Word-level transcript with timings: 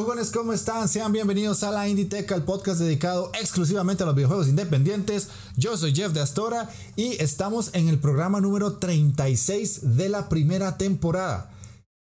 Jugones, 0.00 0.30
¿cómo 0.30 0.54
están? 0.54 0.88
Sean 0.88 1.12
bienvenidos 1.12 1.62
a 1.62 1.70
la 1.70 1.86
Inditeca, 1.86 2.34
el 2.34 2.42
podcast 2.42 2.80
dedicado 2.80 3.30
exclusivamente 3.38 4.02
a 4.02 4.06
los 4.06 4.14
videojuegos 4.14 4.48
independientes. 4.48 5.28
Yo 5.58 5.76
soy 5.76 5.94
Jeff 5.94 6.14
de 6.14 6.20
Astora 6.20 6.70
y 6.96 7.22
estamos 7.22 7.68
en 7.74 7.86
el 7.86 7.98
programa 7.98 8.40
número 8.40 8.78
36 8.78 9.98
de 9.98 10.08
la 10.08 10.30
primera 10.30 10.78
temporada. 10.78 11.50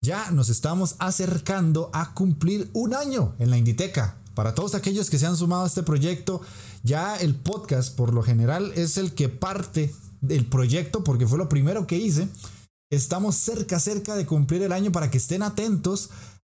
Ya 0.00 0.30
nos 0.30 0.48
estamos 0.48 0.94
acercando 1.00 1.90
a 1.92 2.14
cumplir 2.14 2.70
un 2.72 2.94
año 2.94 3.34
en 3.40 3.50
la 3.50 3.58
Inditeca. 3.58 4.16
Para 4.36 4.54
todos 4.54 4.76
aquellos 4.76 5.10
que 5.10 5.18
se 5.18 5.26
han 5.26 5.36
sumado 5.36 5.64
a 5.64 5.66
este 5.66 5.82
proyecto, 5.82 6.40
ya 6.84 7.16
el 7.16 7.34
podcast 7.34 7.96
por 7.96 8.14
lo 8.14 8.22
general 8.22 8.70
es 8.76 8.96
el 8.96 9.12
que 9.12 9.28
parte 9.28 9.92
del 10.20 10.46
proyecto 10.46 11.02
porque 11.02 11.26
fue 11.26 11.36
lo 11.36 11.48
primero 11.48 11.88
que 11.88 11.96
hice. 11.96 12.28
Estamos 12.90 13.34
cerca, 13.34 13.80
cerca 13.80 14.14
de 14.14 14.24
cumplir 14.24 14.62
el 14.62 14.70
año 14.70 14.92
para 14.92 15.10
que 15.10 15.18
estén 15.18 15.42
atentos 15.42 16.10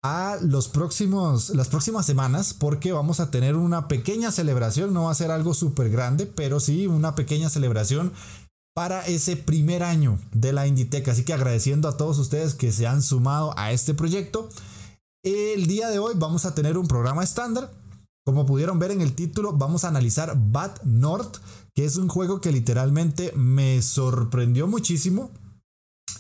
a 0.04 0.38
los 0.42 0.68
próximos, 0.68 1.50
las 1.50 1.70
próximas 1.70 2.06
semanas 2.06 2.54
porque 2.54 2.92
vamos 2.92 3.20
a 3.20 3.30
tener 3.30 3.56
una 3.56 3.88
pequeña 3.88 4.32
celebración, 4.32 4.94
no 4.94 5.04
va 5.04 5.12
a 5.12 5.16
ser 5.16 5.32
algo 5.32 5.54
súper 5.54 5.90
grande, 5.90 6.26
pero 6.26 6.60
sí 6.60 6.88
una 6.88 7.14
pequeña 7.14 7.50
celebración 7.50 8.12
para 8.74 9.06
ese 9.06 9.36
primer 9.36 9.84
año 9.84 10.18
de 10.34 10.54
la 10.54 10.66
Inditeca. 10.66 11.12
Así 11.12 11.24
que 11.24 11.34
agradeciendo 11.34 11.88
a 11.88 11.98
todos 11.98 12.18
ustedes 12.18 12.56
que 12.56 12.72
se 12.72 12.88
han 12.88 13.02
sumado 13.02 13.54
a 13.58 13.72
este 13.72 13.94
proyecto. 13.94 14.50
El 15.24 15.68
día 15.68 15.90
de 15.90 16.00
hoy 16.00 16.14
vamos 16.16 16.46
a 16.46 16.56
tener 16.56 16.78
un 16.78 16.88
programa 16.88 17.24
estándar. 17.24 17.72
Como 18.26 18.46
pudieron 18.46 18.80
ver 18.80 18.92
en 18.92 19.02
el 19.02 19.14
título, 19.14 19.54
vamos 19.54 19.84
a 19.84 19.90
analizar 19.90 20.36
Bad 20.36 20.82
North, 20.84 21.38
que 21.76 21.86
es 21.86 21.98
un 21.98 22.08
juego 22.08 22.40
que 22.40 22.52
literalmente 22.52 23.34
me 23.36 23.82
sorprendió 23.82 24.68
muchísimo. 24.68 25.32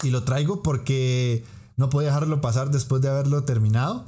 Y 0.03 0.09
lo 0.09 0.23
traigo 0.23 0.61
porque 0.61 1.43
no 1.77 1.89
podía 1.89 2.09
dejarlo 2.09 2.41
pasar 2.41 2.71
después 2.71 3.01
de 3.01 3.09
haberlo 3.09 3.43
terminado. 3.43 4.05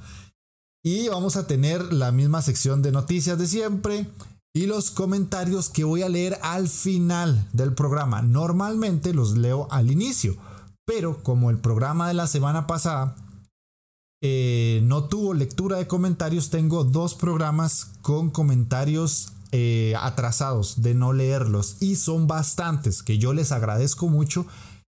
Y 0.83 1.07
vamos 1.07 1.37
a 1.37 1.47
tener 1.47 1.93
la 1.93 2.11
misma 2.11 2.41
sección 2.41 2.81
de 2.81 2.91
noticias 2.91 3.37
de 3.37 3.47
siempre 3.47 4.07
y 4.53 4.67
los 4.67 4.91
comentarios 4.91 5.69
que 5.69 5.83
voy 5.83 6.03
a 6.03 6.09
leer 6.09 6.37
al 6.43 6.67
final 6.67 7.47
del 7.53 7.73
programa. 7.73 8.21
Normalmente 8.21 9.13
los 9.13 9.37
leo 9.37 9.67
al 9.71 9.89
inicio, 9.89 10.35
pero 10.85 11.23
como 11.23 11.49
el 11.49 11.57
programa 11.57 12.07
de 12.07 12.13
la 12.13 12.27
semana 12.27 12.67
pasada 12.67 13.15
eh, 14.21 14.81
no 14.83 15.05
tuvo 15.05 15.33
lectura 15.33 15.77
de 15.77 15.87
comentarios, 15.87 16.49
tengo 16.49 16.83
dos 16.83 17.15
programas 17.15 17.91
con 18.01 18.29
comentarios 18.29 19.33
eh, 19.51 19.95
atrasados 19.99 20.81
de 20.81 20.93
no 20.93 21.13
leerlos 21.13 21.77
y 21.81 21.95
son 21.95 22.25
bastantes 22.27 23.03
que 23.03 23.17
yo 23.17 23.33
les 23.33 23.51
agradezco 23.51 24.07
mucho 24.07 24.45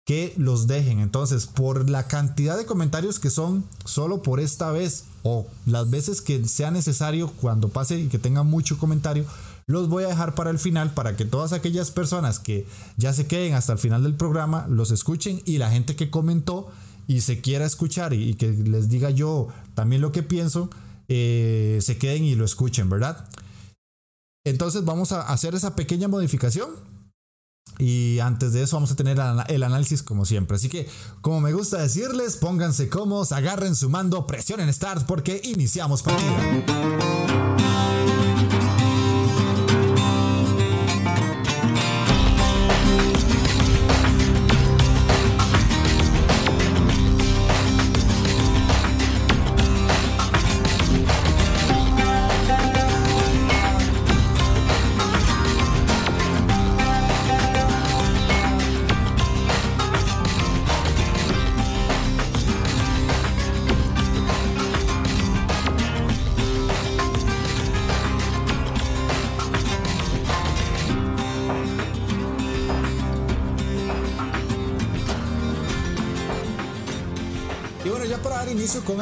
que 0.05 0.33
los 0.37 0.67
dejen. 0.67 0.99
Entonces, 0.99 1.47
por 1.47 1.89
la 1.89 2.07
cantidad 2.07 2.57
de 2.57 2.65
comentarios 2.65 3.19
que 3.19 3.31
son 3.31 3.65
solo 3.83 4.21
por 4.21 4.39
esta 4.39 4.71
vez 4.71 5.05
o 5.23 5.47
las 5.65 5.89
veces 5.89 6.21
que 6.21 6.47
sea 6.47 6.71
necesario 6.71 7.31
cuando 7.41 7.69
pase 7.69 7.99
y 7.99 8.07
que 8.07 8.19
tenga 8.19 8.43
mucho 8.43 8.77
comentario, 8.77 9.25
los 9.67 9.89
voy 9.89 10.03
a 10.03 10.09
dejar 10.09 10.35
para 10.35 10.51
el 10.51 10.59
final 10.59 10.93
para 10.93 11.17
que 11.17 11.25
todas 11.25 11.51
aquellas 11.51 11.89
personas 11.89 12.39
que 12.39 12.67
ya 12.97 13.13
se 13.13 13.25
queden 13.25 13.55
hasta 13.55 13.73
el 13.73 13.79
final 13.79 14.03
del 14.03 14.13
programa 14.13 14.67
los 14.69 14.91
escuchen 14.91 15.41
y 15.43 15.57
la 15.57 15.71
gente 15.71 15.95
que 15.95 16.11
comentó 16.11 16.69
y 17.07 17.21
se 17.21 17.41
quiera 17.41 17.65
escuchar 17.65 18.13
y, 18.13 18.35
que 18.35 18.51
les 18.51 18.89
diga 18.89 19.09
yo 19.09 19.47
también 19.73 20.03
lo 20.03 20.11
que 20.11 20.21
pienso, 20.21 20.69
eh, 21.07 21.79
se 21.81 21.97
queden 21.97 22.23
y 22.23 22.35
lo 22.35 22.45
escuchen, 22.45 22.89
¿verdad? 22.89 23.27
Entonces 24.43 24.85
vamos 24.85 25.11
a 25.11 25.21
hacer 25.21 25.55
esa 25.55 25.75
pequeña 25.75 26.07
modificación 26.07 26.69
y 27.77 28.19
antes 28.19 28.53
de 28.53 28.63
eso 28.63 28.77
vamos 28.77 28.91
a 28.91 28.95
tener 28.95 29.17
el 29.47 29.63
análisis 29.63 30.01
como 30.01 30.25
siempre. 30.25 30.55
Así 30.55 30.69
que, 30.69 30.87
como 31.21 31.41
me 31.41 31.53
gusta 31.53 31.77
decirles, 31.77 32.37
pónganse 32.37 32.89
cómodos, 32.89 33.31
agarren 33.31 33.75
su 33.75 33.89
mando, 33.89 34.25
presionen 34.25 34.71
Start 34.73 35.05
porque 35.05 35.41
iniciamos 35.43 36.01
partida. 36.01 37.74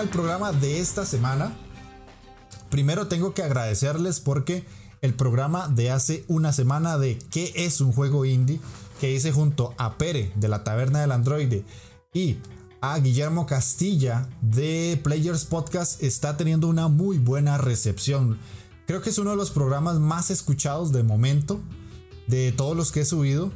El 0.03 0.09
programa 0.09 0.51
de 0.51 0.81
esta 0.81 1.05
semana. 1.05 1.53
Primero 2.69 3.07
tengo 3.07 3.33
que 3.33 3.41
agradecerles 3.41 4.19
porque 4.19 4.65
el 5.01 5.13
programa 5.13 5.69
de 5.69 5.91
hace 5.91 6.25
una 6.27 6.51
semana 6.51 6.97
de 6.97 7.17
qué 7.31 7.53
es 7.55 7.79
un 7.79 7.93
juego 7.93 8.25
indie 8.25 8.59
que 8.99 9.13
hice 9.13 9.31
junto 9.31 9.73
a 9.77 9.97
Pere 9.97 10.33
de 10.35 10.49
la 10.49 10.65
Taberna 10.65 10.99
del 10.99 11.13
Androide 11.13 11.63
y 12.13 12.37
a 12.81 12.99
Guillermo 12.99 13.45
Castilla 13.45 14.27
de 14.41 14.99
Players 15.01 15.45
Podcast 15.45 16.03
está 16.03 16.35
teniendo 16.35 16.67
una 16.67 16.89
muy 16.89 17.17
buena 17.17 17.57
recepción. 17.57 18.37
Creo 18.85 19.01
que 19.01 19.09
es 19.09 19.17
uno 19.17 19.29
de 19.29 19.37
los 19.37 19.51
programas 19.51 19.99
más 19.99 20.31
escuchados 20.31 20.91
de 20.91 21.03
momento 21.03 21.61
de 22.27 22.51
todos 22.51 22.75
los 22.75 22.91
que 22.91 23.01
he 23.01 23.05
subido 23.05 23.53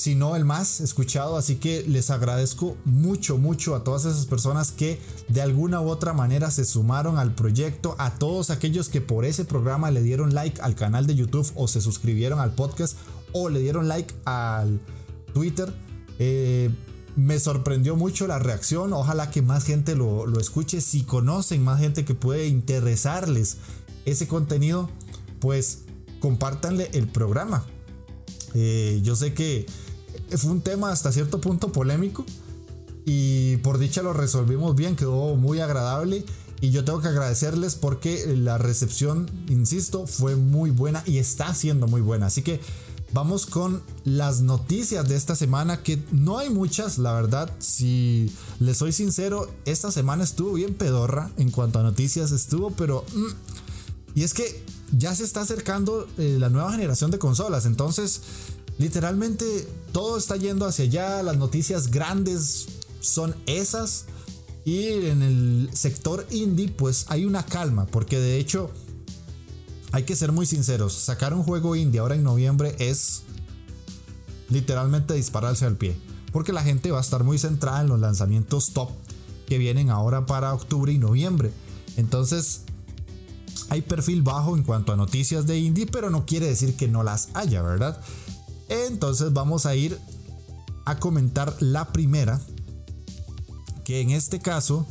sino 0.00 0.36
el 0.36 0.44
más 0.44 0.80
escuchado. 0.80 1.36
Así 1.36 1.56
que 1.56 1.82
les 1.86 2.10
agradezco 2.10 2.76
mucho, 2.84 3.38
mucho 3.38 3.74
a 3.74 3.84
todas 3.84 4.04
esas 4.04 4.26
personas 4.26 4.72
que 4.72 4.98
de 5.28 5.42
alguna 5.42 5.80
u 5.80 5.88
otra 5.88 6.12
manera 6.12 6.50
se 6.50 6.64
sumaron 6.64 7.18
al 7.18 7.34
proyecto, 7.34 7.94
a 7.98 8.14
todos 8.14 8.50
aquellos 8.50 8.88
que 8.88 9.00
por 9.00 9.24
ese 9.24 9.44
programa 9.44 9.90
le 9.90 10.02
dieron 10.02 10.34
like 10.34 10.60
al 10.62 10.74
canal 10.74 11.06
de 11.06 11.14
YouTube 11.14 11.50
o 11.54 11.68
se 11.68 11.80
suscribieron 11.80 12.40
al 12.40 12.54
podcast 12.54 12.96
o 13.32 13.48
le 13.48 13.60
dieron 13.60 13.88
like 13.88 14.14
al 14.24 14.80
Twitter. 15.34 15.72
Eh, 16.18 16.70
me 17.16 17.38
sorprendió 17.38 17.96
mucho 17.96 18.26
la 18.26 18.38
reacción. 18.38 18.92
Ojalá 18.92 19.30
que 19.30 19.42
más 19.42 19.64
gente 19.64 19.94
lo, 19.94 20.26
lo, 20.26 20.40
escuche. 20.40 20.80
Si 20.80 21.02
conocen 21.02 21.62
más 21.62 21.80
gente 21.80 22.04
que 22.04 22.14
puede 22.14 22.46
interesarles 22.46 23.58
ese 24.04 24.26
contenido, 24.26 24.88
pues 25.40 25.80
compártanle 26.20 26.90
el 26.92 27.08
programa. 27.08 27.64
Eh, 28.54 29.00
yo 29.02 29.16
sé 29.16 29.34
que 29.34 29.66
fue 30.36 30.50
un 30.50 30.60
tema 30.60 30.90
hasta 30.90 31.12
cierto 31.12 31.40
punto 31.40 31.72
polémico 31.72 32.24
y 33.04 33.56
por 33.58 33.78
dicha 33.78 34.02
lo 34.02 34.12
resolvimos 34.12 34.76
bien, 34.76 34.96
quedó 34.96 35.34
muy 35.36 35.60
agradable 35.60 36.24
y 36.60 36.70
yo 36.70 36.84
tengo 36.84 37.00
que 37.00 37.08
agradecerles 37.08 37.74
porque 37.74 38.36
la 38.36 38.58
recepción, 38.58 39.30
insisto, 39.48 40.06
fue 40.06 40.36
muy 40.36 40.70
buena 40.70 41.02
y 41.06 41.18
está 41.18 41.54
siendo 41.54 41.86
muy 41.86 42.02
buena. 42.02 42.26
Así 42.26 42.42
que 42.42 42.60
vamos 43.12 43.46
con 43.46 43.82
las 44.04 44.42
noticias 44.42 45.08
de 45.08 45.16
esta 45.16 45.34
semana, 45.34 45.82
que 45.82 46.02
no 46.12 46.38
hay 46.38 46.50
muchas, 46.50 46.98
la 46.98 47.14
verdad, 47.14 47.50
si 47.58 48.30
les 48.58 48.76
soy 48.76 48.92
sincero, 48.92 49.50
esta 49.64 49.90
semana 49.90 50.22
estuvo 50.22 50.52
bien 50.52 50.74
pedorra 50.74 51.30
en 51.38 51.50
cuanto 51.50 51.78
a 51.78 51.82
noticias, 51.82 52.30
estuvo, 52.30 52.70
pero... 52.70 53.04
Mm, 53.14 54.16
y 54.16 54.24
es 54.24 54.34
que 54.34 54.64
ya 54.92 55.14
se 55.14 55.24
está 55.24 55.42
acercando 55.42 56.08
eh, 56.18 56.36
la 56.38 56.50
nueva 56.50 56.72
generación 56.72 57.10
de 57.10 57.18
consolas, 57.18 57.64
entonces 57.64 58.22
Literalmente 58.80 59.68
todo 59.92 60.16
está 60.16 60.36
yendo 60.36 60.64
hacia 60.64 60.86
allá, 60.86 61.22
las 61.22 61.36
noticias 61.36 61.90
grandes 61.90 62.66
son 63.00 63.36
esas. 63.44 64.06
Y 64.64 64.86
en 65.04 65.20
el 65.20 65.68
sector 65.74 66.26
indie 66.30 66.70
pues 66.70 67.04
hay 67.08 67.26
una 67.26 67.44
calma, 67.44 67.84
porque 67.84 68.18
de 68.18 68.38
hecho 68.38 68.70
hay 69.92 70.04
que 70.04 70.16
ser 70.16 70.32
muy 70.32 70.46
sinceros, 70.46 70.94
sacar 70.94 71.34
un 71.34 71.42
juego 71.42 71.76
indie 71.76 72.00
ahora 72.00 72.14
en 72.14 72.22
noviembre 72.22 72.74
es 72.78 73.24
literalmente 74.48 75.12
dispararse 75.12 75.66
al 75.66 75.76
pie. 75.76 75.94
porque 76.32 76.52
la 76.52 76.62
gente 76.62 76.90
va 76.90 76.98
a 76.98 77.02
estar 77.02 77.22
muy 77.22 77.38
centrada 77.38 77.82
en 77.82 77.88
los 77.88 78.00
lanzamientos 78.00 78.70
top 78.72 78.90
que 79.46 79.58
vienen 79.58 79.90
ahora 79.90 80.24
para 80.24 80.54
octubre 80.54 80.90
y 80.90 80.96
noviembre. 80.96 81.50
Entonces, 81.96 82.62
hay 83.68 83.82
perfil 83.82 84.22
bajo 84.22 84.56
en 84.56 84.62
cuanto 84.62 84.92
a 84.92 84.96
noticias 84.96 85.46
de 85.46 85.58
indie, 85.58 85.86
pero 85.86 86.08
no 86.08 86.24
quiere 86.24 86.46
decir 86.46 86.76
que 86.76 86.88
no 86.88 87.02
las 87.02 87.28
haya, 87.34 87.62
¿verdad? 87.62 88.00
Entonces 88.70 89.32
vamos 89.32 89.66
a 89.66 89.74
ir 89.74 89.98
a 90.86 90.98
comentar 90.98 91.54
la 91.60 91.92
primera, 91.92 92.40
que 93.84 94.00
en 94.00 94.10
este 94.10 94.38
caso 94.38 94.86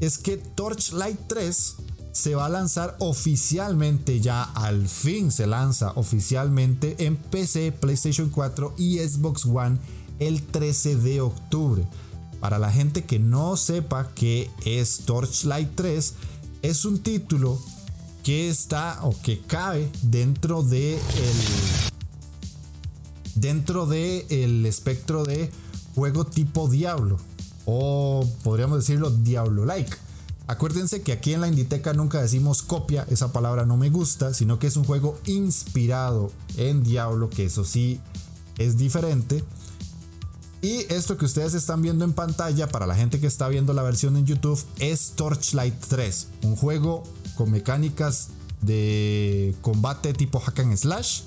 es 0.00 0.18
que 0.18 0.38
Torchlight 0.38 1.18
3 1.28 1.74
se 2.12 2.34
va 2.34 2.46
a 2.46 2.48
lanzar 2.48 2.96
oficialmente 2.98 4.20
ya, 4.20 4.42
al 4.42 4.88
fin 4.88 5.30
se 5.30 5.46
lanza 5.46 5.92
oficialmente 5.94 6.96
en 6.98 7.16
PC, 7.16 7.72
PlayStation 7.72 8.30
4 8.30 8.74
y 8.78 8.98
Xbox 8.98 9.44
One 9.44 9.78
el 10.18 10.42
13 10.42 10.96
de 10.96 11.20
octubre. 11.20 11.86
Para 12.40 12.58
la 12.58 12.72
gente 12.72 13.04
que 13.04 13.18
no 13.18 13.56
sepa 13.58 14.08
qué 14.14 14.50
es 14.64 15.00
Torchlight 15.04 15.74
3, 15.74 16.14
es 16.62 16.84
un 16.86 17.00
título 17.00 17.60
que 18.22 18.48
está 18.48 18.98
o 19.02 19.14
que 19.22 19.40
cabe 19.40 19.90
dentro 20.02 20.62
de 20.62 20.94
el 20.94 21.90
dentro 23.40 23.86
de 23.86 24.26
el 24.28 24.66
espectro 24.66 25.24
de 25.24 25.50
juego 25.94 26.24
tipo 26.24 26.68
Diablo 26.68 27.18
o 27.64 28.28
podríamos 28.42 28.78
decirlo 28.78 29.10
Diablo 29.10 29.64
like. 29.64 29.96
Acuérdense 30.46 31.02
que 31.02 31.12
aquí 31.12 31.32
en 31.32 31.40
la 31.40 31.48
Inditeca 31.48 31.92
nunca 31.92 32.20
decimos 32.20 32.62
copia, 32.62 33.06
esa 33.08 33.32
palabra 33.32 33.66
no 33.66 33.76
me 33.76 33.88
gusta, 33.88 34.34
sino 34.34 34.58
que 34.58 34.66
es 34.66 34.76
un 34.76 34.84
juego 34.84 35.16
inspirado 35.26 36.32
en 36.56 36.82
Diablo, 36.82 37.30
que 37.30 37.44
eso 37.44 37.64
sí 37.64 38.00
es 38.58 38.76
diferente. 38.76 39.44
Y 40.60 40.92
esto 40.92 41.16
que 41.16 41.24
ustedes 41.24 41.54
están 41.54 41.82
viendo 41.82 42.04
en 42.04 42.12
pantalla, 42.12 42.68
para 42.68 42.86
la 42.86 42.96
gente 42.96 43.20
que 43.20 43.28
está 43.28 43.48
viendo 43.48 43.72
la 43.74 43.82
versión 43.82 44.16
en 44.16 44.26
YouTube, 44.26 44.60
es 44.80 45.12
Torchlight 45.12 45.74
3, 45.88 46.26
un 46.42 46.56
juego 46.56 47.04
con 47.36 47.52
mecánicas 47.52 48.30
de 48.60 49.54
combate 49.62 50.12
tipo 50.12 50.40
hack 50.40 50.58
and 50.58 50.76
slash, 50.76 51.22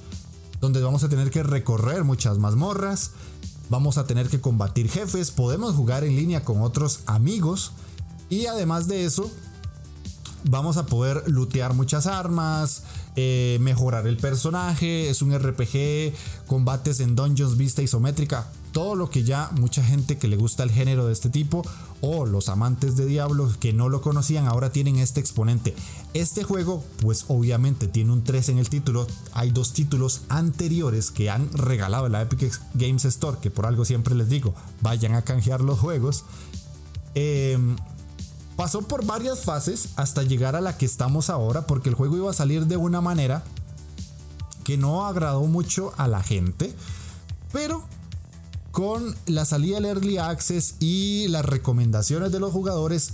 donde 0.63 0.81
vamos 0.81 1.03
a 1.03 1.09
tener 1.09 1.29
que 1.29 1.43
recorrer 1.43 2.05
muchas 2.05 2.37
mazmorras, 2.37 3.11
vamos 3.69 3.97
a 3.97 4.07
tener 4.07 4.29
que 4.29 4.39
combatir 4.39 4.89
jefes, 4.89 5.29
podemos 5.29 5.75
jugar 5.75 6.05
en 6.05 6.15
línea 6.15 6.45
con 6.45 6.61
otros 6.61 7.01
amigos 7.05 7.73
y 8.29 8.45
además 8.45 8.87
de 8.87 9.03
eso 9.03 9.29
vamos 10.45 10.77
a 10.77 10.85
poder 10.85 11.29
lootear 11.29 11.73
muchas 11.73 12.07
armas, 12.07 12.83
eh, 13.17 13.57
mejorar 13.59 14.07
el 14.07 14.15
personaje, 14.15 15.09
es 15.09 15.21
un 15.21 15.37
RPG, 15.37 16.13
combates 16.47 17.01
en 17.01 17.17
dungeons, 17.17 17.57
vista 17.57 17.81
isométrica, 17.81 18.49
todo 18.71 18.95
lo 18.95 19.09
que 19.09 19.25
ya 19.25 19.49
mucha 19.59 19.83
gente 19.83 20.17
que 20.17 20.29
le 20.29 20.37
gusta 20.37 20.63
el 20.63 20.71
género 20.71 21.07
de 21.07 21.11
este 21.11 21.29
tipo 21.29 21.61
o 22.05 22.25
los 22.25 22.49
amantes 22.49 22.97
de 22.97 23.05
Diablo 23.05 23.49
que 23.61 23.71
no 23.71 23.87
lo 23.87 24.01
conocían 24.01 24.45
ahora 24.45 24.71
tienen 24.73 24.97
este 24.97 25.21
exponente. 25.21 25.73
Este 26.13 26.43
juego 26.43 26.83
pues 27.01 27.23
obviamente 27.29 27.87
tiene 27.87 28.11
un 28.11 28.25
3 28.25 28.49
en 28.49 28.57
el 28.59 28.67
título, 28.67 29.07
hay 29.31 29.51
dos 29.51 29.71
títulos 29.71 30.23
anteriores 30.27 31.11
que 31.11 31.29
han 31.29 31.49
regalado 31.53 32.09
la 32.09 32.21
Epic 32.21 32.59
Games 32.73 33.05
Store, 33.05 33.37
que 33.41 33.49
por 33.49 33.65
algo 33.65 33.85
siempre 33.85 34.15
les 34.15 34.27
digo, 34.27 34.53
vayan 34.81 35.15
a 35.15 35.21
canjear 35.21 35.61
los 35.61 35.79
juegos. 35.79 36.25
Em, 37.15 37.77
pasó 38.57 38.81
por 38.81 39.05
varias 39.05 39.45
fases 39.45 39.89
hasta 39.95 40.23
llegar 40.23 40.57
a 40.57 40.61
la 40.61 40.77
que 40.77 40.85
estamos 40.85 41.29
ahora 41.29 41.65
porque 41.67 41.87
el 41.87 41.95
juego 41.95 42.17
iba 42.17 42.29
a 42.29 42.33
salir 42.33 42.67
de 42.67 42.75
una 42.75 42.99
manera 42.99 43.45
que 44.65 44.77
no 44.77 45.05
agradó 45.05 45.43
mucho 45.43 45.93
a 45.95 46.09
la 46.09 46.21
gente, 46.21 46.75
pero 47.53 47.85
con 48.73 49.15
la 49.27 49.45
salida 49.45 49.75
del 49.75 49.85
Early 49.85 50.17
Access 50.17 50.77
y 50.79 51.27
las 51.29 51.45
recomendaciones 51.45 52.31
de 52.31 52.39
los 52.39 52.51
jugadores, 52.51 53.13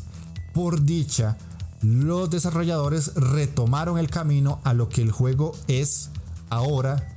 por 0.54 0.84
dicha, 0.84 1.38
los 1.82 2.30
desarrolladores 2.30 3.14
retomaron 3.16 4.00
el 4.00 4.10
camino 4.10 4.62
a 4.64 4.74
lo 4.74 4.88
que 4.88 5.02
el 5.02 5.12
juego 5.12 5.52
es 5.68 6.12
ahora 6.50 7.14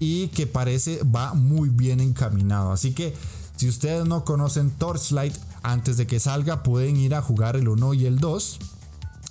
y 0.00 0.28
que 0.28 0.48
parece 0.48 1.00
va 1.04 1.32
muy 1.34 1.68
bien 1.68 2.00
encaminado. 2.00 2.72
Así 2.72 2.92
que 2.92 3.14
si 3.54 3.68
ustedes 3.68 4.04
no 4.04 4.24
conocen 4.24 4.72
Torchlight, 4.72 5.36
antes 5.62 5.96
de 5.96 6.08
que 6.08 6.18
salga 6.18 6.64
pueden 6.64 6.96
ir 6.96 7.14
a 7.14 7.22
jugar 7.22 7.54
el 7.54 7.68
1 7.68 7.94
y 7.94 8.06
el 8.06 8.18
2. 8.18 8.58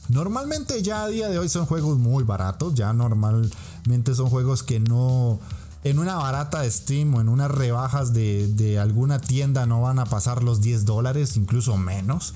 Normalmente 0.08 0.82
ya 0.82 1.04
a 1.04 1.08
día 1.10 1.28
de 1.28 1.40
hoy 1.40 1.50
son 1.50 1.66
juegos 1.66 1.98
muy 1.98 2.24
baratos, 2.24 2.74
ya 2.74 2.94
normalmente 2.94 4.16
son 4.16 4.30
juegos 4.30 4.64
que 4.64 4.80
no 4.80 5.42
en 5.84 6.00
una 6.00 6.16
barata 6.16 6.62
de 6.62 6.72
Steam 6.72 7.14
o 7.16 7.22
en 7.22 7.30
unas 7.30 7.50
rebajas 7.50 8.14
de, 8.14 8.80
alguna 8.82 9.20
tienda 9.20 9.66
no 9.66 9.82
van 9.82 10.00
a 10.00 10.06
pasar 10.06 10.44
los 10.44 10.62
10 10.62 10.86
dólares, 10.86 11.38
incluso 11.38 11.78
menos. 11.78 12.36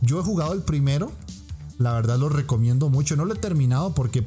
Yo 0.00 0.20
he 0.20 0.22
jugado 0.22 0.52
el 0.52 0.62
primero, 0.62 1.12
la 1.78 1.92
verdad 1.92 2.18
lo 2.18 2.28
recomiendo 2.28 2.88
mucho. 2.88 3.16
No 3.16 3.24
lo 3.24 3.34
he 3.34 3.38
terminado 3.38 3.94
porque 3.94 4.26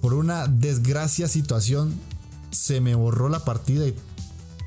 por 0.00 0.14
una 0.14 0.46
desgracia 0.46 1.28
situación 1.28 1.98
se 2.50 2.80
me 2.80 2.94
borró 2.94 3.28
la 3.28 3.44
partida 3.44 3.86
y 3.86 3.96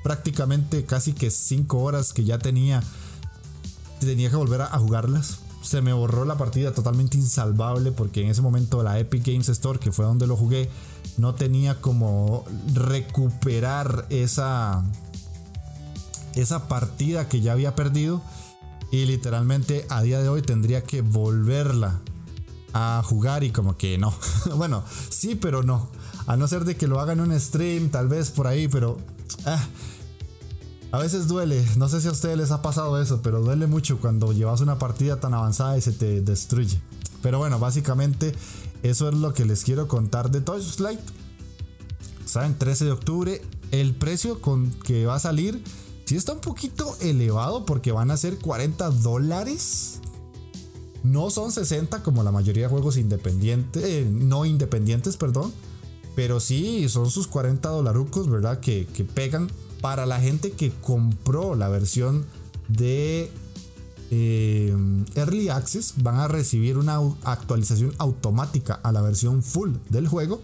prácticamente 0.04 0.86
casi 0.86 1.14
que 1.14 1.32
5 1.32 1.80
horas 1.80 2.12
que 2.12 2.26
ya 2.26 2.38
tenía, 2.38 2.84
tenía 4.00 4.30
que 4.30 4.36
volver 4.36 4.62
a 4.62 4.78
jugarlas. 4.78 5.40
Se 5.64 5.82
me 5.82 5.94
borró 5.94 6.26
la 6.26 6.38
partida 6.38 6.74
totalmente 6.74 7.18
insalvable 7.18 7.92
porque 7.92 8.22
en 8.22 8.30
ese 8.30 8.42
momento 8.42 8.84
la 8.84 9.00
Epic 9.00 9.26
Games 9.26 9.50
Store, 9.50 9.80
que 9.80 9.92
fue 9.92 10.06
donde 10.06 10.28
lo 10.28 10.36
jugué, 10.36 10.70
no 11.18 11.34
tenía 11.34 11.82
como 11.82 12.46
recuperar 12.74 14.06
esa, 14.10 14.84
esa 16.36 16.68
partida 16.68 17.28
que 17.28 17.42
ya 17.42 17.54
había 17.54 17.76
perdido. 17.76 18.22
Y 18.92 19.06
literalmente 19.06 19.88
a 19.90 20.04
día 20.04 20.22
de 20.22 20.30
hoy 20.30 20.44
tendría 20.44 20.84
que 20.84 21.02
volverla 21.02 22.02
a 22.74 23.02
jugar 23.04 23.44
y 23.44 23.52
como 23.52 23.78
que 23.78 23.98
no. 23.98 24.14
bueno, 24.56 24.84
sí, 25.10 25.36
pero 25.36 25.64
no. 25.64 25.90
A 26.28 26.38
no 26.38 26.48
ser 26.48 26.66
de 26.66 26.76
que 26.76 26.88
lo 26.88 27.00
hagan 27.00 27.20
en 27.20 27.32
un 27.32 27.40
stream, 27.40 27.90
tal 27.90 28.08
vez 28.08 28.32
por 28.32 28.48
ahí, 28.48 28.68
pero... 28.68 28.98
Ah, 29.46 29.64
a 30.94 31.00
veces 31.00 31.28
duele, 31.28 31.66
no 31.76 31.90
sé 31.90 32.02
si 32.02 32.08
a 32.08 32.12
ustedes 32.12 32.38
les 32.38 32.52
ha 32.52 32.62
pasado 32.62 33.02
eso, 33.02 33.24
pero 33.24 33.42
duele 33.42 33.66
mucho 33.66 33.98
cuando 33.98 34.32
llevas 34.32 34.62
una 34.62 34.78
partida 34.78 35.20
tan 35.20 35.34
avanzada 35.34 35.76
y 35.76 35.82
se 35.82 35.92
te 35.92 36.22
destruye. 36.22 36.80
Pero 37.24 37.40
bueno, 37.40 37.58
básicamente 37.58 38.32
eso 38.84 39.10
es 39.10 39.16
lo 39.16 39.34
que 39.34 39.44
les 39.44 39.64
quiero 39.64 39.88
contar 39.88 40.30
de 40.30 40.42
Touchlight. 40.42 41.00
Saben, 42.26 42.60
13 42.60 42.86
de 42.86 42.92
octubre. 42.92 43.42
El 43.72 43.96
precio 43.96 44.40
con 44.40 44.70
que 44.70 45.08
va 45.08 45.16
a 45.16 45.20
salir, 45.20 45.64
sí 46.06 46.16
está 46.16 46.34
un 46.34 46.42
poquito 46.42 46.96
elevado 47.02 47.66
porque 47.66 47.92
van 47.92 48.12
a 48.12 48.18
ser 48.18 48.38
40 48.38 48.92
dólares. 48.92 50.00
No 51.02 51.32
son 51.32 51.52
60 51.52 52.04
como 52.04 52.22
la 52.22 52.32
mayoría 52.32 52.66
de 52.66 52.70
juegos 52.70 52.98
independientes, 52.98 53.84
eh, 53.84 54.08
no 54.08 54.46
independientes, 54.46 55.18
perdón. 55.18 55.54
Pero 56.16 56.40
sí, 56.40 56.88
son 56.88 57.10
sus 57.10 57.26
40 57.26 57.68
dolarucos, 57.68 58.30
¿verdad? 58.30 58.60
Que, 58.60 58.86
que 58.86 59.04
pegan 59.04 59.50
para 59.84 60.06
la 60.06 60.22
gente 60.22 60.54
que 60.54 60.72
compró 60.72 61.56
la 61.56 61.68
versión 61.68 62.26
de 62.70 63.30
eh, 64.12 64.74
Early 65.16 65.50
Access 65.50 65.96
van 65.98 66.16
a 66.22 66.30
recibir 66.30 66.78
una 66.78 67.02
actualización 67.26 67.92
automática 67.98 68.76
a 68.76 68.94
la 68.94 69.02
versión 69.02 69.44
full 69.44 69.72
del 69.90 70.08
juego. 70.08 70.42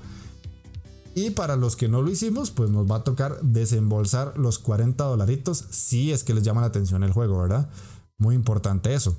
Y 1.16 1.30
para 1.30 1.56
los 1.56 1.78
que 1.78 1.88
no 1.88 2.02
lo 2.02 2.12
hicimos, 2.12 2.52
pues 2.52 2.70
nos 2.70 2.92
va 2.92 2.98
a 2.98 3.04
tocar 3.06 3.40
desembolsar 3.42 4.38
los 4.38 4.60
40 4.60 5.06
dolaritos 5.06 5.64
si 5.70 6.12
es 6.12 6.26
que 6.26 6.34
les 6.34 6.44
llama 6.44 6.60
la 6.60 6.68
atención 6.68 7.06
el 7.06 7.14
juego, 7.14 7.40
¿verdad? 7.40 7.70
Muy 8.18 8.36
importante 8.36 8.94
eso. 8.94 9.16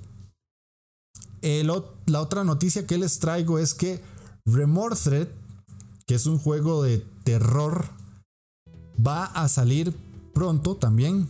la 1.40 2.20
otra 2.20 2.44
noticia 2.44 2.86
que 2.86 2.98
les 2.98 3.20
traigo 3.20 3.58
es 3.58 3.72
que 3.72 4.02
Remorthred, 4.44 5.28
que 6.06 6.16
es 6.16 6.26
un 6.26 6.36
juego 6.38 6.82
de 6.82 6.98
terror, 7.24 7.86
va 8.98 9.24
a 9.24 9.48
salir 9.48 9.94
pronto 10.32 10.76
también 10.76 11.28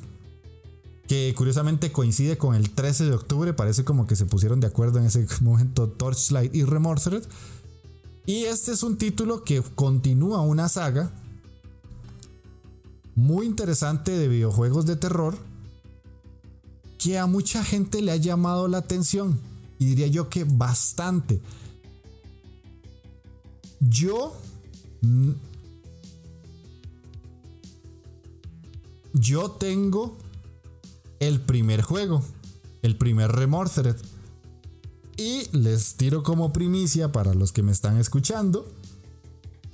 que 1.11 1.35
curiosamente 1.37 1.91
coincide 1.91 2.39
con 2.39 2.55
el 2.55 2.71
13 2.71 3.07
de 3.07 3.15
octubre, 3.15 3.53
parece 3.53 3.85
como 3.85 4.07
que 4.07 4.15
se 4.15 4.27
pusieron 4.27 4.61
de 4.61 4.69
acuerdo 4.69 5.01
en 5.01 5.07
ese 5.07 5.27
momento 5.41 5.89
Torchlight 5.89 6.55
y 6.55 6.63
Remorsered. 6.63 7.25
Y 8.27 8.45
este 8.45 8.71
es 8.71 8.85
un 8.85 8.97
título 8.97 9.43
que 9.43 9.61
continúa 9.75 10.41
una 10.43 10.69
saga 10.69 11.11
muy 13.17 13.47
interesante 13.47 14.13
de 14.13 14.29
videojuegos 14.29 14.87
de 14.87 14.95
terror 14.95 15.37
que 16.97 17.19
a 17.19 17.27
mucha 17.27 17.65
gente 17.65 18.03
le 18.03 18.13
ha 18.13 18.17
llamado 18.17 18.69
la 18.69 18.79
atención 18.79 19.41
y 19.81 19.87
diría 19.87 20.07
yo 20.07 20.29
que 20.29 20.45
bastante. 20.45 21.41
Yo 23.81 24.37
yo 29.13 29.51
tengo 29.53 30.17
el 31.19 31.41
primer 31.41 31.83
juego, 31.83 32.23
el 32.83 32.97
primer 32.97 33.33
Remorsered. 33.33 33.97
Y 35.17 35.55
les 35.57 35.97
tiro 35.97 36.23
como 36.23 36.53
primicia 36.53 37.13
para 37.13 37.35
los 37.35 37.53
que 37.53 37.63
me 37.63 37.73
están 37.73 37.99
escuchando 37.99 38.67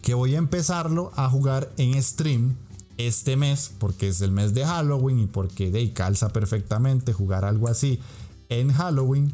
que 0.03 0.15
voy 0.15 0.37
a 0.37 0.39
empezarlo 0.39 1.11
a 1.17 1.29
jugar 1.29 1.73
en 1.79 2.01
stream 2.01 2.57
este 2.97 3.37
mes, 3.37 3.73
porque 3.79 4.07
es 4.09 4.21
el 4.21 4.31
mes 4.31 4.55
de 4.55 4.65
Halloween 4.65 5.19
y 5.19 5.27
porque 5.27 5.73
de 5.73 5.93
calza 5.93 6.33
perfectamente 6.33 7.13
jugar 7.13 7.45
algo 7.45 7.67
así 7.67 7.99
en 8.49 8.73
Halloween. 8.73 9.33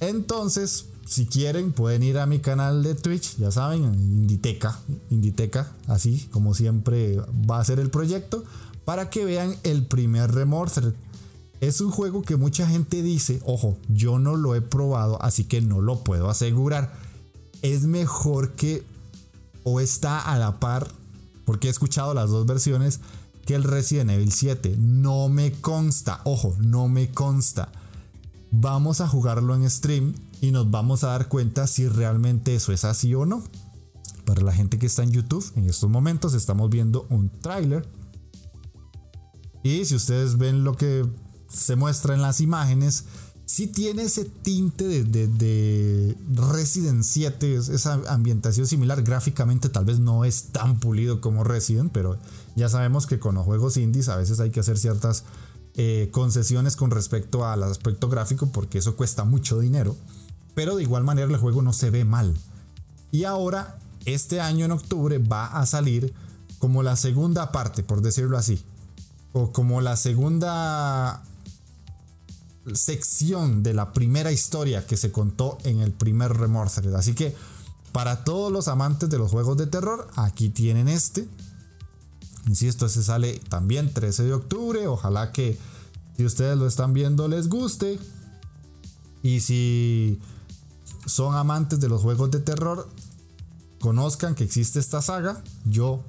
Entonces, 0.00 0.86
si 1.10 1.26
quieren, 1.26 1.72
pueden 1.72 2.04
ir 2.04 2.18
a 2.18 2.26
mi 2.26 2.38
canal 2.38 2.84
de 2.84 2.94
Twitch, 2.94 3.36
ya 3.36 3.50
saben, 3.50 3.82
Inditeca, 3.82 4.78
Inditeca, 5.10 5.72
así 5.88 6.28
como 6.30 6.54
siempre 6.54 7.16
va 7.50 7.58
a 7.58 7.64
ser 7.64 7.80
el 7.80 7.90
proyecto, 7.90 8.44
para 8.84 9.10
que 9.10 9.24
vean 9.24 9.56
el 9.64 9.84
primer 9.84 10.32
Remorser. 10.32 10.94
Es 11.60 11.80
un 11.80 11.90
juego 11.90 12.22
que 12.22 12.36
mucha 12.36 12.68
gente 12.68 13.02
dice, 13.02 13.42
ojo, 13.44 13.76
yo 13.88 14.20
no 14.20 14.36
lo 14.36 14.54
he 14.54 14.60
probado, 14.60 15.20
así 15.20 15.42
que 15.42 15.60
no 15.60 15.80
lo 15.80 16.04
puedo 16.04 16.30
asegurar. 16.30 16.94
Es 17.60 17.82
mejor 17.86 18.52
que 18.52 18.84
o 19.64 19.80
está 19.80 20.20
a 20.20 20.38
la 20.38 20.60
par, 20.60 20.92
porque 21.44 21.66
he 21.66 21.70
escuchado 21.72 22.14
las 22.14 22.30
dos 22.30 22.46
versiones, 22.46 23.00
que 23.46 23.56
el 23.56 23.64
Resident 23.64 24.10
Evil 24.10 24.30
7. 24.30 24.76
No 24.78 25.28
me 25.28 25.50
consta, 25.50 26.20
ojo, 26.22 26.54
no 26.60 26.86
me 26.86 27.10
consta. 27.10 27.72
Vamos 28.52 29.00
a 29.00 29.08
jugarlo 29.08 29.56
en 29.56 29.68
stream 29.68 30.14
y 30.40 30.50
nos 30.50 30.70
vamos 30.70 31.04
a 31.04 31.08
dar 31.08 31.28
cuenta 31.28 31.66
si 31.66 31.88
realmente 31.88 32.54
eso 32.54 32.72
es 32.72 32.84
así 32.84 33.14
o 33.14 33.26
no. 33.26 33.42
Para 34.24 34.42
la 34.42 34.52
gente 34.52 34.78
que 34.78 34.86
está 34.86 35.02
en 35.02 35.10
YouTube, 35.10 35.44
en 35.56 35.68
estos 35.68 35.90
momentos 35.90 36.34
estamos 36.34 36.70
viendo 36.70 37.06
un 37.10 37.30
tráiler. 37.30 37.88
Y 39.62 39.84
si 39.84 39.94
ustedes 39.94 40.38
ven 40.38 40.64
lo 40.64 40.76
que 40.76 41.06
se 41.48 41.76
muestra 41.76 42.14
en 42.14 42.22
las 42.22 42.40
imágenes, 42.40 43.04
sí 43.44 43.66
tiene 43.66 44.04
ese 44.04 44.24
tinte 44.24 44.86
de, 44.86 45.26
de, 45.26 46.16
Resident 46.32 47.02
7, 47.02 47.56
esa 47.56 48.00
ambientación 48.08 48.66
similar. 48.66 49.02
Gráficamente 49.02 49.68
tal 49.68 49.84
vez 49.84 49.98
no 49.98 50.24
es 50.24 50.52
tan 50.52 50.78
pulido 50.78 51.20
como 51.20 51.44
Resident, 51.44 51.90
pero 51.92 52.18
ya 52.56 52.68
sabemos 52.68 53.06
que 53.06 53.18
con 53.18 53.34
los 53.34 53.44
juegos 53.44 53.76
indies 53.76 54.08
a 54.08 54.16
veces 54.16 54.40
hay 54.40 54.50
que 54.50 54.60
hacer 54.60 54.78
ciertas 54.78 55.24
eh, 55.74 56.08
concesiones 56.12 56.76
con 56.76 56.90
respecto 56.90 57.46
al 57.46 57.62
aspecto 57.62 58.08
gráfico 58.08 58.50
porque 58.52 58.78
eso 58.78 58.96
cuesta 58.96 59.24
mucho 59.24 59.58
dinero. 59.58 59.96
Pero 60.54 60.76
de 60.76 60.82
igual 60.82 61.04
manera 61.04 61.28
el 61.28 61.36
juego 61.36 61.62
no 61.62 61.72
se 61.72 61.90
ve 61.90 62.04
mal. 62.04 62.36
Y 63.12 63.24
ahora, 63.24 63.78
este 64.04 64.40
año 64.40 64.64
en 64.64 64.72
octubre, 64.72 65.18
va 65.18 65.46
a 65.46 65.66
salir 65.66 66.14
como 66.58 66.82
la 66.82 66.96
segunda 66.96 67.52
parte, 67.52 67.82
por 67.82 68.02
decirlo 68.02 68.36
así. 68.36 68.62
O 69.32 69.52
como 69.52 69.80
la 69.80 69.96
segunda 69.96 71.22
sección 72.74 73.62
de 73.62 73.74
la 73.74 73.92
primera 73.92 74.32
historia 74.32 74.86
que 74.86 74.96
se 74.96 75.10
contó 75.10 75.58
en 75.64 75.80
el 75.80 75.92
primer 75.92 76.36
Remorse. 76.36 76.82
Así 76.94 77.14
que 77.14 77.34
para 77.92 78.24
todos 78.24 78.52
los 78.52 78.68
amantes 78.68 79.10
de 79.10 79.18
los 79.18 79.30
juegos 79.30 79.56
de 79.56 79.66
terror, 79.66 80.08
aquí 80.16 80.48
tienen 80.48 80.88
este. 80.88 81.26
Insisto, 82.46 82.88
se 82.88 83.02
sale 83.02 83.40
también 83.48 83.92
13 83.92 84.24
de 84.24 84.32
octubre. 84.32 84.86
Ojalá 84.86 85.32
que 85.32 85.58
si 86.16 86.24
ustedes 86.24 86.56
lo 86.56 86.66
están 86.66 86.92
viendo 86.92 87.28
les 87.28 87.48
guste. 87.48 87.98
Y 89.22 89.40
si 89.40 90.20
son 91.06 91.34
amantes 91.34 91.80
de 91.80 91.88
los 91.88 92.02
juegos 92.02 92.30
de 92.30 92.40
terror, 92.40 92.88
conozcan 93.80 94.34
que 94.34 94.44
existe 94.44 94.78
esta 94.78 95.02
saga. 95.02 95.42
Yo 95.64 96.02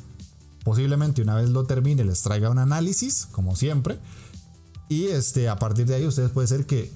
posiblemente 0.63 1.21
una 1.21 1.35
vez 1.35 1.49
lo 1.49 1.65
termine 1.65 2.03
les 2.03 2.21
traiga 2.21 2.49
un 2.49 2.59
análisis, 2.59 3.27
como 3.31 3.55
siempre. 3.55 3.99
Y 4.89 5.05
este, 5.05 5.49
a 5.49 5.57
partir 5.57 5.85
de 5.85 5.95
ahí 5.95 6.05
ustedes 6.05 6.31
puede 6.31 6.47
ser 6.47 6.65
que 6.65 6.91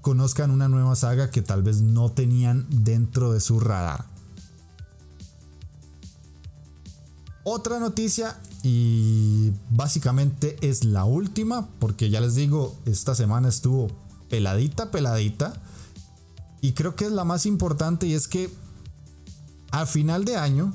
conozcan 0.00 0.50
una 0.50 0.68
nueva 0.68 0.94
saga 0.96 1.30
que 1.30 1.42
tal 1.42 1.62
vez 1.62 1.82
no 1.82 2.10
tenían 2.10 2.66
dentro 2.70 3.32
de 3.32 3.40
su 3.40 3.60
radar. 3.60 4.06
Otra 7.42 7.80
noticia 7.80 8.38
y 8.62 9.52
básicamente 9.70 10.56
es 10.60 10.84
la 10.84 11.04
última 11.04 11.68
porque 11.78 12.10
ya 12.10 12.20
les 12.20 12.34
digo, 12.34 12.76
esta 12.84 13.14
semana 13.14 13.48
estuvo 13.48 13.88
peladita, 14.28 14.90
peladita. 14.90 15.60
Y 16.60 16.72
creo 16.72 16.94
que 16.94 17.06
es 17.06 17.12
la 17.12 17.24
más 17.24 17.46
importante 17.46 18.06
y 18.06 18.14
es 18.14 18.28
que 18.28 18.50
a 19.70 19.86
final 19.86 20.24
de 20.24 20.36
año 20.36 20.74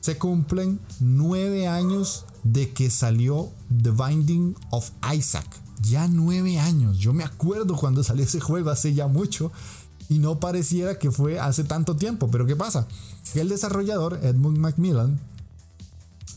se 0.00 0.18
cumplen 0.18 0.80
nueve 1.00 1.68
años 1.68 2.24
de 2.42 2.72
que 2.72 2.90
salió 2.90 3.50
The 3.82 3.90
Binding 3.90 4.56
of 4.70 4.90
Isaac. 5.14 5.46
Ya 5.82 6.08
nueve 6.08 6.58
años. 6.58 6.98
Yo 6.98 7.12
me 7.12 7.24
acuerdo 7.24 7.76
cuando 7.76 8.02
salió 8.02 8.24
ese 8.24 8.40
juego 8.40 8.70
hace 8.70 8.94
ya 8.94 9.06
mucho 9.06 9.52
y 10.08 10.18
no 10.18 10.40
pareciera 10.40 10.98
que 10.98 11.10
fue 11.10 11.38
hace 11.38 11.64
tanto 11.64 11.96
tiempo. 11.96 12.30
Pero 12.30 12.46
¿qué 12.46 12.56
pasa? 12.56 12.86
El 13.34 13.48
desarrollador 13.48 14.20
Edmund 14.22 14.58
Macmillan 14.58 15.20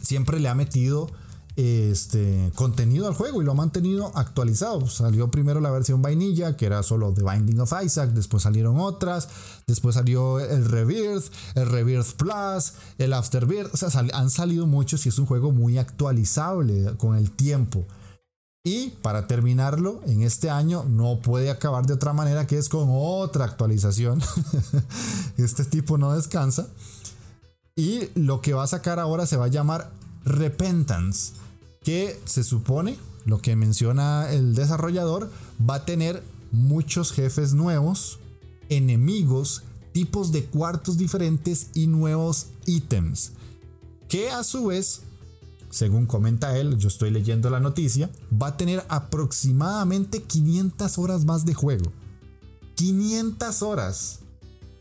siempre 0.01 0.39
le 0.39 0.47
ha 0.47 0.55
metido 0.55 1.09
este 1.55 2.51
contenido 2.55 3.07
al 3.07 3.13
juego 3.13 3.41
y 3.41 3.45
lo 3.45 3.51
ha 3.51 3.55
mantenido 3.55 4.11
actualizado. 4.15 4.87
Salió 4.87 5.31
primero 5.31 5.59
la 5.61 5.71
versión 5.71 6.01
vainilla, 6.01 6.57
que 6.57 6.65
era 6.65 6.83
solo 6.83 7.13
The 7.13 7.23
Binding 7.23 7.59
of 7.59 7.73
Isaac, 7.83 8.11
después 8.11 8.43
salieron 8.43 8.79
otras, 8.79 9.29
después 9.67 9.95
salió 9.95 10.39
el 10.39 10.65
Rebirth, 10.65 11.31
el 11.55 11.69
Rebirth 11.69 12.13
Plus, 12.13 12.73
el 12.97 13.13
Afterbirth, 13.13 13.73
o 13.73 13.77
sea, 13.77 13.89
han 14.13 14.29
salido 14.29 14.67
muchos 14.67 15.05
y 15.05 15.09
es 15.09 15.19
un 15.19 15.25
juego 15.25 15.51
muy 15.51 15.77
actualizable 15.77 16.95
con 16.97 17.15
el 17.15 17.31
tiempo. 17.31 17.85
Y 18.67 18.89
para 19.03 19.27
terminarlo, 19.27 20.01
en 20.07 20.23
este 20.23 20.49
año 20.49 20.85
no 20.85 21.19
puede 21.21 21.51
acabar 21.51 21.85
de 21.85 21.93
otra 21.93 22.13
manera 22.13 22.47
que 22.47 22.57
es 22.57 22.67
con 22.67 22.87
otra 22.89 23.45
actualización. 23.45 24.19
este 25.37 25.65
tipo 25.65 25.99
no 25.99 26.13
descansa. 26.13 26.67
Y 27.75 28.09
lo 28.15 28.41
que 28.41 28.53
va 28.53 28.63
a 28.63 28.67
sacar 28.67 28.99
ahora 28.99 29.27
se 29.27 29.37
va 29.37 29.45
a 29.45 29.49
llamar 29.49 29.91
Repentance, 30.23 31.33
que 31.85 32.19
se 32.25 32.43
supone, 32.43 32.97
lo 33.25 33.39
que 33.39 33.55
menciona 33.55 34.31
el 34.31 34.55
desarrollador, 34.55 35.31
va 35.57 35.75
a 35.75 35.85
tener 35.85 36.23
muchos 36.51 37.11
jefes 37.11 37.53
nuevos, 37.53 38.19
enemigos, 38.69 39.61
tipos 39.93 40.31
de 40.31 40.45
cuartos 40.45 40.97
diferentes 40.97 41.67
y 41.75 41.85
nuevos 41.85 42.47
ítems. 42.65 43.33
Que 44.09 44.31
a 44.31 44.43
su 44.43 44.65
vez, 44.65 45.01
según 45.69 46.07
comenta 46.07 46.57
él, 46.57 46.75
yo 46.77 46.87
estoy 46.87 47.11
leyendo 47.11 47.51
la 47.51 47.59
noticia, 47.59 48.09
va 48.33 48.47
a 48.47 48.57
tener 48.57 48.83
aproximadamente 48.89 50.23
500 50.23 50.97
horas 50.97 51.23
más 51.23 51.45
de 51.45 51.53
juego. 51.53 51.91
500 52.75 53.61
horas. 53.61 54.19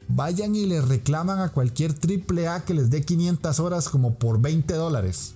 Vayan 0.08 0.56
y 0.56 0.64
le 0.64 0.80
reclaman 0.80 1.38
a 1.40 1.50
cualquier 1.50 1.92
triple 1.92 2.48
A 2.48 2.64
que 2.64 2.72
les 2.72 2.88
dé 2.88 3.04
500 3.04 3.60
horas 3.60 3.90
como 3.90 4.14
por 4.18 4.40
20 4.40 4.72
dólares. 4.74 5.33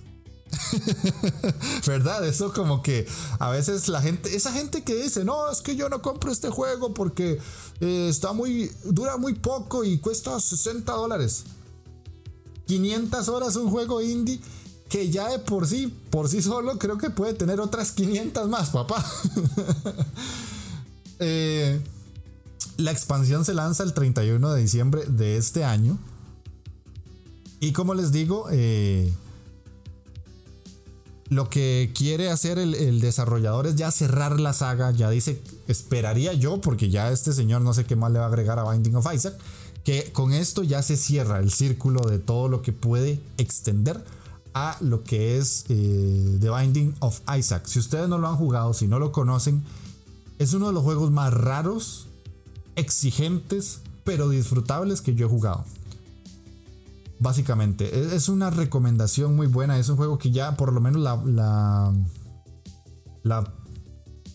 ¿Verdad? 1.87 2.27
Eso 2.27 2.53
como 2.53 2.81
que 2.81 3.07
a 3.39 3.49
veces 3.49 3.87
la 3.87 4.01
gente, 4.01 4.35
esa 4.35 4.51
gente 4.51 4.83
que 4.83 4.95
dice, 4.95 5.23
no, 5.23 5.49
es 5.51 5.61
que 5.61 5.75
yo 5.75 5.89
no 5.89 6.01
compro 6.01 6.31
este 6.31 6.49
juego 6.49 6.93
porque 6.93 7.39
eh, 7.81 8.07
está 8.09 8.33
muy, 8.33 8.71
dura 8.83 9.17
muy 9.17 9.33
poco 9.33 9.83
y 9.83 9.99
cuesta 9.99 10.39
60 10.39 10.91
dólares. 10.91 11.43
500 12.67 13.29
horas 13.29 13.55
un 13.55 13.69
juego 13.71 14.01
indie 14.01 14.39
que 14.89 15.09
ya 15.09 15.29
de 15.29 15.39
por 15.39 15.67
sí, 15.67 15.93
por 16.09 16.29
sí 16.29 16.41
solo 16.41 16.77
creo 16.79 16.97
que 16.97 17.09
puede 17.09 17.33
tener 17.33 17.59
otras 17.59 17.91
500 17.91 18.49
más, 18.49 18.69
papá. 18.69 19.05
eh, 21.19 21.79
la 22.77 22.91
expansión 22.91 23.45
se 23.45 23.53
lanza 23.53 23.83
el 23.83 23.93
31 23.93 24.53
de 24.53 24.61
diciembre 24.61 25.05
de 25.05 25.37
este 25.37 25.63
año. 25.63 25.97
Y 27.59 27.73
como 27.73 27.93
les 27.93 28.11
digo, 28.11 28.47
eh, 28.51 29.13
lo 31.29 31.49
que 31.49 31.91
quiere 31.95 32.29
hacer 32.29 32.57
el, 32.57 33.01
desarrollador 33.01 33.67
es 33.67 33.75
ya 33.75 33.91
cerrar 33.91 34.39
la 34.39 34.53
saga. 34.53 34.91
Ya 34.91 35.09
dice, 35.09 35.41
esperaría 35.67 36.33
yo, 36.33 36.59
porque 36.61 36.89
ya 36.89 37.11
este 37.11 37.33
señor 37.33 37.61
no 37.61 37.73
sé 37.73 37.85
qué 37.85 37.95
más 37.95 38.11
le 38.11 38.19
va 38.19 38.25
a 38.25 38.27
agregar 38.29 38.57
a 38.59 38.69
Binding 38.69 38.95
of 38.95 39.13
Isaac, 39.13 39.35
que 39.83 40.11
con 40.11 40.33
esto 40.33 40.63
ya 40.63 40.81
se 40.81 40.97
cierra 40.97 41.39
el 41.39 41.51
círculo 41.51 42.01
de 42.01 42.19
todo 42.19 42.49
lo 42.49 42.61
que 42.61 42.73
puede 42.73 43.21
extender 43.37 44.03
a 44.55 44.77
lo 44.81 45.03
que 45.03 45.37
es 45.37 45.65
eh, 45.69 46.37
The 46.41 46.49
Binding 46.49 46.95
of 46.99 47.21
Isaac. 47.37 47.67
Si 47.67 47.77
ustedes 47.77 48.09
no 48.09 48.17
lo 48.17 48.27
han 48.27 48.35
jugado, 48.35 48.73
si 48.73 48.87
no 48.87 48.97
lo 48.97 49.11
conocen, 49.11 49.63
es 50.39 50.53
uno 50.53 50.67
de 50.67 50.73
los 50.73 50.83
juegos 50.83 51.11
más 51.11 51.31
raros 51.33 52.07
exigentes 52.75 53.81
pero 54.03 54.29
disfrutables 54.29 55.01
que 55.01 55.13
yo 55.13 55.27
he 55.27 55.29
jugado. 55.29 55.65
Básicamente, 57.19 57.99
e-, 57.99 58.15
es 58.15 58.29
una 58.29 58.49
recomendación 58.49 59.35
muy 59.35 59.47
buena. 59.47 59.77
Es 59.77 59.89
un 59.89 59.97
juego 59.97 60.17
que 60.17 60.31
ya 60.31 60.55
por 60.55 60.73
lo 60.73 60.81
menos 60.81 61.01
la, 61.01 61.21
la, 63.23 63.53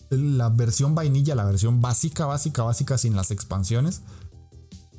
la, 0.09 0.49
versión 0.49 0.95
vainilla, 0.95 1.35
la 1.35 1.45
versión 1.45 1.81
básica, 1.81 2.25
básica, 2.25 2.63
básica 2.63 2.97
sin 2.97 3.15
las 3.15 3.31
expansiones, 3.31 4.01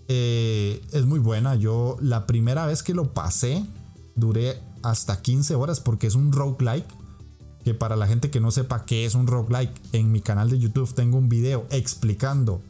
eh, 0.09 0.85
es 0.93 1.07
muy 1.07 1.21
buena. 1.21 1.55
Yo 1.55 1.97
la 2.01 2.27
primera 2.27 2.67
vez 2.67 2.83
que 2.83 2.95
lo 2.95 3.15
pasé, 3.15 3.65
duré 4.17 4.61
hasta 4.83 5.23
15 5.23 5.55
horas 5.55 5.81
porque 5.81 6.07
es 6.07 6.15
un 6.15 6.33
roguelike. 6.33 6.87
Que 7.65 7.75
para 7.75 7.97
la 7.97 8.07
gente 8.07 8.31
que 8.31 8.39
no 8.39 8.53
sepa 8.53 8.85
qué 8.85 9.07
es 9.07 9.17
un 9.17 9.27
roguelike, 9.27 9.73
en 9.93 10.13
mi 10.13 10.21
canal 10.21 10.49
de 10.49 10.59
YouTube 10.61 10.95
tengo 10.95 11.19
un 11.19 11.29
video 11.29 11.67
explicando 11.71 12.63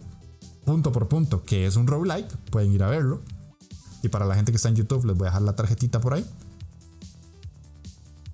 punto 0.65 0.91
por 0.91 1.07
punto, 1.07 1.45
que 1.45 1.67
es 1.67 1.77
un 1.77 1.87
roguelike, 1.87 2.35
pueden 2.51 2.73
ir 2.73 2.83
a 2.83 2.89
verlo. 2.89 3.21
Y 4.07 4.09
para 4.09 4.25
la 4.25 4.35
gente 4.35 4.53
que 4.53 4.57
está 4.57 4.69
en 4.69 4.77
YouTube, 4.77 5.05
les 5.05 5.17
voy 5.17 5.27
a 5.27 5.31
dejar 5.31 5.43
la 5.43 5.57
tarjetita 5.57 6.01
por 6.01 6.15
ahí. 6.15 6.25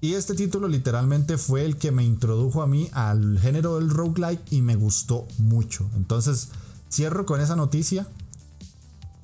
Y 0.02 0.14
este 0.14 0.34
título 0.34 0.68
literalmente 0.68 1.38
fue 1.38 1.64
el 1.64 1.76
que 1.76 1.92
me 1.92 2.04
introdujo 2.04 2.62
a 2.62 2.66
mí 2.66 2.90
al 2.92 3.38
género 3.38 3.76
del 3.76 3.88
roguelike 3.88 4.42
y 4.50 4.60
me 4.60 4.76
gustó 4.76 5.26
mucho. 5.38 5.88
Entonces, 5.96 6.48
cierro 6.90 7.24
con 7.24 7.40
esa 7.40 7.56
noticia 7.56 8.06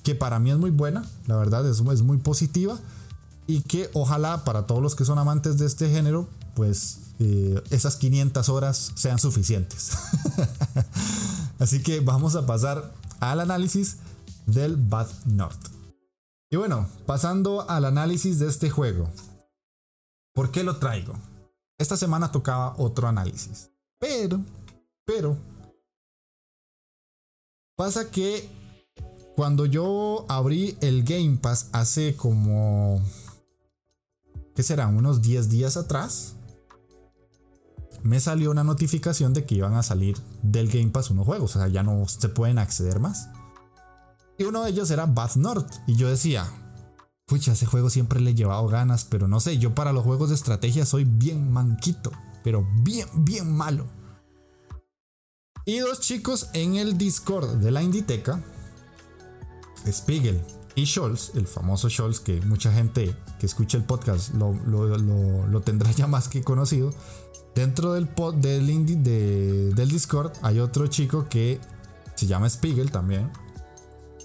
que 0.03 0.15
para 0.15 0.39
mí 0.39 0.51
es 0.51 0.57
muy 0.57 0.71
buena, 0.71 1.05
la 1.27 1.35
verdad 1.35 1.69
es, 1.69 1.81
es 1.81 2.01
muy 2.01 2.17
positiva 2.17 2.79
y 3.45 3.61
que 3.61 3.89
ojalá 3.93 4.43
para 4.45 4.65
todos 4.65 4.81
los 4.81 4.95
que 4.95 5.05
son 5.05 5.19
amantes 5.19 5.57
de 5.57 5.65
este 5.65 5.89
género, 5.89 6.29
pues 6.55 6.99
eh, 7.19 7.61
esas 7.69 7.97
500 7.97 8.47
horas 8.49 8.91
sean 8.95 9.19
suficientes. 9.19 9.91
Así 11.59 11.83
que 11.83 11.99
vamos 11.99 12.35
a 12.35 12.45
pasar 12.45 12.93
al 13.19 13.41
análisis 13.41 13.97
del 14.47 14.77
Bad 14.77 15.09
North. 15.25 15.68
Y 16.51 16.55
bueno, 16.55 16.87
pasando 17.05 17.69
al 17.69 17.85
análisis 17.85 18.39
de 18.39 18.47
este 18.47 18.69
juego. 18.69 19.07
¿Por 20.33 20.51
qué 20.51 20.63
lo 20.63 20.77
traigo? 20.77 21.13
Esta 21.77 21.95
semana 21.95 22.31
tocaba 22.31 22.75
otro 22.77 23.07
análisis. 23.07 23.69
Pero, 23.99 24.41
pero, 25.05 25.37
pasa 27.75 28.09
que 28.09 28.49
cuando 29.35 29.65
yo 29.65 30.25
abrí 30.27 30.77
el 30.81 31.03
Game 31.03 31.37
Pass 31.37 31.69
hace 31.71 32.15
como, 32.15 33.01
¿qué 34.55 34.63
será? 34.63 34.87
Unos 34.87 35.21
10 35.21 35.49
días 35.49 35.77
atrás, 35.77 36.33
me 38.01 38.19
salió 38.19 38.51
una 38.51 38.63
notificación 38.63 39.33
de 39.33 39.45
que 39.45 39.55
iban 39.55 39.75
a 39.75 39.83
salir 39.83 40.17
del 40.41 40.69
Game 40.69 40.89
Pass 40.89 41.11
unos 41.11 41.25
juegos, 41.25 41.55
o 41.55 41.59
sea, 41.59 41.67
ya 41.67 41.83
no 41.83 42.07
se 42.07 42.29
pueden 42.29 42.57
acceder 42.57 42.99
más. 42.99 43.29
Y 44.39 44.45
uno 44.45 44.63
de 44.63 44.71
ellos 44.71 44.89
era 44.89 45.05
Bad 45.05 45.35
North, 45.35 45.69
y 45.85 45.97
yo 45.97 46.09
decía, 46.09 46.49
pucha, 47.25 47.51
ese 47.51 47.65
juego 47.65 47.89
siempre 47.89 48.21
le 48.21 48.31
he 48.31 48.35
llevado 48.35 48.65
ganas, 48.67 49.03
pero 49.03 49.27
no 49.27 49.41
sé, 49.41 49.59
yo 49.59 49.75
para 49.75 49.91
los 49.91 50.05
juegos 50.05 50.29
de 50.29 50.35
estrategia 50.35 50.85
soy 50.85 51.03
bien 51.03 51.51
manquito, 51.51 52.11
pero 52.41 52.65
bien, 52.81 53.07
bien 53.13 53.51
malo. 53.51 53.85
Y 55.65 55.79
dos 55.79 55.99
chicos 55.99 56.49
en 56.53 56.77
el 56.77 56.97
Discord 56.97 57.57
de 57.57 57.69
la 57.69 57.83
Inditeca, 57.83 58.41
Spiegel 59.85 60.41
y 60.73 60.85
Scholz, 60.85 61.35
el 61.35 61.45
famoso 61.45 61.89
Scholz 61.89 62.21
que 62.21 62.41
mucha 62.41 62.71
gente 62.71 63.15
que 63.39 63.45
escucha 63.45 63.77
el 63.77 63.83
podcast 63.83 64.33
lo, 64.35 64.53
lo, 64.53 65.61
tendrá 65.61 65.91
ya 65.97 66.07
más 66.07 66.29
que 66.29 66.43
conocido. 66.43 66.91
Dentro 67.55 67.93
del, 67.93 68.07
pod, 68.07 68.35
del, 68.35 68.69
indie, 68.69 68.95
del 68.95 69.89
Discord 69.89 70.31
hay 70.41 70.59
otro 70.59 70.87
chico 70.87 71.27
que 71.27 71.59
se 72.15 72.25
llama 72.25 72.49
Spiegel 72.49 72.89
también, 72.89 73.29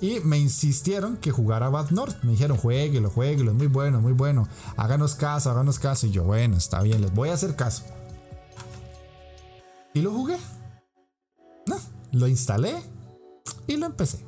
y 0.00 0.20
me 0.20 0.38
insistieron 0.38 1.16
que 1.16 1.30
jugara 1.30 1.68
Bad 1.68 1.90
North. 1.90 2.22
Me 2.22 2.32
dijeron, 2.32 2.56
jueguelo, 2.56 3.10
jueguelo, 3.10 3.52
es 3.52 3.56
muy 3.56 3.68
bueno, 3.68 4.00
muy 4.00 4.12
bueno. 4.12 4.48
Háganos 4.76 5.14
caso, 5.14 5.50
háganos 5.50 5.78
caso. 5.78 6.06
Y 6.06 6.10
yo, 6.10 6.24
bueno, 6.24 6.56
está 6.56 6.82
bien, 6.82 7.00
les 7.00 7.14
voy 7.14 7.30
a 7.30 7.34
hacer 7.34 7.56
caso. 7.56 7.84
Y 9.94 10.02
lo 10.02 10.12
jugué. 10.12 10.36
No, 11.66 11.76
lo 12.12 12.28
instalé 12.28 12.74
y 13.66 13.76
lo 13.76 13.86
empecé. 13.86 14.24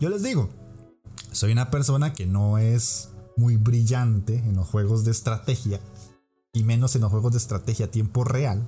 Yo 0.00 0.10
les 0.10 0.22
digo, 0.22 0.48
soy 1.32 1.52
una 1.52 1.70
persona 1.70 2.12
que 2.12 2.26
no 2.26 2.58
es 2.58 3.08
muy 3.36 3.56
brillante 3.56 4.36
en 4.36 4.54
los 4.54 4.68
juegos 4.68 5.04
de 5.04 5.10
estrategia 5.10 5.80
y 6.52 6.62
menos 6.62 6.94
en 6.94 7.02
los 7.02 7.10
juegos 7.10 7.32
de 7.32 7.38
estrategia 7.38 7.86
a 7.86 7.90
tiempo 7.90 8.24
real. 8.24 8.66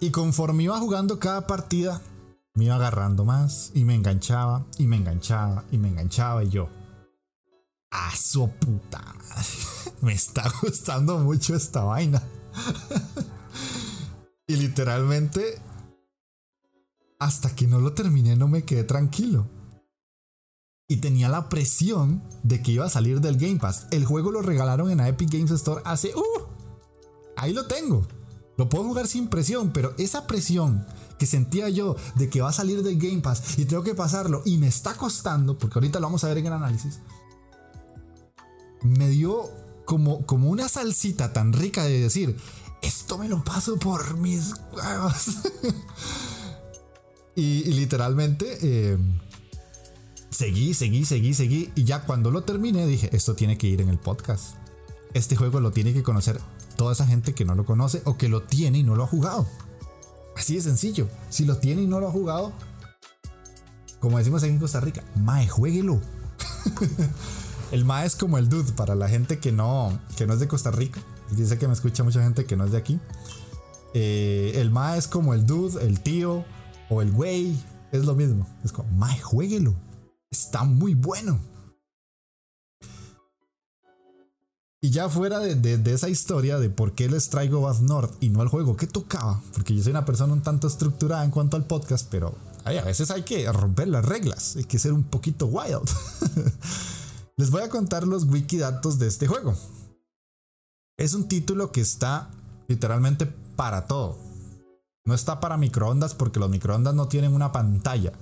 Y 0.00 0.10
conforme 0.10 0.62
iba 0.62 0.78
jugando 0.78 1.18
cada 1.18 1.46
partida, 1.46 2.00
me 2.54 2.64
iba 2.64 2.76
agarrando 2.76 3.26
más 3.26 3.70
y 3.74 3.84
me 3.84 3.94
enganchaba 3.94 4.64
y 4.78 4.86
me 4.86 4.96
enganchaba 4.96 5.64
y 5.70 5.76
me 5.76 5.88
enganchaba 5.88 6.42
y 6.42 6.48
yo. 6.48 6.70
¡A 7.90 8.16
su 8.16 8.48
puta! 8.48 9.04
me 10.00 10.14
está 10.14 10.50
gustando 10.62 11.18
mucho 11.18 11.54
esta 11.54 11.84
vaina. 11.84 12.22
y 14.46 14.56
literalmente, 14.56 15.60
hasta 17.18 17.54
que 17.54 17.66
no 17.66 17.78
lo 17.78 17.92
terminé, 17.92 18.36
no 18.36 18.48
me 18.48 18.64
quedé 18.64 18.84
tranquilo. 18.84 19.46
Y 20.88 20.96
tenía 20.96 21.28
la 21.28 21.50
presión 21.50 22.22
de 22.42 22.62
que 22.62 22.72
iba 22.72 22.86
a 22.86 22.90
salir 22.90 23.20
del 23.20 23.36
Game 23.36 23.56
Pass. 23.56 23.86
El 23.90 24.06
juego 24.06 24.32
lo 24.32 24.40
regalaron 24.40 24.90
en 24.90 24.98
la 24.98 25.08
Epic 25.08 25.30
Games 25.30 25.50
Store 25.50 25.82
hace... 25.84 26.12
¡Uh! 26.16 26.46
Ahí 27.36 27.52
lo 27.52 27.66
tengo. 27.66 28.06
Lo 28.60 28.68
puedo 28.68 28.84
jugar 28.84 29.08
sin 29.08 29.28
presión, 29.28 29.72
pero 29.72 29.94
esa 29.96 30.26
presión 30.26 30.84
que 31.18 31.24
sentía 31.24 31.70
yo 31.70 31.96
de 32.16 32.28
que 32.28 32.42
va 32.42 32.50
a 32.50 32.52
salir 32.52 32.82
del 32.82 32.98
Game 32.98 33.22
Pass 33.22 33.58
y 33.58 33.64
tengo 33.64 33.82
que 33.82 33.94
pasarlo 33.94 34.42
y 34.44 34.58
me 34.58 34.68
está 34.68 34.92
costando, 34.92 35.56
porque 35.56 35.78
ahorita 35.78 35.98
lo 35.98 36.08
vamos 36.08 36.24
a 36.24 36.28
ver 36.28 36.36
en 36.36 36.46
el 36.48 36.52
análisis, 36.52 36.98
me 38.82 39.08
dio 39.08 39.48
como, 39.86 40.26
como 40.26 40.50
una 40.50 40.68
salsita 40.68 41.32
tan 41.32 41.54
rica 41.54 41.84
de 41.84 42.00
decir, 42.00 42.36
esto 42.82 43.16
me 43.16 43.30
lo 43.30 43.42
paso 43.42 43.78
por 43.78 44.18
mis 44.18 44.52
huevos. 44.74 45.38
y, 47.34 47.64
literalmente 47.64 48.58
eh, 48.60 48.98
seguí, 50.28 50.74
seguí, 50.74 51.06
seguí, 51.06 51.32
seguí. 51.32 51.72
Y 51.76 51.84
ya 51.84 52.04
cuando 52.04 52.30
lo 52.30 52.42
terminé 52.42 52.86
dije, 52.86 53.08
esto 53.16 53.34
tiene 53.34 53.56
que 53.56 53.68
ir 53.68 53.80
en 53.80 53.88
el 53.88 53.98
podcast. 53.98 54.56
Este 55.14 55.34
juego 55.34 55.60
lo 55.60 55.70
tiene 55.70 55.94
que 55.94 56.02
conocer 56.02 56.38
toda 56.80 56.94
esa 56.94 57.06
gente 57.06 57.34
que 57.34 57.44
no 57.44 57.54
lo 57.54 57.66
conoce 57.66 58.00
o 58.06 58.16
que 58.16 58.30
lo 58.30 58.44
tiene 58.44 58.78
y 58.78 58.82
no 58.82 58.96
lo 58.96 59.04
ha 59.04 59.06
jugado. 59.06 59.46
Así 60.34 60.54
de 60.54 60.62
sencillo. 60.62 61.10
Si 61.28 61.44
lo 61.44 61.58
tiene 61.58 61.82
y 61.82 61.86
no 61.86 62.00
lo 62.00 62.08
ha 62.08 62.10
jugado, 62.10 62.54
como 64.00 64.16
decimos 64.16 64.42
en 64.44 64.58
Costa 64.58 64.80
Rica, 64.80 65.04
mae, 65.14 65.46
jueguelo. 65.46 66.00
el 67.70 67.84
mae 67.84 68.06
es 68.06 68.16
como 68.16 68.38
el 68.38 68.48
dude 68.48 68.72
para 68.72 68.94
la 68.94 69.10
gente 69.10 69.38
que 69.40 69.52
no, 69.52 70.00
que 70.16 70.26
no 70.26 70.32
es 70.32 70.40
de 70.40 70.48
Costa 70.48 70.70
Rica. 70.70 71.02
Dice 71.32 71.58
que 71.58 71.66
me 71.66 71.74
escucha 71.74 72.02
mucha 72.02 72.22
gente 72.22 72.46
que 72.46 72.56
no 72.56 72.64
es 72.64 72.72
de 72.72 72.78
aquí. 72.78 72.98
Eh, 73.92 74.52
el 74.54 74.70
mae 74.70 74.96
es 74.96 75.06
como 75.06 75.34
el 75.34 75.44
dude, 75.44 75.84
el 75.84 76.00
tío 76.00 76.46
o 76.88 77.02
el 77.02 77.12
güey. 77.12 77.62
Es 77.92 78.06
lo 78.06 78.14
mismo. 78.14 78.46
Es 78.64 78.72
como, 78.72 78.90
mae, 78.92 79.20
jueguelo. 79.20 79.74
Está 80.30 80.64
muy 80.64 80.94
bueno. 80.94 81.40
Y 84.82 84.90
ya 84.90 85.10
fuera 85.10 85.40
de, 85.40 85.92
esa 85.92 86.08
historia 86.08 86.58
de 86.58 86.70
por 86.70 86.94
qué 86.94 87.10
les 87.10 87.28
traigo 87.28 87.60
Bad 87.60 87.80
North 87.80 88.14
y 88.20 88.30
no 88.30 88.40
al 88.40 88.48
juego 88.48 88.78
que 88.78 88.86
tocaba, 88.86 89.42
porque 89.52 89.74
yo 89.74 89.82
soy 89.82 89.90
una 89.90 90.06
persona 90.06 90.32
un 90.32 90.40
tanto 90.40 90.66
estructurada 90.66 91.22
en 91.22 91.30
cuanto 91.30 91.58
al 91.58 91.66
podcast, 91.66 92.08
pero 92.10 92.34
a 92.64 92.70
veces 92.70 93.10
hay 93.10 93.22
que 93.22 93.50
romper 93.52 93.88
las 93.88 94.06
reglas, 94.06 94.56
hay 94.56 94.64
que 94.64 94.78
ser 94.78 94.94
un 94.94 95.02
poquito 95.02 95.46
wild. 95.46 95.86
les 97.36 97.50
voy 97.50 97.60
a 97.60 97.68
contar 97.68 98.06
los 98.06 98.24
wikidatos 98.24 98.98
de 98.98 99.08
este 99.08 99.26
juego. 99.26 99.54
Es 100.96 101.12
un 101.12 101.28
título 101.28 101.72
que 101.72 101.82
está 101.82 102.30
literalmente 102.66 103.26
para 103.56 103.86
todo. 103.86 104.16
No 105.04 105.12
está 105.12 105.40
para 105.40 105.58
microondas 105.58 106.14
porque 106.14 106.40
los 106.40 106.48
microondas 106.48 106.94
no 106.94 107.06
tienen 107.06 107.34
una 107.34 107.52
pantalla. 107.52 108.12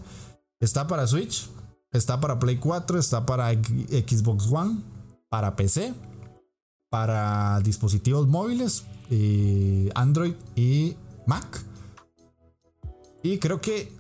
Está 0.59 0.89
para 0.89 1.07
Switch, 1.07 1.49
está 1.93 2.19
para 2.19 2.41
Play 2.41 2.57
4, 2.57 2.99
está 2.99 3.25
para 3.27 3.53
Xbox 3.53 4.51
One, 4.51 4.81
para 5.29 5.55
PC 5.55 5.95
para 6.91 7.61
dispositivos 7.61 8.29
móviles, 8.29 8.85
eh, 9.11 9.91
Android 9.95 10.35
y 10.57 10.97
Mac. 11.27 11.65
Y 13.23 13.39
creo 13.39 13.61
que 13.61 13.93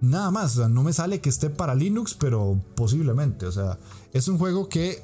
nada 0.00 0.30
más, 0.30 0.56
no 0.56 0.82
me 0.82 0.92
sale 0.92 1.20
que 1.20 1.28
esté 1.28 1.50
para 1.50 1.74
Linux, 1.74 2.14
pero 2.14 2.60
posiblemente, 2.74 3.46
o 3.46 3.52
sea, 3.52 3.78
es 4.12 4.28
un 4.28 4.38
juego 4.38 4.68
que 4.68 5.02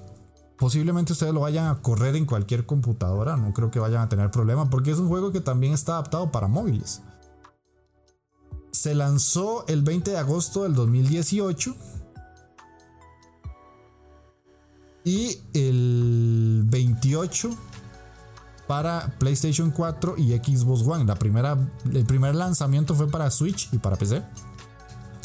posiblemente 0.59 1.13
ustedes 1.13 1.35
lo 1.35 1.41
vayan 1.41 1.67
a 1.67 1.83
correr 1.83 2.15
en 2.17 2.27
cualquier 2.27 2.67
computadora, 2.67 3.37
no 3.37 3.53
creo 3.53 3.71
que 3.71 3.81
vayan 3.81 4.03
a 4.03 4.09
tener 4.09 4.31
problema, 4.31 4.71
porque 4.71 4.91
es 4.91 4.99
un 4.99 5.09
juego 5.09 5.33
que 5.33 5.41
también 5.41 5.73
está 5.73 5.93
adaptado 5.93 6.31
para 6.31 6.49
móviles. 6.49 7.03
Se 8.71 8.95
lanzó 8.95 9.67
el 9.69 9.83
20 9.83 10.13
de 10.13 10.19
agosto 10.19 10.63
del 10.63 10.75
2018 10.75 11.75
y 15.05 15.39
el 15.55 16.63
28 16.67 17.51
para 18.67 19.15
PlayStation 19.19 19.71
4 19.71 20.15
y 20.19 20.33
Xbox 20.33 20.87
One. 20.87 21.05
La 21.05 21.17
primera, 21.17 21.59
el 21.93 22.05
primer 22.07 22.35
lanzamiento 22.35 22.95
fue 22.95 23.11
para 23.11 23.31
Switch 23.31 23.69
y 23.73 23.79
para 23.79 23.97
PC. 23.97 24.23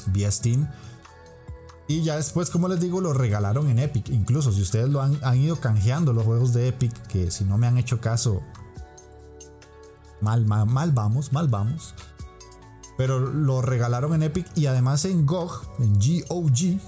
Vía 0.07 0.31
Steam. 0.31 0.67
Y 1.87 2.01
ya 2.01 2.17
después, 2.17 2.49
como 2.49 2.67
les 2.67 2.81
digo, 2.81 2.99
lo 2.99 3.13
regalaron 3.13 3.69
en 3.69 3.79
Epic. 3.79 4.09
Incluso 4.09 4.51
si 4.51 4.61
ustedes 4.61 4.89
lo 4.89 5.01
han, 5.01 5.17
han, 5.23 5.37
ido 5.37 5.59
canjeando 5.61 6.11
los 6.11 6.25
juegos 6.25 6.53
de 6.53 6.67
Epic, 6.67 6.93
que 7.07 7.31
si 7.31 7.45
no 7.45 7.57
me 7.57 7.67
han 7.67 7.77
hecho 7.77 8.01
caso, 8.01 8.41
mal, 10.19 10.45
mal, 10.45 10.65
mal 10.65 10.91
vamos, 10.91 11.31
mal 11.31 11.47
vamos. 11.47 11.93
Pero 12.97 13.19
lo 13.19 13.61
regalaron 13.61 14.13
en 14.15 14.23
Epic 14.23 14.47
y 14.55 14.65
además 14.65 15.05
en 15.05 15.25
GOG, 15.25 15.61
en 15.79 15.93
GOG, 15.93 16.79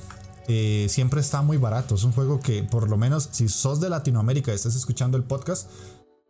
eh, 0.51 0.87
siempre 0.89 1.21
está 1.21 1.43
muy 1.43 1.57
barato. 1.57 1.93
Es 1.93 2.03
un 2.03 2.11
juego 2.11 2.39
que, 2.39 2.63
por 2.63 2.89
lo 2.89 2.97
menos, 2.97 3.29
si 3.31 3.47
sos 3.47 3.79
de 3.79 3.87
Latinoamérica 3.87 4.51
y 4.51 4.55
estás 4.55 4.75
escuchando 4.75 5.15
el 5.15 5.23
podcast, 5.23 5.69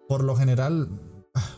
por 0.10 0.26
lo 0.26 0.36
general 0.36 0.90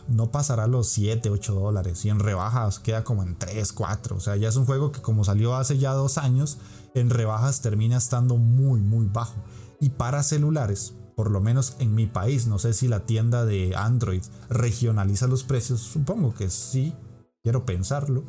no 0.06 0.30
pasará 0.30 0.68
los 0.68 0.86
7, 0.90 1.28
8 1.28 1.54
dólares. 1.54 2.04
Y 2.04 2.10
en 2.10 2.20
rebajas 2.20 2.78
queda 2.78 3.02
como 3.02 3.24
en 3.24 3.36
3, 3.36 3.72
4. 3.72 4.16
O 4.16 4.20
sea, 4.20 4.36
ya 4.36 4.48
es 4.48 4.54
un 4.54 4.64
juego 4.64 4.92
que 4.92 5.02
como 5.02 5.24
salió 5.24 5.56
hace 5.56 5.78
ya 5.78 5.92
dos 5.92 6.18
años, 6.18 6.58
en 6.94 7.10
rebajas 7.10 7.62
termina 7.62 7.96
estando 7.96 8.36
muy, 8.36 8.80
muy 8.80 9.06
bajo. 9.06 9.42
Y 9.80 9.90
para 9.90 10.22
celulares, 10.22 10.94
por 11.16 11.32
lo 11.32 11.40
menos 11.40 11.74
en 11.80 11.96
mi 11.96 12.06
país, 12.06 12.46
no 12.46 12.60
sé 12.60 12.74
si 12.74 12.86
la 12.86 13.06
tienda 13.06 13.44
de 13.44 13.74
Android 13.74 14.22
regionaliza 14.48 15.26
los 15.26 15.42
precios, 15.42 15.80
supongo 15.80 16.32
que 16.32 16.48
sí, 16.48 16.94
quiero 17.42 17.66
pensarlo, 17.66 18.22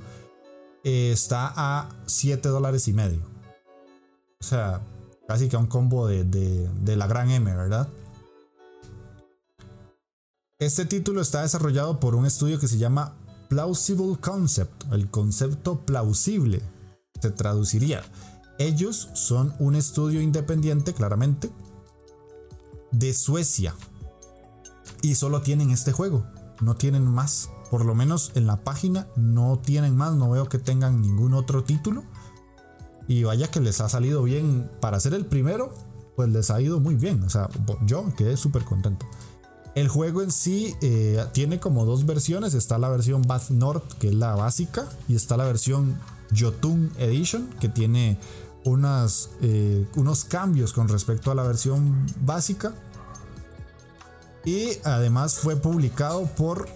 eh, 0.84 1.12
está 1.12 1.54
a 1.56 1.90
7 2.08 2.50
dólares 2.50 2.88
y 2.88 2.94
medio. 2.94 3.33
O 4.44 4.46
sea, 4.46 4.82
casi 5.26 5.48
que 5.48 5.56
un 5.56 5.68
combo 5.68 6.06
de, 6.06 6.26
de 6.26 6.96
la 6.98 7.08
gran 7.08 7.32
M, 7.32 7.56
¿verdad? 7.56 7.88
Este 10.60 10.84
título 10.84 11.22
está 11.22 11.44
desarrollado 11.44 12.02
por 12.02 12.14
un 12.14 12.26
estudio 12.26 12.60
que 12.60 12.68
se 12.68 12.78
llama 12.78 13.16
Plausible 13.48 14.18
Concept, 14.20 14.92
el 14.92 15.10
concepto 15.10 15.86
plausible, 15.86 16.62
se 17.22 17.32
traduciría. 17.32 18.04
Ellos 18.60 19.12
son 19.14 19.54
un 19.60 19.76
estudio 19.76 20.20
independiente, 20.22 20.94
claramente, 20.94 21.50
de 22.92 23.14
Suecia. 23.14 23.74
Y 25.02 25.16
solo 25.16 25.42
tienen 25.42 25.72
este 25.72 25.94
juego, 25.94 26.26
no 26.60 26.76
tienen 26.76 27.06
más. 27.06 27.50
Por 27.72 27.86
lo 27.86 27.96
menos 27.96 28.34
en 28.36 28.46
la 28.48 28.62
página 28.66 29.08
no 29.16 29.58
tienen 29.60 29.96
más, 29.96 30.16
no 30.16 30.32
veo 30.32 30.50
que 30.50 30.60
tengan 30.60 31.00
ningún 31.00 31.34
otro 31.34 31.64
título. 31.64 32.04
Y 33.08 33.24
vaya 33.24 33.50
que 33.50 33.60
les 33.60 33.82
ha 33.82 33.90
salido 33.90 34.24
bien. 34.24 34.70
Para 34.80 35.00
ser 35.00 35.14
el 35.14 35.26
primero, 35.26 35.74
pues 36.16 36.30
les 36.30 36.50
ha 36.52 36.62
ido 36.62 36.80
muy 36.80 36.96
bien. 36.96 37.24
O 37.24 37.30
sea, 37.30 37.50
yo 37.86 38.14
quedé 38.16 38.38
súper 38.38 38.64
contento. 38.64 39.06
El 39.76 39.88
juego 39.88 40.22
en 40.22 40.32
sí 40.32 40.76
eh, 40.82 41.26
tiene 41.34 41.60
como 41.60 41.86
dos 41.86 42.06
versiones. 42.06 42.54
Está 42.54 42.78
la 42.78 42.90
versión 42.90 43.24
Bath 43.24 43.50
North, 43.50 43.94
que 44.00 44.10
es 44.10 44.14
la 44.14 44.36
básica, 44.36 44.88
y 45.08 45.16
está 45.16 45.36
la 45.36 45.46
versión 45.46 46.00
Jotun 46.38 46.92
Edition, 46.98 47.50
que 47.60 47.70
tiene 47.70 48.20
unas, 48.66 49.32
eh, 49.42 49.88
unos 49.96 50.26
cambios 50.26 50.74
con 50.74 50.88
respecto 50.88 51.32
a 51.32 51.36
la 51.36 51.44
versión 51.44 52.06
básica. 52.22 52.74
Y 54.46 54.78
además 54.84 55.36
fue 55.36 55.56
publicado 55.56 56.26
por 56.36 56.68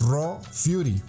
Raw 0.00 0.38
Fury. 0.52 1.02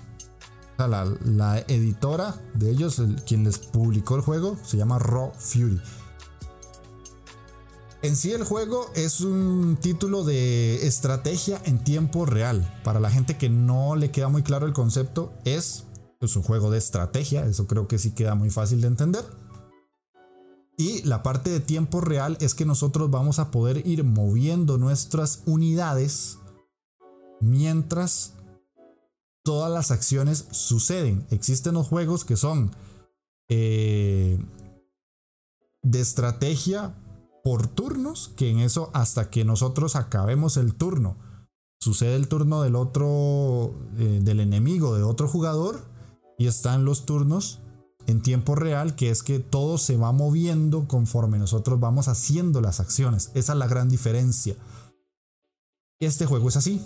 La, 0.88 1.60
editora 1.68 2.36
de 2.54 2.72
ellos, 2.72 3.02
quien 3.26 3.44
les 3.44 3.58
publicó 3.58 4.16
el 4.16 4.22
juego, 4.22 4.58
se 4.64 4.78
llama 4.78 5.00
Raw 5.00 5.32
Fury. 5.38 5.82
En 8.02 8.16
sí 8.16 8.32
el 8.32 8.46
juego 8.46 8.90
es 8.96 9.20
un 9.20 9.78
título 9.82 10.24
de 10.24 10.88
estrategia 10.88 11.62
en 11.66 11.84
tiempo 11.84 12.26
real. 12.26 12.80
Para 12.84 13.02
la 13.02 13.12
gente 13.12 13.38
que 13.38 13.50
no 13.50 13.98
le 13.98 14.10
queda 14.10 14.30
muy 14.30 14.42
claro 14.42 14.66
el 14.66 14.74
concepto, 14.74 15.34
es 15.44 15.84
pues, 16.18 16.36
un 16.38 16.44
juego 16.44 16.72
de 16.72 16.78
estrategia. 16.78 17.46
Eso 17.46 17.68
creo 17.68 17.90
que 17.90 17.98
sí 17.98 18.12
queda 18.12 18.36
muy 18.36 18.50
fácil 18.50 18.80
de 18.80 18.88
entender. 18.88 19.26
Y 20.78 21.02
la 21.04 21.24
parte 21.24 21.50
de 21.50 21.60
tiempo 21.60 22.00
real 22.00 22.38
es 22.40 22.56
que 22.56 22.64
nosotros 22.64 23.12
vamos 23.12 23.38
a 23.38 23.52
poder 23.52 23.86
ir 23.86 24.06
moviendo 24.06 24.78
nuestras 24.78 25.44
unidades 25.46 26.38
mientras 27.42 28.36
todas 29.50 29.72
las 29.72 29.90
acciones 29.90 30.46
suceden. 30.52 31.26
Existen 31.32 31.74
los 31.74 31.88
juegos 31.88 32.24
que 32.24 32.38
son 32.38 32.70
eh, 33.50 34.38
de 35.82 36.00
estrategia 36.00 36.94
por 37.44 37.66
turnos, 37.66 38.32
que 38.38 38.52
en 38.52 38.60
eso 38.60 38.92
hasta 38.94 39.32
que 39.32 39.46
nosotros 39.46 39.96
acabemos 39.96 40.56
el 40.58 40.76
turno, 40.76 41.18
sucede 41.80 42.16
el 42.16 42.28
turno 42.28 42.62
del 42.62 42.76
otro, 42.76 43.74
eh, 43.98 44.20
del 44.22 44.40
enemigo, 44.40 44.96
de 44.96 45.02
otro 45.02 45.28
jugador, 45.28 45.82
y 46.38 46.46
están 46.46 46.86
los 46.86 47.08
turnos 47.08 47.58
en 48.06 48.22
tiempo 48.22 48.54
real, 48.54 48.96
que 48.96 49.10
es 49.10 49.24
que 49.24 49.40
todo 49.40 49.80
se 49.80 49.98
va 49.98 50.12
moviendo 50.12 50.88
conforme 50.88 51.40
nosotros 51.40 51.80
vamos 51.80 52.08
haciendo 52.08 52.62
las 52.62 52.80
acciones. 52.80 53.32
Esa 53.34 53.54
es 53.54 53.58
la 53.58 53.66
gran 53.68 53.90
diferencia. 53.90 54.56
Este 56.00 56.28
juego 56.28 56.50
es 56.50 56.58
así. 56.58 56.86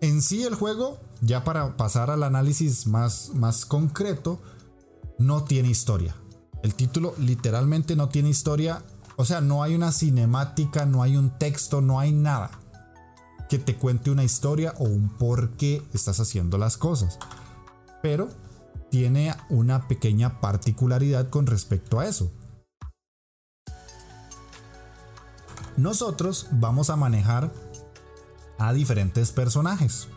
En 0.00 0.20
sí 0.20 0.42
el 0.42 0.54
juego, 0.54 0.98
ya 1.22 1.44
para 1.44 1.76
pasar 1.76 2.10
al 2.10 2.22
análisis 2.22 2.86
más, 2.86 3.30
más 3.34 3.64
concreto, 3.64 4.40
no 5.18 5.44
tiene 5.44 5.70
historia. 5.70 6.14
El 6.62 6.74
título 6.74 7.14
literalmente 7.18 7.96
no 7.96 8.08
tiene 8.08 8.28
historia, 8.28 8.82
o 9.16 9.24
sea, 9.24 9.40
no 9.40 9.62
hay 9.62 9.74
una 9.74 9.92
cinemática, 9.92 10.84
no 10.84 11.02
hay 11.02 11.16
un 11.16 11.38
texto, 11.38 11.80
no 11.80 11.98
hay 11.98 12.12
nada 12.12 12.50
que 13.48 13.58
te 13.58 13.76
cuente 13.76 14.10
una 14.10 14.24
historia 14.24 14.74
o 14.78 14.84
un 14.84 15.08
por 15.08 15.50
qué 15.56 15.82
estás 15.94 16.20
haciendo 16.20 16.58
las 16.58 16.76
cosas. 16.76 17.18
Pero 18.02 18.28
tiene 18.90 19.34
una 19.48 19.88
pequeña 19.88 20.40
particularidad 20.40 21.30
con 21.30 21.46
respecto 21.46 22.00
a 22.00 22.06
eso. 22.06 22.30
Nosotros 25.76 26.48
vamos 26.52 26.90
a 26.90 26.96
manejar 26.96 27.52
a 28.58 28.72
diferentes 28.72 29.32
personajes 29.32 30.08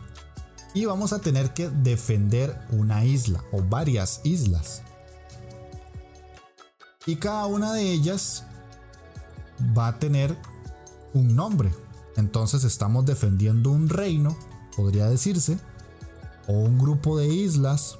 y 0.74 0.84
vamos 0.84 1.12
a 1.12 1.20
tener 1.20 1.52
que 1.52 1.68
defender 1.68 2.56
una 2.70 3.04
isla 3.04 3.42
o 3.52 3.62
varias 3.62 4.20
islas. 4.24 4.82
Y 7.06 7.16
cada 7.16 7.46
una 7.46 7.72
de 7.72 7.90
ellas 7.90 8.44
va 9.76 9.88
a 9.88 9.98
tener 9.98 10.36
un 11.14 11.34
nombre. 11.34 11.70
Entonces 12.16 12.64
estamos 12.64 13.06
defendiendo 13.06 13.70
un 13.70 13.88
reino, 13.88 14.36
podría 14.76 15.08
decirse, 15.08 15.58
o 16.46 16.52
un 16.52 16.78
grupo 16.78 17.18
de 17.18 17.28
islas 17.28 17.98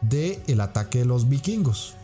de 0.00 0.42
el 0.46 0.60
ataque 0.60 1.00
de 1.00 1.04
los 1.04 1.28
vikingos. 1.28 1.94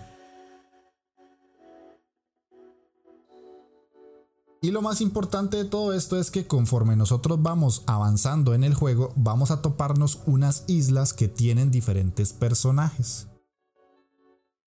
Y 4.68 4.70
lo 4.70 4.82
más 4.82 5.00
importante 5.00 5.56
de 5.56 5.64
todo 5.64 5.94
esto 5.94 6.18
es 6.18 6.30
que 6.30 6.46
conforme 6.46 6.94
nosotros 6.94 7.42
vamos 7.42 7.84
avanzando 7.86 8.54
en 8.54 8.64
el 8.64 8.74
juego, 8.74 9.12
vamos 9.16 9.50
a 9.50 9.62
toparnos 9.62 10.20
unas 10.26 10.64
islas 10.68 11.12
que 11.12 11.26
tienen 11.26 11.70
diferentes 11.70 12.32
personajes 12.32 13.28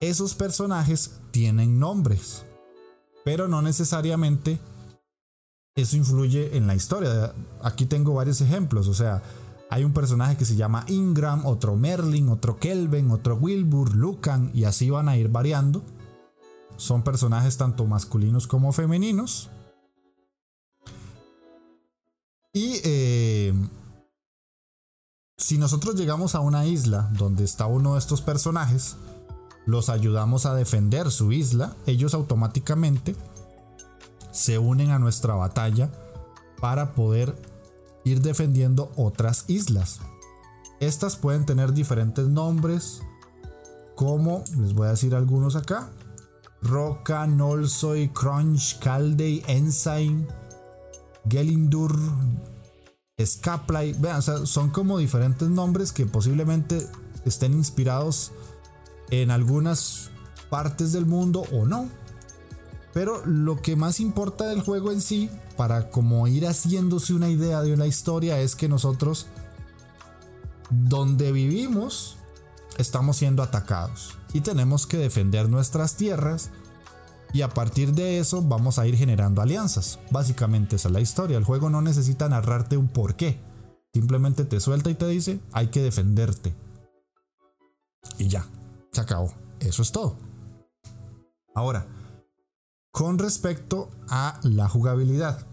esos 0.02 0.34
personajes 0.34 1.22
tienen 1.30 1.80
nombres, 1.80 2.44
pero 3.24 3.48
no 3.48 3.62
necesariamente 3.62 4.60
eso 5.76 5.96
influye 5.96 6.58
en 6.58 6.66
la 6.66 6.76
historia. 6.76 7.34
Aquí 7.62 7.86
tengo 7.86 8.16
varios 8.16 8.42
ejemplos, 8.42 8.88
o 8.88 8.96
sea, 8.96 9.22
hay 9.70 9.84
un 9.84 9.94
personaje 9.94 10.36
que 10.36 10.46
se 10.46 10.56
llama 10.56 10.86
Ingram, 10.88 11.46
otro 11.46 11.76
Merlin, 11.76 12.30
otro 12.30 12.58
Kelvin, 12.60 13.12
otro 13.12 13.36
Wilbur, 13.36 13.96
Lucan, 13.96 14.50
y 14.56 14.64
así 14.64 14.90
van 14.90 15.08
a 15.08 15.18
ir 15.18 15.30
variando. 15.30 15.84
Son 16.78 17.04
personajes 17.04 17.58
tanto 17.58 17.86
masculinos 17.86 18.48
como 18.48 18.74
femeninos. 18.74 19.52
Y 22.54 22.82
eh, 22.84 23.54
si 25.38 25.58
nosotros 25.58 25.96
llegamos 25.96 26.36
a 26.36 26.42
una 26.42 26.66
isla 26.66 27.10
donde 27.14 27.46
está 27.46 27.66
uno 27.66 27.94
de 27.94 28.00
estos 28.00 28.22
personajes, 28.22 28.98
los 29.66 29.90
ayudamos 29.90 30.46
a 30.46 30.54
defender 30.54 31.12
su 31.12 31.32
isla, 31.32 31.76
ellos 31.86 32.14
automáticamente 32.14 33.16
se 34.32 34.58
unen 34.58 34.92
a 34.92 35.00
nuestra 35.00 35.36
batalla 35.36 35.92
para 36.60 36.94
poder 36.94 37.36
ir 38.04 38.22
defendiendo 38.22 38.92
otras 38.96 39.46
islas. 39.48 40.00
Estas 40.80 41.16
pueden 41.16 41.46
tener 41.46 41.74
diferentes 41.74 42.28
nombres, 42.28 43.02
como 43.96 44.44
les 44.58 44.74
voy 44.74 44.88
a 44.88 44.92
decir 44.92 45.16
algunos 45.16 45.56
acá: 45.56 45.90
Roca, 46.62 47.28
Nolsoy, 47.28 48.10
Crunch, 48.10 48.80
Caldey, 48.80 49.44
Ensign, 49.48 50.28
Gelindur, 51.30 51.98
Scaplay. 53.24 53.94
Vean, 53.94 54.22
son 54.22 54.70
como 54.70 54.98
diferentes 54.98 55.50
nombres 55.50 55.92
que 55.92 56.06
posiblemente 56.06 56.88
estén 57.26 57.54
inspirados 57.54 58.32
en 59.10 59.32
algunas 59.32 60.10
partes 60.50 60.92
del 60.92 61.06
mundo 61.06 61.44
o 61.52 61.66
no. 61.66 61.90
Pero 62.94 63.26
lo 63.26 63.62
que 63.62 63.76
más 63.76 64.00
importa 64.00 64.48
del 64.48 64.62
juego 64.62 64.92
en 64.92 65.02
sí, 65.02 65.30
para 65.56 65.90
como 65.90 66.28
ir 66.28 66.46
haciéndose 66.46 67.14
una 67.14 67.30
idea 67.30 67.62
de 67.62 67.74
una 67.74 67.88
historia, 67.88 68.40
es 68.40 68.56
que 68.56 68.68
nosotros, 68.68 69.28
donde 70.70 71.32
vivimos, 71.32 72.18
estamos 72.78 73.18
siendo 73.18 73.44
atacados 73.44 74.18
y 74.34 74.42
tenemos 74.42 74.88
que 74.88 74.98
defender 74.98 75.50
nuestras 75.50 75.96
tierras. 75.96 76.50
Y 77.34 77.42
a 77.42 77.50
partir 77.50 77.94
de 77.94 78.20
eso 78.20 78.42
vamos 78.42 78.78
a 78.78 78.88
ir 78.88 78.96
generando 78.96 79.42
alianzas. 79.42 80.00
Básicamente 80.12 80.76
esa 80.76 80.90
es 80.90 80.94
la 80.94 81.02
historia. 81.02 81.38
El 81.38 81.46
juego 81.46 81.70
no 81.70 81.82
necesita 81.82 82.28
narrarte 82.28 82.78
un 82.78 82.90
porqué. 82.90 83.40
Simplemente 83.94 84.46
te 84.46 84.60
suelta 84.60 84.90
y 84.90 84.96
te 84.96 85.08
dice, 85.08 85.40
hay 85.52 85.68
que 85.68 85.82
defenderte. 85.82 86.54
Y 88.18 88.28
ya, 88.28 88.46
se 88.92 89.02
acabó. 89.02 89.34
Eso 89.60 89.82
es 89.82 89.92
todo. 89.92 90.18
Ahora, 91.54 91.88
con 92.92 93.18
respecto 93.18 93.90
a 94.10 94.40
la 94.44 94.68
jugabilidad. 94.68 95.48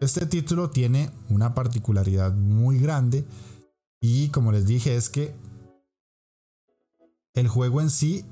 Este 0.00 0.26
título 0.26 0.70
tiene 0.70 1.10
una 1.28 1.54
particularidad 1.54 2.32
muy 2.32 2.78
grande 2.78 3.26
y 4.00 4.30
como 4.30 4.50
les 4.50 4.66
dije 4.66 4.96
es 4.96 5.10
que 5.10 5.34
el 7.34 7.48
juego 7.48 7.80
en 7.80 7.90
sí 7.90 8.24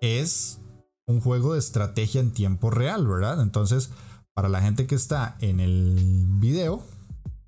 es 0.00 0.60
un 1.08 1.20
juego 1.20 1.52
de 1.52 1.60
estrategia 1.60 2.20
en 2.20 2.32
tiempo 2.32 2.68
real, 2.70 3.06
¿verdad? 3.06 3.40
Entonces, 3.40 3.90
para 4.34 4.48
la 4.48 4.60
gente 4.60 4.88
que 4.88 4.96
está 4.96 5.36
en 5.40 5.60
el 5.60 6.26
video, 6.28 6.82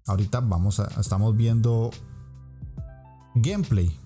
ahorita 0.06 0.40
vamos 0.40 0.78
a, 0.78 0.86
estamos 1.00 1.36
viendo 1.36 1.90
gameplay. 3.34 3.98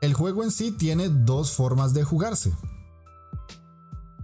El 0.00 0.14
juego 0.14 0.42
en 0.42 0.50
sí 0.50 0.72
tiene 0.72 1.08
dos 1.08 1.52
formas 1.52 1.94
de 1.94 2.02
jugarse. 2.02 2.52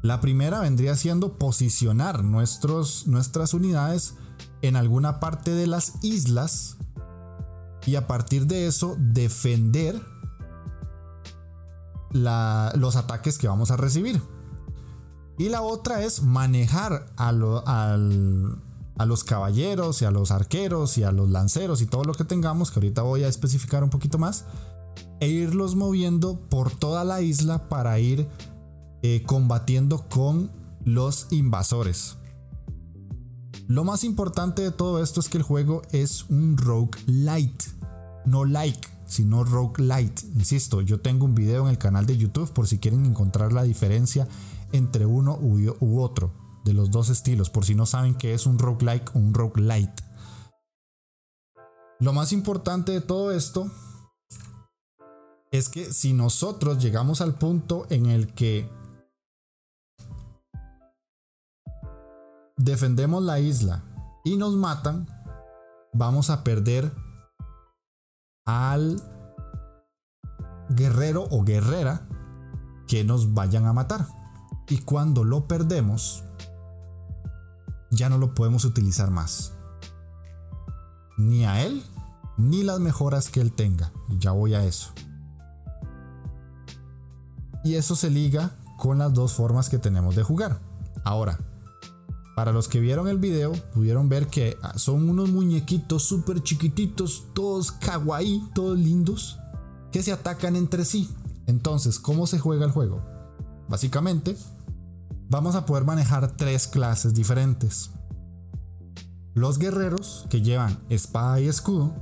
La 0.02 0.20
primera 0.20 0.60
vendría 0.60 0.96
siendo 0.96 1.38
posicionar 1.38 2.24
nuestros, 2.24 3.06
nuestras 3.06 3.54
unidades 3.54 4.16
en 4.60 4.74
alguna 4.74 5.20
parte 5.20 5.52
de 5.52 5.68
las 5.68 6.02
islas 6.02 6.78
y 7.86 7.94
a 7.94 8.08
partir 8.08 8.46
de 8.46 8.66
eso 8.66 8.96
defender 8.98 10.13
los 12.14 12.96
ataques 12.96 13.36
que 13.38 13.48
vamos 13.48 13.70
a 13.70 13.76
recibir. 13.76 14.22
Y 15.36 15.48
la 15.48 15.62
otra 15.62 16.02
es 16.02 16.22
manejar 16.22 17.06
a, 17.16 17.32
los 17.32 19.24
caballeros 19.24 20.00
y 20.00 20.04
a 20.04 20.10
los 20.10 20.30
arqueros 20.30 20.96
y 20.96 21.02
a 21.02 21.10
los 21.10 21.28
lanceros 21.28 21.82
y 21.82 21.86
todo 21.86 22.04
lo 22.04 22.14
que 22.14 22.24
tengamos, 22.24 22.70
que 22.70 22.78
ahorita 22.78 23.02
voy 23.02 23.24
a 23.24 23.28
especificar 23.28 23.82
un 23.82 23.90
poquito 23.90 24.16
más, 24.16 24.44
e 25.20 25.28
irlos 25.28 25.74
moviendo 25.74 26.38
por 26.48 26.70
toda 26.70 27.04
la 27.04 27.20
isla 27.20 27.68
para 27.68 27.98
ir 27.98 28.28
eh, 29.02 29.24
combatiendo 29.26 30.08
con 30.08 30.52
los 30.84 31.26
invasores. 31.32 32.16
Lo 33.66 33.82
más 33.82 34.04
importante 34.04 34.62
de 34.62 34.70
todo 34.70 35.02
esto 35.02 35.20
es 35.20 35.28
que 35.28 35.38
el 35.38 35.42
juego 35.42 35.82
es 35.90 36.26
un 36.28 36.56
rogue 36.58 36.98
light, 37.06 37.64
no 38.24 38.44
like, 38.44 38.93
sino 39.06 39.44
rogue 39.44 39.82
light. 39.82 40.22
Insisto, 40.34 40.80
yo 40.80 41.00
tengo 41.00 41.24
un 41.24 41.34
video 41.34 41.64
en 41.64 41.70
el 41.70 41.78
canal 41.78 42.06
de 42.06 42.16
YouTube 42.16 42.52
por 42.52 42.66
si 42.66 42.78
quieren 42.78 43.06
encontrar 43.06 43.52
la 43.52 43.62
diferencia 43.62 44.28
entre 44.72 45.06
uno 45.06 45.38
u 45.40 46.00
otro 46.00 46.32
de 46.64 46.72
los 46.72 46.90
dos 46.90 47.10
estilos, 47.10 47.50
por 47.50 47.64
si 47.64 47.74
no 47.74 47.86
saben 47.86 48.14
qué 48.14 48.34
es 48.34 48.46
un 48.46 48.58
roguelike 48.58 49.14
o 49.14 49.18
un 49.18 49.34
roguelite. 49.34 50.02
Lo 52.00 52.12
más 52.12 52.32
importante 52.32 52.92
de 52.92 53.00
todo 53.00 53.32
esto 53.32 53.70
es 55.52 55.68
que 55.68 55.92
si 55.92 56.12
nosotros 56.12 56.82
llegamos 56.82 57.20
al 57.20 57.36
punto 57.36 57.86
en 57.90 58.06
el 58.06 58.34
que 58.34 58.68
defendemos 62.56 63.22
la 63.22 63.38
isla 63.38 63.84
y 64.24 64.36
nos 64.36 64.54
matan, 64.54 65.06
vamos 65.92 66.30
a 66.30 66.42
perder 66.42 66.92
al 68.44 69.00
guerrero 70.70 71.26
o 71.30 71.44
guerrera 71.44 72.06
que 72.86 73.04
nos 73.04 73.34
vayan 73.34 73.66
a 73.66 73.72
matar. 73.72 74.06
Y 74.68 74.78
cuando 74.78 75.24
lo 75.24 75.46
perdemos, 75.46 76.24
ya 77.90 78.08
no 78.08 78.18
lo 78.18 78.34
podemos 78.34 78.64
utilizar 78.64 79.10
más. 79.10 79.52
Ni 81.16 81.44
a 81.44 81.62
él, 81.62 81.82
ni 82.36 82.62
las 82.62 82.80
mejoras 82.80 83.28
que 83.28 83.40
él 83.40 83.52
tenga. 83.52 83.92
Ya 84.08 84.32
voy 84.32 84.54
a 84.54 84.64
eso. 84.64 84.92
Y 87.62 87.76
eso 87.76 87.96
se 87.96 88.10
liga 88.10 88.50
con 88.78 88.98
las 88.98 89.12
dos 89.14 89.32
formas 89.32 89.70
que 89.70 89.78
tenemos 89.78 90.16
de 90.16 90.22
jugar. 90.22 90.60
Ahora, 91.04 91.38
para 92.34 92.52
los 92.52 92.68
que 92.68 92.80
vieron 92.80 93.08
el 93.08 93.18
video, 93.18 93.52
pudieron 93.72 94.08
ver 94.08 94.26
que 94.26 94.56
ah, 94.62 94.76
son 94.76 95.08
unos 95.08 95.30
muñequitos 95.30 96.02
súper 96.02 96.42
chiquititos, 96.42 97.28
todos 97.32 97.72
kawaii, 97.72 98.50
todos 98.54 98.78
lindos, 98.78 99.38
que 99.92 100.02
se 100.02 100.12
atacan 100.12 100.56
entre 100.56 100.84
sí. 100.84 101.08
Entonces, 101.46 102.00
¿cómo 102.00 102.26
se 102.26 102.38
juega 102.38 102.64
el 102.64 102.72
juego? 102.72 103.02
Básicamente, 103.68 104.36
vamos 105.28 105.54
a 105.54 105.64
poder 105.64 105.84
manejar 105.84 106.36
tres 106.36 106.66
clases 106.66 107.14
diferentes. 107.14 107.90
Los 109.34 109.58
guerreros 109.58 110.26
que 110.28 110.42
llevan 110.42 110.78
espada 110.88 111.40
y 111.40 111.48
escudo. 111.48 111.94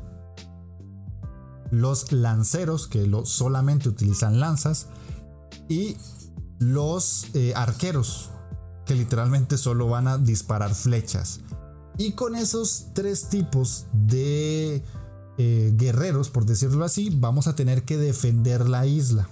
Los 1.70 2.12
lanceros 2.12 2.86
que 2.88 3.10
solamente 3.24 3.88
utilizan 3.88 4.40
lanzas. 4.40 4.88
Y 5.68 5.96
los 6.58 7.26
eh, 7.34 7.52
arqueros 7.56 8.31
que 8.86 8.94
literalmente 8.94 9.58
solo 9.58 9.88
van 9.88 10.08
a 10.08 10.18
disparar 10.18 10.74
flechas. 10.74 11.40
Y 11.98 12.12
con 12.12 12.34
esos 12.34 12.86
tres 12.94 13.28
tipos 13.28 13.86
de 13.92 14.82
eh, 15.38 15.72
guerreros, 15.76 16.30
por 16.30 16.46
decirlo 16.46 16.84
así, 16.84 17.10
vamos 17.10 17.46
a 17.46 17.54
tener 17.54 17.84
que 17.84 17.96
defender 17.96 18.68
la 18.68 18.86
isla. 18.86 19.28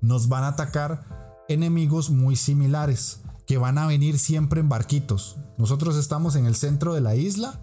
Nos 0.00 0.28
van 0.28 0.44
a 0.44 0.48
atacar 0.48 1.44
enemigos 1.48 2.10
muy 2.10 2.36
similares 2.36 3.20
que 3.46 3.58
van 3.58 3.78
a 3.78 3.86
venir 3.86 4.18
siempre 4.18 4.60
en 4.60 4.68
barquitos. 4.68 5.36
Nosotros 5.58 5.96
estamos 5.96 6.36
en 6.36 6.46
el 6.46 6.56
centro 6.56 6.94
de 6.94 7.00
la 7.00 7.14
isla 7.14 7.60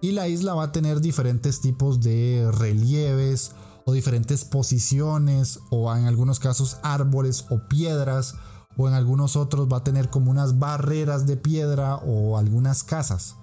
y 0.00 0.12
la 0.12 0.28
isla 0.28 0.54
va 0.54 0.64
a 0.64 0.72
tener 0.72 1.00
diferentes 1.00 1.60
tipos 1.60 2.00
de 2.00 2.50
relieves 2.52 3.52
o 3.84 3.92
diferentes 3.92 4.44
posiciones 4.44 5.60
o 5.70 5.94
en 5.94 6.06
algunos 6.06 6.38
casos 6.38 6.78
árboles 6.82 7.46
o 7.50 7.68
piedras 7.68 8.34
o 8.76 8.88
en 8.88 8.94
algunos 8.94 9.36
otros 9.36 9.68
va 9.72 9.78
a 9.78 9.84
tener 9.84 10.10
como 10.10 10.30
unas 10.30 10.58
barreras 10.58 11.26
de 11.26 11.36
piedra 11.36 11.96
o 11.96 12.38
algunas 12.38 12.84
casas. 12.84 13.36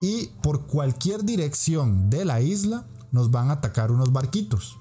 Y 0.00 0.28
por 0.42 0.66
cualquier 0.66 1.24
dirección 1.24 2.10
de 2.10 2.24
la 2.24 2.40
isla 2.40 2.86
nos 3.12 3.30
van 3.30 3.50
a 3.50 3.54
atacar 3.54 3.92
unos 3.92 4.12
barquitos. 4.12 4.78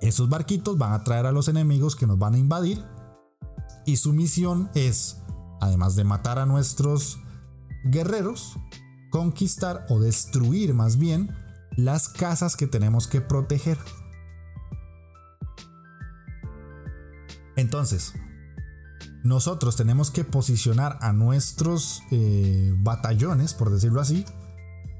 Esos 0.00 0.28
barquitos 0.28 0.78
van 0.78 0.92
a 0.92 1.04
traer 1.04 1.26
a 1.26 1.32
los 1.32 1.48
enemigos 1.48 1.96
que 1.96 2.06
nos 2.06 2.18
van 2.18 2.34
a 2.34 2.38
invadir 2.38 2.84
y 3.84 3.96
su 3.96 4.12
misión 4.12 4.70
es, 4.74 5.18
además 5.60 5.96
de 5.96 6.04
matar 6.04 6.38
a 6.38 6.46
nuestros 6.46 7.18
guerreros, 7.84 8.56
conquistar 9.10 9.86
o 9.88 9.98
destruir 9.98 10.74
más 10.74 10.98
bien 10.98 11.34
las 11.76 12.08
casas 12.08 12.56
que 12.56 12.66
tenemos 12.66 13.06
que 13.06 13.20
proteger. 13.20 13.78
Entonces, 17.68 18.14
nosotros 19.22 19.76
tenemos 19.76 20.10
que 20.10 20.24
posicionar 20.24 20.96
a 21.02 21.12
nuestros 21.12 22.00
eh, 22.10 22.72
batallones, 22.78 23.52
por 23.52 23.68
decirlo 23.68 24.00
así, 24.00 24.24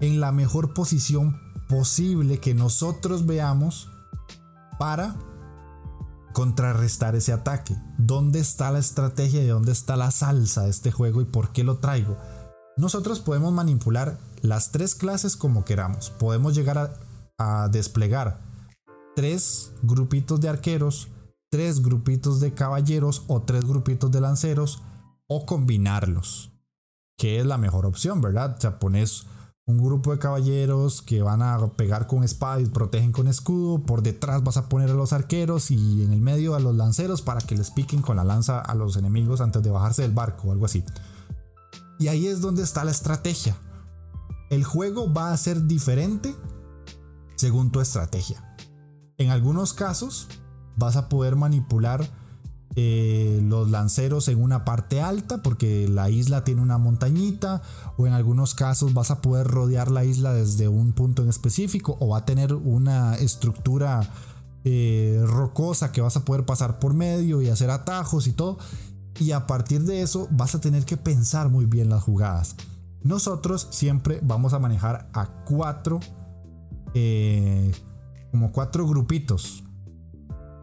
en 0.03 0.21
la 0.21 0.33
mejor 0.33 0.75
posición 0.75 1.41
posible 1.67 2.41
que 2.41 2.53
nosotros 2.53 3.25
veamos 3.25 3.89
para 4.79 5.17
contrarrestar 6.35 7.17
ese 7.17 7.33
ataque. 7.33 7.75
¿Dónde 7.97 8.41
está 8.41 8.71
la 8.71 8.81
estrategia 8.81 9.43
y 9.43 9.47
dónde 9.47 9.73
está 9.73 9.97
la 9.97 10.11
salsa 10.11 10.65
de 10.65 10.71
este 10.71 10.93
juego 10.93 11.23
y 11.23 11.25
por 11.25 11.53
qué 11.53 11.65
lo 11.65 11.79
traigo? 11.79 12.19
Nosotros 12.77 13.21
podemos 13.21 13.51
manipular 13.51 14.19
las 14.43 14.73
tres 14.73 14.95
clases 14.95 15.39
como 15.39 15.65
queramos. 15.65 16.11
Podemos 16.11 16.55
llegar 16.55 16.99
a, 17.39 17.69
desplegar 17.69 18.41
tres 19.17 19.73
grupitos 19.83 20.39
de 20.43 20.51
arqueros, 20.51 21.09
tres 21.51 21.83
grupitos 21.83 22.41
de 22.41 22.53
caballeros 22.53 23.25
o 23.29 23.43
tres 23.43 23.65
grupitos 23.65 24.11
de 24.11 24.21
lanceros 24.21 24.83
o 25.27 25.47
combinarlos. 25.47 26.53
Que 27.17 27.41
es 27.41 27.47
la 27.47 27.59
mejor 27.59 27.87
opción, 27.87 28.21
¿verdad? 28.21 28.57
O 28.57 28.61
sea, 28.61 28.79
pones 28.79 29.27
un 29.67 29.79
grupo 29.79 30.13
de 30.13 30.19
caballeros 30.19 31.03
que 31.03 31.21
van 31.21 31.43
a 31.43 31.59
pegar 31.75 32.07
con 32.07 32.25
espada 32.25 32.61
y 32.61 32.67
protegen 32.67 33.13
con 33.13 33.29
escudo. 33.29 33.83
Por 33.83 34.03
detrás 34.03 34.43
vas 34.43 34.57
a 34.57 34.69
poner 34.69 34.91
a 34.91 34.95
los 34.95 35.13
arqueros 35.13 35.71
y 35.71 36.03
en 36.03 36.13
el 36.13 36.21
medio 36.21 36.55
a 36.55 36.61
los 36.61 36.75
lanceros 36.75 37.23
para 37.23 37.41
que 37.41 37.57
les 37.57 37.71
piquen 37.71 38.01
con 38.01 38.17
la 38.17 38.25
lanza 38.25 38.61
a 38.61 38.75
los 38.75 38.97
enemigos 38.97 39.41
antes 39.41 39.63
de 39.63 39.71
bajarse 39.71 40.03
del 40.03 40.13
barco 40.13 40.49
o 40.49 40.53
algo 40.53 40.65
así. 40.65 40.85
Y 41.99 42.09
ahí 42.09 42.27
es 42.29 42.41
donde 42.41 42.63
está 42.63 42.85
la 42.85 42.93
estrategia. 42.93 43.57
El 44.49 44.65
juego 44.65 45.13
va 45.13 45.33
a 45.33 45.37
ser 45.37 45.67
diferente 45.67 46.35
según 47.37 47.71
tu 47.71 47.81
estrategia. 47.81 48.57
En 49.19 49.31
algunos 49.31 49.75
casos 49.75 50.29
vas 50.79 50.97
a 50.97 51.09
poder 51.09 51.37
manipular 51.37 52.09
eh, 52.77 53.41
los 53.43 53.71
lanceros 53.71 54.29
en 54.29 54.41
una 54.41 54.65
parte 54.65 55.01
alta 55.01 55.43
porque 55.43 55.89
la 55.89 56.11
isla 56.11 56.45
tiene 56.45 56.63
una 56.63 56.79
montañita 56.79 57.61
o 57.97 58.07
en 58.07 58.13
algunos 58.13 58.55
casos 58.55 58.95
vas 58.95 59.11
a 59.11 59.21
poder 59.21 59.49
rodear 59.49 59.91
la 59.91 60.05
isla 60.05 60.33
desde 60.33 60.69
un 60.69 60.93
punto 60.93 61.23
en 61.23 61.29
específico 61.29 61.97
o 61.99 62.11
va 62.11 62.19
a 62.19 62.25
tener 62.25 62.55
una 62.55 63.17
estructura 63.17 64.09
eh, 64.65 65.21
rocosa 65.27 65.91
que 65.91 66.01
vas 66.01 66.17
a 66.17 66.25
poder 66.25 66.45
pasar 66.45 66.79
por 66.79 66.95
medio 66.95 67.43
y 67.43 67.49
hacer 67.49 67.71
atajos 67.71 68.29
y 68.29 68.33
todo. 68.33 68.59
Y 69.19 69.33
a 69.33 69.49
partir 69.49 69.83
de 69.83 70.03
eso 70.03 70.29
vas 70.31 70.55
a 70.55 70.61
tener 70.61 70.85
que 70.85 70.97
pensar 70.97 71.49
muy 71.49 71.65
bien 71.65 71.89
las 71.89 72.05
jugadas. 72.05 72.55
Nosotros 73.03 73.67
siempre 73.73 74.21
vamos 74.23 74.53
a 74.53 74.61
manejar 74.61 75.09
a 75.15 75.43
cuatro 75.45 75.99
eh, 76.95 77.73
como 78.31 78.53
cuatro 78.53 78.87
grupitos 78.87 79.65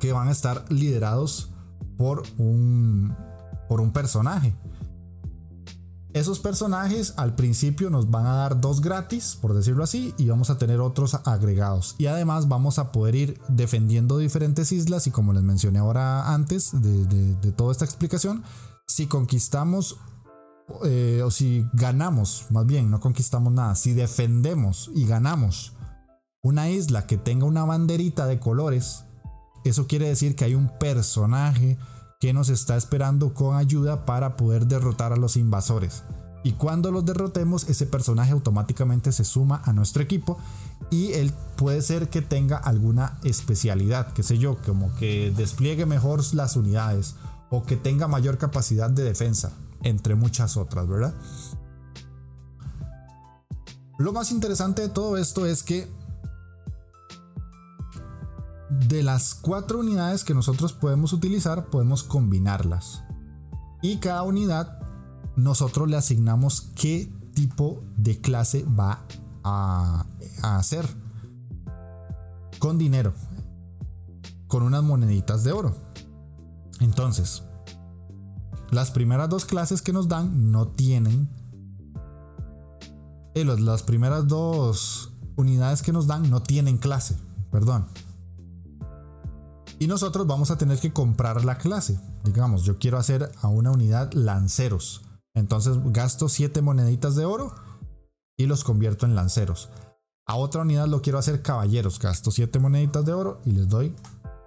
que 0.05 0.13
van 0.13 0.27
a 0.27 0.31
estar 0.31 0.65
liderados 0.69 1.49
por 1.97 2.21
un, 2.37 3.15
por 3.67 3.81
un 3.81 3.91
personaje. 3.91 4.55
Esos 6.13 6.39
personajes 6.39 7.15
al 7.17 7.35
principio 7.35 7.89
nos 7.89 8.11
van 8.11 8.27
a 8.27 8.35
dar 8.35 8.61
dos 8.61 8.81
gratis, 8.81 9.37
por 9.41 9.55
decirlo 9.55 9.83
así, 9.83 10.13
y 10.17 10.29
vamos 10.29 10.49
a 10.49 10.57
tener 10.59 10.79
otros 10.79 11.15
agregados. 11.25 11.95
Y 11.97 12.05
además 12.05 12.47
vamos 12.47 12.77
a 12.77 12.91
poder 12.91 13.15
ir 13.15 13.41
defendiendo 13.49 14.19
diferentes 14.19 14.71
islas 14.71 15.07
y 15.07 15.11
como 15.11 15.33
les 15.33 15.41
mencioné 15.41 15.79
ahora 15.79 16.33
antes 16.33 16.69
de, 16.71 17.51
toda 17.53 17.71
esta 17.71 17.83
explicación, 17.83 18.43
si 18.87 19.07
conquistamos 19.07 19.97
eh, 20.85 21.21
o 21.25 21.31
si 21.31 21.65
ganamos, 21.73 22.45
más 22.51 22.65
bien, 22.67 22.91
no 22.91 22.99
conquistamos 22.99 23.51
nada, 23.51 23.73
si 23.75 23.93
defendemos 23.93 24.91
y 24.93 25.05
ganamos 25.07 25.73
una 26.43 26.69
isla 26.69 27.07
que 27.07 27.17
tenga 27.17 27.45
una 27.45 27.65
banderita 27.65 28.27
de 28.27 28.39
colores, 28.39 29.04
eso 29.69 29.87
quiere 29.87 30.07
decir 30.07 30.35
que 30.35 30.45
hay 30.45 30.55
un 30.55 30.69
personaje 30.79 31.77
que 32.19 32.33
nos 32.33 32.49
está 32.49 32.77
esperando 32.77 33.33
con 33.33 33.57
ayuda 33.57 34.05
para 34.05 34.37
poder 34.37 34.67
derrotar 34.67 35.11
a 35.13 35.17
los 35.17 35.37
invasores. 35.37 36.03
Y 36.43 36.53
cuando 36.53 36.91
los 36.91 37.03
derrotemos, 37.05 37.67
ese 37.69 37.87
personaje 37.87 38.31
automáticamente 38.31 39.11
se 39.11 39.23
suma 39.23 39.61
a 39.65 39.73
nuestro 39.73 40.03
equipo 40.03 40.37
y 40.91 41.13
él 41.13 41.33
puede 41.55 41.81
ser 41.81 42.09
que 42.09 42.21
tenga 42.21 42.57
alguna 42.57 43.17
especialidad, 43.23 44.13
qué 44.13 44.21
sé 44.21 44.37
yo, 44.37 44.57
como 44.63 44.95
que 44.95 45.33
despliegue 45.35 45.87
mejor 45.87 46.21
las 46.35 46.55
unidades 46.55 47.15
o 47.49 47.63
que 47.63 47.77
tenga 47.77 48.07
mayor 48.07 48.37
capacidad 48.37 48.91
de 48.91 49.03
defensa, 49.03 49.53
entre 49.81 50.13
muchas 50.13 50.55
otras, 50.55 50.87
¿verdad? 50.87 51.15
Lo 53.97 54.13
más 54.13 54.29
interesante 54.31 54.83
de 54.83 54.89
todo 54.89 55.17
esto 55.17 55.47
es 55.47 55.63
que 55.63 55.87
de 58.87 59.03
las 59.03 59.35
cuatro 59.35 59.79
unidades 59.79 60.23
que 60.23 60.33
nosotros 60.33 60.73
podemos 60.73 61.13
utilizar, 61.13 61.69
podemos 61.69 62.03
combinarlas. 62.03 63.03
Y 63.81 63.97
cada 63.97 64.23
unidad, 64.23 64.79
nosotros 65.35 65.89
le 65.89 65.97
asignamos 65.97 66.61
qué 66.75 67.11
tipo 67.33 67.83
de 67.97 68.19
clase 68.19 68.65
va 68.65 69.05
a, 69.43 70.05
hacer. 70.41 70.87
Con 72.59 72.77
dinero. 72.77 73.13
Con 74.47 74.63
unas 74.63 74.83
moneditas 74.83 75.43
de 75.43 75.51
oro. 75.51 75.75
Entonces, 76.79 77.43
las 78.71 78.91
primeras 78.91 79.29
dos 79.29 79.45
clases 79.45 79.81
que 79.81 79.93
nos 79.93 80.07
dan 80.07 80.51
no 80.51 80.67
tienen. 80.67 81.29
Eh, 83.35 83.45
las 83.45 83.83
primeras 83.83 84.27
dos 84.27 85.11
unidades 85.35 85.81
que 85.81 85.91
nos 85.91 86.07
dan 86.07 86.29
no 86.29 86.41
tienen 86.41 86.77
clase. 86.77 87.17
Perdón. 87.51 87.87
Y 89.85 89.87
nosotros 89.87 90.25
vamos 90.25 90.49
a 90.49 90.57
tener 90.57 90.79
que 90.79 90.91
comprar 90.91 91.45
la 91.45 91.59
clase. 91.59 91.99
Digamos, 92.23 92.63
yo 92.63 92.79
quiero 92.79 92.97
hacer 92.97 93.31
a 93.43 93.49
una 93.49 93.69
unidad 93.69 94.11
lanceros. 94.13 95.03
Entonces 95.35 95.77
gasto 95.93 96.27
7 96.27 96.59
moneditas 96.63 97.15
de 97.15 97.25
oro 97.25 97.53
y 98.35 98.47
los 98.47 98.63
convierto 98.63 99.05
en 99.05 99.13
lanceros. 99.13 99.69
A 100.25 100.37
otra 100.37 100.63
unidad 100.63 100.87
lo 100.87 101.03
quiero 101.03 101.19
hacer 101.19 101.43
caballeros. 101.43 101.99
Gasto 101.99 102.31
7 102.31 102.57
moneditas 102.57 103.05
de 103.05 103.13
oro 103.13 103.41
y 103.45 103.51
les 103.51 103.67
doy 103.67 103.95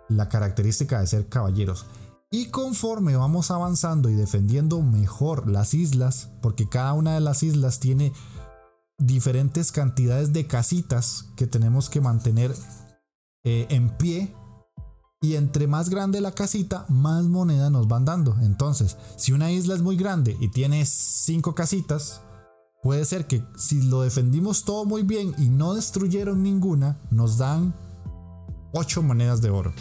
la 0.09 0.29
característica 0.29 0.99
de 0.99 1.07
ser 1.07 1.29
caballeros. 1.29 1.87
Y 2.33 2.47
conforme 2.47 3.15
vamos 3.15 3.53
avanzando 3.53 4.11
y 4.11 4.17
defendiendo 4.17 4.83
mejor 4.83 5.49
las 5.49 5.73
islas, 5.73 6.31
porque 6.43 6.69
cada 6.69 6.95
una 6.95 7.15
de 7.15 7.21
las 7.21 7.45
islas 7.45 7.79
tiene 7.79 8.13
diferentes 8.99 9.71
cantidades 9.71 10.33
de 10.33 10.49
casitas 10.49 11.27
que 11.37 11.47
tenemos 11.47 11.89
que 11.91 12.01
mantener 12.01 12.53
eh, 13.45 13.69
en 13.71 13.91
pie 13.91 14.35
y 15.21 15.35
entre 15.35 15.67
más 15.67 15.89
grande 15.89 16.21
la 16.21 16.33
casita, 16.33 16.87
más 16.89 17.25
moneda 17.25 17.71
nos 17.71 17.89
van 17.89 18.05
dando. 18.05 18.37
Entonces, 18.41 18.97
si 19.17 19.33
una 19.33 19.51
isla 19.51 19.75
es 19.75 19.83
muy 19.83 19.97
grande 19.97 20.37
y 20.41 20.49
tiene 20.49 20.87
5 20.87 21.55
casitas, 21.55 22.23
puede 22.83 23.05
ser 23.05 23.27
que 23.27 23.45
si 23.57 23.83
lo 23.83 24.03
defendimos 24.03 24.65
todo 24.65 24.85
muy 24.85 25.03
bien 25.03 25.35
y 25.39 25.49
no 25.49 25.75
destruyeron 25.75 26.43
ninguna, 26.43 27.01
nos 27.11 27.37
dan 27.37 27.75
8 28.73 29.03
monedas 29.03 29.43
de 29.43 29.51
oro. 29.51 29.73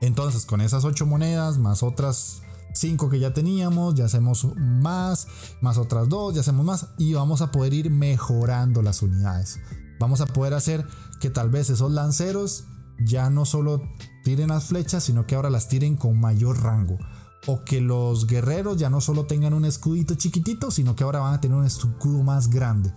Entonces, 0.00 0.46
con 0.46 0.60
esas 0.60 0.84
8 0.84 1.04
monedas, 1.04 1.58
más 1.58 1.82
otras 1.82 2.42
5 2.74 3.10
que 3.10 3.18
ya 3.18 3.34
teníamos, 3.34 3.96
ya 3.96 4.04
hacemos 4.04 4.46
más, 4.56 5.26
más 5.60 5.76
otras 5.76 6.08
2, 6.08 6.34
ya 6.34 6.42
hacemos 6.42 6.64
más 6.64 6.86
y 6.98 7.14
vamos 7.14 7.42
a 7.42 7.50
poder 7.50 7.74
ir 7.74 7.90
mejorando 7.90 8.80
las 8.80 9.02
unidades. 9.02 9.58
Vamos 9.98 10.20
a 10.20 10.26
poder 10.26 10.54
hacer 10.54 10.86
que 11.18 11.30
tal 11.30 11.50
vez 11.50 11.68
esos 11.70 11.90
lanceros 11.90 12.66
ya 12.98 13.30
no 13.30 13.44
solo 13.44 13.82
tiren 14.24 14.48
las 14.48 14.66
flechas, 14.66 15.04
sino 15.04 15.26
que 15.26 15.34
ahora 15.34 15.50
las 15.50 15.68
tiren 15.68 15.96
con 15.96 16.20
mayor 16.20 16.62
rango. 16.62 16.98
O 17.46 17.64
que 17.64 17.80
los 17.80 18.26
guerreros 18.26 18.76
ya 18.76 18.90
no 18.90 19.00
solo 19.00 19.26
tengan 19.26 19.54
un 19.54 19.64
escudito 19.64 20.14
chiquitito, 20.14 20.70
sino 20.70 20.96
que 20.96 21.04
ahora 21.04 21.20
van 21.20 21.34
a 21.34 21.40
tener 21.40 21.56
un 21.56 21.64
escudo 21.64 22.22
más 22.22 22.50
grande. 22.50 22.92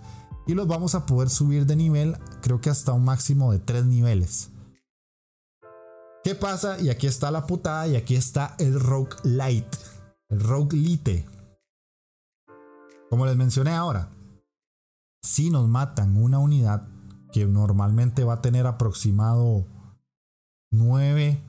Y 0.46 0.54
los 0.54 0.66
vamos 0.66 0.94
a 0.94 1.06
poder 1.06 1.30
subir 1.30 1.66
de 1.66 1.76
nivel, 1.76 2.16
creo 2.40 2.60
que 2.60 2.68
hasta 2.68 2.92
un 2.92 3.04
máximo 3.04 3.52
de 3.52 3.60
3 3.60 3.86
niveles. 3.86 4.50
¿Qué 6.24 6.34
pasa? 6.34 6.80
Y 6.80 6.88
aquí 6.88 7.06
está 7.06 7.30
la 7.30 7.46
putada 7.46 7.86
y 7.88 7.96
aquí 7.96 8.14
está 8.14 8.54
el 8.58 8.78
Rogue 8.78 9.16
Light. 9.24 9.66
El 10.28 10.40
Rogue 10.40 10.76
Lite. 10.76 11.26
Como 13.10 13.26
les 13.26 13.36
mencioné 13.36 13.72
ahora, 13.72 14.08
si 15.22 15.50
nos 15.50 15.68
matan 15.68 16.16
una 16.16 16.38
unidad 16.38 16.88
que 17.32 17.46
normalmente 17.46 18.24
va 18.24 18.34
a 18.34 18.42
tener 18.42 18.66
aproximado 18.66 19.66
9, 20.72 21.40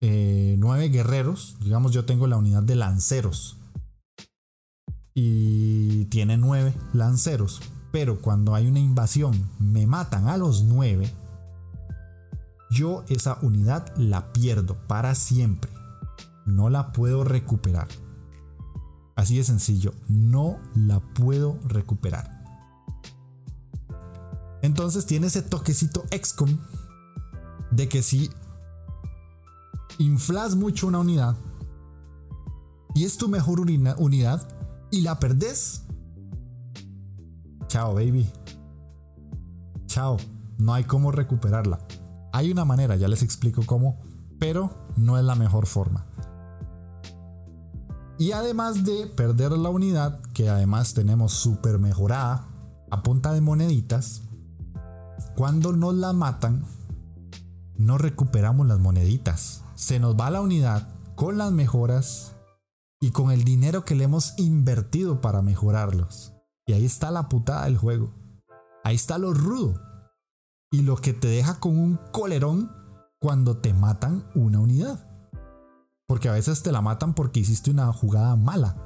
eh, 0.00 0.58
guerreros. 0.90 1.56
Digamos, 1.60 1.92
yo 1.92 2.04
tengo 2.04 2.26
la 2.26 2.38
unidad 2.38 2.62
de 2.62 2.76
lanceros. 2.76 3.58
Y 5.12 6.06
tiene 6.06 6.36
9 6.36 6.74
lanceros. 6.92 7.60
Pero 7.92 8.20
cuando 8.20 8.54
hay 8.54 8.66
una 8.66 8.80
invasión, 8.80 9.50
me 9.58 9.86
matan 9.86 10.28
a 10.28 10.36
los 10.36 10.64
9. 10.64 11.12
Yo 12.70 13.04
esa 13.08 13.38
unidad 13.42 13.94
la 13.96 14.32
pierdo 14.32 14.76
para 14.86 15.14
siempre. 15.14 15.70
No 16.46 16.70
la 16.70 16.92
puedo 16.92 17.24
recuperar. 17.24 17.88
Así 19.16 19.36
de 19.36 19.44
sencillo, 19.44 19.94
no 20.08 20.58
la 20.74 21.00
puedo 21.00 21.58
recuperar. 21.66 22.42
Entonces 24.60 25.06
tiene 25.06 25.28
ese 25.28 25.42
toquecito 25.42 26.04
XCOM 26.10 26.58
de 27.74 27.88
que 27.88 28.02
si 28.02 28.30
inflas 29.98 30.54
mucho 30.54 30.86
una 30.86 31.00
unidad 31.00 31.36
y 32.94 33.04
es 33.04 33.16
tu 33.18 33.28
mejor 33.28 33.60
unidad 33.60 34.48
y 34.90 35.00
la 35.00 35.18
perdés, 35.18 35.82
chao 37.66 37.94
baby. 37.94 38.30
Chao, 39.86 40.16
no 40.58 40.74
hay 40.74 40.84
cómo 40.84 41.10
recuperarla. 41.10 41.80
Hay 42.32 42.50
una 42.50 42.64
manera, 42.64 42.96
ya 42.96 43.08
les 43.08 43.22
explico 43.22 43.62
cómo, 43.66 44.00
pero 44.38 44.88
no 44.96 45.18
es 45.18 45.24
la 45.24 45.34
mejor 45.34 45.66
forma. 45.66 46.06
Y 48.18 48.30
además 48.32 48.84
de 48.84 49.08
perder 49.08 49.52
la 49.52 49.70
unidad, 49.70 50.20
que 50.32 50.48
además 50.48 50.94
tenemos 50.94 51.32
super 51.32 51.78
mejorada 51.78 52.46
a 52.90 53.02
punta 53.02 53.32
de 53.32 53.40
moneditas, 53.40 54.22
cuando 55.36 55.72
nos 55.72 55.94
la 55.94 56.12
matan, 56.12 56.64
no 57.76 57.98
recuperamos 57.98 58.66
las 58.66 58.78
moneditas. 58.78 59.64
Se 59.74 59.98
nos 59.98 60.16
va 60.16 60.30
la 60.30 60.40
unidad 60.40 60.88
con 61.14 61.38
las 61.38 61.52
mejoras 61.52 62.36
y 63.00 63.10
con 63.10 63.30
el 63.30 63.44
dinero 63.44 63.84
que 63.84 63.94
le 63.94 64.04
hemos 64.04 64.38
invertido 64.38 65.20
para 65.20 65.42
mejorarlos. 65.42 66.32
Y 66.66 66.72
ahí 66.72 66.84
está 66.84 67.10
la 67.10 67.28
putada 67.28 67.64
del 67.64 67.76
juego. 67.76 68.12
Ahí 68.82 68.96
está 68.96 69.18
lo 69.18 69.34
rudo. 69.34 69.80
Y 70.70 70.82
lo 70.82 70.96
que 70.96 71.12
te 71.12 71.28
deja 71.28 71.60
con 71.60 71.78
un 71.78 71.98
colerón 72.12 72.70
cuando 73.20 73.58
te 73.58 73.74
matan 73.74 74.24
una 74.34 74.60
unidad. 74.60 75.10
Porque 76.06 76.28
a 76.28 76.32
veces 76.32 76.62
te 76.62 76.72
la 76.72 76.80
matan 76.80 77.14
porque 77.14 77.40
hiciste 77.40 77.70
una 77.70 77.92
jugada 77.92 78.36
mala. 78.36 78.76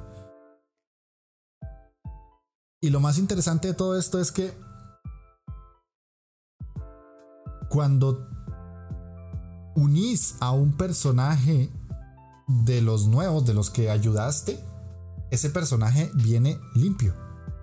Y 2.81 2.89
lo 2.91 2.99
más 2.99 3.17
interesante 3.17 3.67
de 3.67 3.73
todo 3.73 3.97
esto 3.97 4.19
es 4.19 4.31
que 4.31 4.57
cuando 7.69 8.28
unís 9.79 10.35
a 10.39 10.51
un 10.51 10.73
personaje 10.73 11.69
de 12.47 12.81
los 12.81 13.07
nuevos, 13.07 13.45
de 13.45 13.53
los 13.53 13.69
que 13.69 13.89
ayudaste, 13.89 14.59
ese 15.31 15.49
personaje 15.49 16.11
viene 16.15 16.59
limpio, 16.75 17.13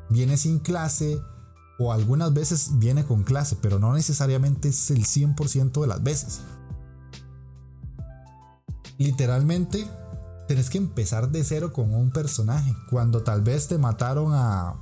viene 0.09 0.37
sin 0.37 0.59
clase 0.59 1.21
o 1.79 1.93
algunas 1.93 2.33
veces 2.33 2.79
viene 2.79 3.05
con 3.05 3.23
clase, 3.25 3.57
pero 3.61 3.79
no 3.79 3.93
necesariamente 3.93 4.69
es 4.69 4.91
el 4.91 5.05
100% 5.05 5.81
de 5.81 5.87
las 5.87 6.03
veces. 6.03 6.41
Literalmente, 8.99 9.87
tenés 10.49 10.71
que 10.71 10.79
empezar 10.79 11.31
de 11.31 11.45
cero 11.45 11.73
con 11.73 11.95
un 11.95 12.11
personaje. 12.11 12.75
Cuando 12.89 13.23
tal 13.23 13.43
vez 13.43 13.69
te 13.69 13.77
mataron 13.77 14.33
a 14.33 14.81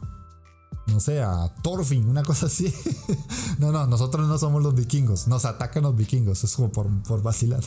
no 0.86 1.00
sé, 1.00 1.22
a 1.22 1.52
Thorfinn, 1.62 2.08
una 2.08 2.22
cosa 2.22 2.46
así. 2.46 2.72
no, 3.58 3.72
no, 3.72 3.86
nosotros 3.86 4.28
no 4.28 4.38
somos 4.38 4.62
los 4.62 4.74
vikingos, 4.74 5.28
nos 5.28 5.44
atacan 5.44 5.82
los 5.84 5.96
vikingos, 5.96 6.44
es 6.44 6.54
como 6.54 6.70
por, 6.70 6.88
por 7.02 7.22
vacilar. 7.22 7.62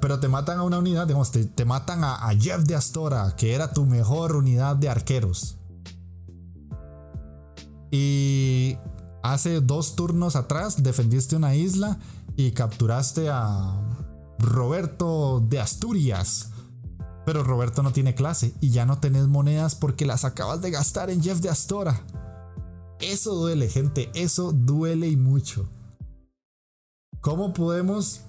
pero 0.00 0.20
te 0.20 0.28
matan 0.28 0.58
a 0.58 0.62
una 0.62 0.78
unidad, 0.78 1.06
digamos, 1.06 1.30
te, 1.30 1.44
te 1.44 1.64
matan 1.64 2.04
a, 2.04 2.28
a 2.28 2.34
Jeff 2.34 2.62
de 2.64 2.74
Astora, 2.74 3.34
que 3.36 3.54
era 3.54 3.72
tu 3.72 3.86
mejor 3.86 4.36
unidad 4.36 4.76
de 4.76 4.88
arqueros. 4.88 5.56
Y 7.90 8.76
hace 9.22 9.60
dos 9.60 9.96
turnos 9.96 10.36
atrás 10.36 10.82
defendiste 10.82 11.36
una 11.36 11.54
isla 11.54 11.98
y 12.36 12.52
capturaste 12.52 13.28
a 13.28 13.80
Roberto 14.38 15.44
de 15.46 15.60
Asturias. 15.60 16.49
Pero 17.30 17.44
Roberto 17.44 17.84
no 17.84 17.92
tiene 17.92 18.16
clase 18.16 18.56
y 18.60 18.70
ya 18.70 18.84
no 18.86 18.98
tenés 18.98 19.28
monedas 19.28 19.76
porque 19.76 20.04
las 20.04 20.24
acabas 20.24 20.62
de 20.62 20.72
gastar 20.72 21.10
en 21.10 21.22
Jeff 21.22 21.38
de 21.38 21.48
Astora. 21.48 22.04
Eso 22.98 23.36
duele, 23.36 23.68
gente, 23.68 24.10
eso 24.14 24.50
duele 24.50 25.06
y 25.06 25.16
mucho. 25.16 25.68
¿Cómo 27.20 27.52
podemos, 27.54 28.22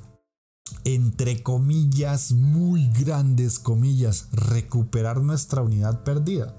entre 0.84 1.42
comillas, 1.42 2.32
muy 2.34 2.90
grandes 2.90 3.58
comillas, 3.58 4.28
recuperar 4.34 5.20
nuestra 5.20 5.64
unidad 5.64 6.04
perdida? 6.04 6.56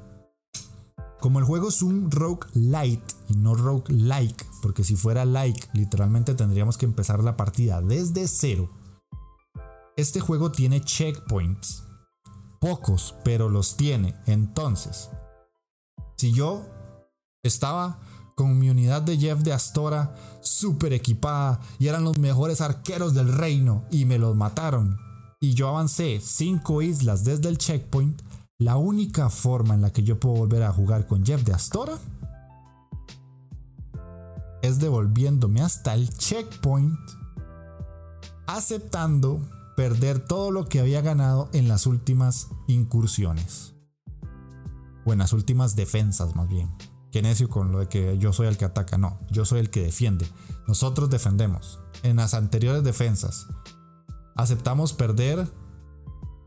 Como 1.21 1.39
el 1.39 1.45
juego 1.45 1.69
es 1.69 1.81
un 1.81 2.11
rogue 2.11 2.49
light 2.55 3.05
y 3.29 3.37
no 3.37 3.55
rogue 3.55 3.95
like, 3.95 4.45
porque 4.63 4.83
si 4.83 4.97
fuera 4.97 5.25
like, 5.25 5.69
literalmente 5.75 6.35
tendríamos 6.35 6.77
que 6.77 6.87
empezar 6.87 7.23
la 7.23 7.37
partida 7.37 7.81
desde 7.81 8.27
cero. 8.27 8.69
Este 9.97 10.19
juego 10.19 10.51
tiene 10.51 10.81
checkpoints. 10.81 11.85
Pocos, 12.63 13.17
pero 13.25 13.49
los 13.49 13.77
tiene. 13.77 14.15
Entonces, 14.27 15.11
si 16.17 16.33
yo 16.33 16.65
estaba 17.43 17.99
con 18.37 18.57
mi 18.57 18.71
unidad 18.71 19.03
de 19.03 19.19
Jeff 19.19 19.41
de 19.41 19.53
Astora 19.53 20.15
súper 20.43 20.93
equipada 20.93 21.59
y 21.81 21.89
eran 21.89 22.05
los 22.05 22.19
mejores 22.19 22.61
arqueros 22.61 23.15
del 23.15 23.33
reino 23.33 23.85
y 23.91 24.05
me 24.05 24.17
los 24.17 24.37
mataron, 24.37 24.97
y 25.41 25.55
yo 25.55 25.67
avancé 25.67 26.21
5 26.23 26.83
islas 26.83 27.25
desde 27.25 27.49
el 27.49 27.59
checkpoint, 27.59 28.23
la 28.61 28.77
única 28.77 29.29
forma 29.29 29.75
en 29.75 29.83
la 29.83 29.91
que 29.91 30.05
yo 30.05 30.21
puedo 30.21 30.37
volver 30.37 30.63
a 30.63 30.73
jugar 30.73 31.09
con 31.09 31.27
Jeff 31.27 31.43
de 31.43 31.55
Astora 31.55 31.99
es 34.63 34.79
devolviéndome 34.79 35.63
hasta 35.63 35.95
el 35.95 36.17
checkpoint, 36.17 36.97
aceptando 38.47 39.41
perder 39.77 40.21
todo 40.21 40.51
lo 40.51 40.69
que 40.69 40.81
había 40.81 41.01
ganado 41.01 41.49
en 41.53 41.69
las 41.69 41.87
últimas 41.87 42.49
incursiones. 42.67 43.75
O 45.05 45.13
en 45.13 45.19
las 45.19 45.33
últimas 45.33 45.77
defensas 45.77 46.37
más 46.37 46.49
bien. 46.49 46.71
Que 47.11 47.23
necio 47.23 47.49
con 47.49 47.73
lo 47.73 47.81
de 47.81 47.89
que 47.89 48.19
yo 48.19 48.33
soy 48.33 48.47
el 48.47 48.57
que 48.57 48.65
ataca. 48.65 48.99
No, 48.99 49.19
yo 49.31 49.45
soy 49.45 49.61
el 49.61 49.71
que 49.71 49.83
defiende. 49.83 50.27
Nosotros 50.67 51.11
defendemos. 51.11 51.81
En 52.03 52.17
las 52.17 52.35
anteriores 52.35 52.85
defensas 52.85 53.47
aceptamos 54.35 54.93
perder 54.93 55.47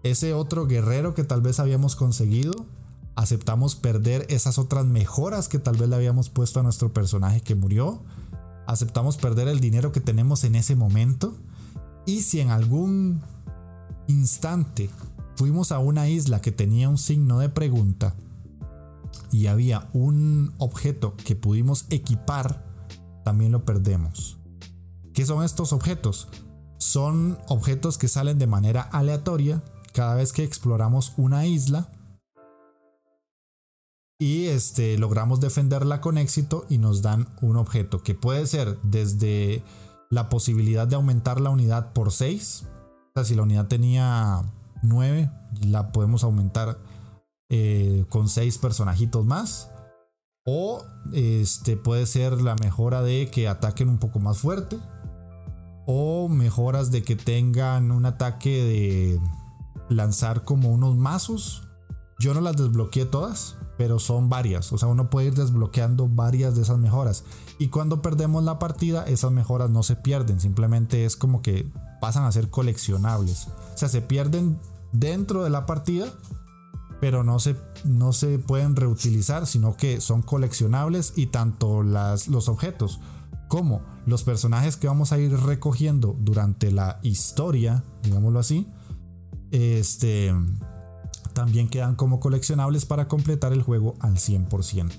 ese 0.03 0.33
otro 0.33 0.67
guerrero 0.67 1.13
que 1.13 1.23
tal 1.23 1.41
vez 1.41 1.59
habíamos 1.59 1.95
conseguido. 1.95 2.53
Aceptamos 3.15 3.75
perder 3.75 4.25
esas 4.29 4.57
otras 4.57 4.85
mejoras 4.85 5.47
que 5.47 5.59
tal 5.59 5.77
vez 5.77 5.89
le 5.89 5.95
habíamos 5.95 6.29
puesto 6.29 6.59
a 6.59 6.63
nuestro 6.63 6.93
personaje 6.93 7.41
que 7.41 7.55
murió. 7.55 8.03
Aceptamos 8.67 9.17
perder 9.17 9.47
el 9.47 9.59
dinero 9.59 9.91
que 9.91 10.01
tenemos 10.01 10.43
en 10.43 10.55
ese 10.55 10.75
momento. 10.75 11.35
Y 12.05 12.21
si 12.21 12.39
en 12.39 12.49
algún 12.49 13.21
instante 14.07 14.89
fuimos 15.35 15.71
a 15.71 15.79
una 15.79 16.07
isla 16.07 16.41
que 16.41 16.51
tenía 16.51 16.89
un 16.89 16.97
signo 16.97 17.39
de 17.39 17.49
pregunta 17.49 18.15
y 19.31 19.47
había 19.47 19.89
un 19.93 20.53
objeto 20.57 21.15
que 21.25 21.35
pudimos 21.35 21.85
equipar, 21.89 22.63
también 23.23 23.51
lo 23.51 23.65
perdemos. 23.65 24.37
¿Qué 25.13 25.25
son 25.25 25.43
estos 25.43 25.73
objetos? 25.73 26.27
Son 26.77 27.39
objetos 27.47 27.97
que 27.97 28.07
salen 28.07 28.37
de 28.37 28.47
manera 28.47 28.81
aleatoria 28.81 29.63
cada 29.93 30.15
vez 30.15 30.31
que 30.33 30.43
exploramos 30.43 31.13
una 31.17 31.45
isla 31.45 31.89
y 34.19 34.45
este, 34.45 34.97
logramos 34.97 35.41
defenderla 35.41 35.99
con 35.99 36.17
éxito 36.17 36.65
y 36.69 36.77
nos 36.77 37.01
dan 37.01 37.27
un 37.41 37.57
objeto 37.57 38.01
que 38.01 38.15
puede 38.15 38.45
ser 38.47 38.77
desde 38.81 39.61
la 40.09 40.29
posibilidad 40.29 40.87
de 40.87 40.95
aumentar 40.95 41.41
la 41.41 41.49
unidad 41.49 41.93
por 41.93 42.11
6. 42.11 42.65
O 42.65 43.11
sea, 43.13 43.23
si 43.23 43.35
la 43.35 43.43
unidad 43.43 43.67
tenía 43.67 44.43
9, 44.81 45.31
la 45.61 45.91
podemos 45.91 46.23
aumentar 46.23 46.77
eh, 47.49 48.05
con 48.09 48.29
6 48.29 48.57
personajitos 48.57 49.25
más. 49.25 49.71
O 50.45 50.83
este 51.13 51.75
puede 51.75 52.05
ser 52.05 52.41
la 52.41 52.55
mejora 52.55 53.01
de 53.01 53.29
que 53.31 53.47
ataquen 53.47 53.89
un 53.89 53.97
poco 53.97 54.19
más 54.19 54.37
fuerte. 54.37 54.77
O 55.87 56.29
mejoras 56.29 56.91
de 56.91 57.03
que 57.03 57.15
tengan 57.15 57.91
un 57.91 58.05
ataque 58.05 58.63
de 58.63 59.19
lanzar 59.89 60.43
como 60.43 60.69
unos 60.69 60.95
mazos. 60.95 61.64
Yo 62.19 62.33
no 62.33 62.41
las 62.41 62.55
desbloqueé 62.55 63.05
todas, 63.05 63.55
pero 63.77 63.99
son 63.99 64.29
varias. 64.29 64.71
O 64.71 64.77
sea, 64.77 64.87
uno 64.87 65.09
puede 65.09 65.27
ir 65.27 65.35
desbloqueando 65.35 66.07
varias 66.07 66.55
de 66.55 66.61
esas 66.61 66.77
mejoras. 66.77 67.23
Y 67.59 67.67
cuando 67.67 68.01
perdemos 68.01 68.43
la 68.43 68.57
partida, 68.57 69.05
esas 69.05 69.31
mejoras 69.31 69.69
no 69.69 69.83
se 69.83 69.95
pierden. 69.95 70.39
Simplemente 70.39 71.05
es 71.05 71.15
como 71.15 71.41
que 71.41 71.69
pasan 71.99 72.23
a 72.23 72.31
ser 72.31 72.49
coleccionables. 72.49 73.47
O 73.47 73.77
sea, 73.77 73.89
se 73.89 74.01
pierden 74.01 74.59
dentro 74.93 75.43
de 75.43 75.49
la 75.49 75.65
partida, 75.65 76.07
pero 77.01 77.23
no 77.23 77.39
se, 77.39 77.57
no 77.83 78.13
se 78.13 78.39
pueden 78.39 78.75
reutilizar, 78.75 79.45
sino 79.45 79.75
que 79.75 79.99
son 79.99 80.21
coleccionables 80.21 81.13
y 81.15 81.27
tanto 81.27 81.83
las, 81.83 82.27
los 82.29 82.47
objetos 82.47 82.99
como 83.47 83.81
los 84.05 84.23
personajes 84.23 84.75
que 84.77 84.87
vamos 84.87 85.11
a 85.11 85.19
ir 85.19 85.31
recogiendo 85.31 86.15
durante 86.19 86.71
la 86.71 86.99
historia, 87.03 87.83
digámoslo 88.03 88.39
así, 88.39 88.67
este 89.51 90.33
también 91.35 91.69
quedan 91.69 91.93
como 91.95 92.19
coleccionables 92.19 92.85
para 92.85 93.07
completar 93.07 93.53
el 93.53 93.61
juego 93.61 93.93
al 93.99 94.15
100%. 94.15 94.91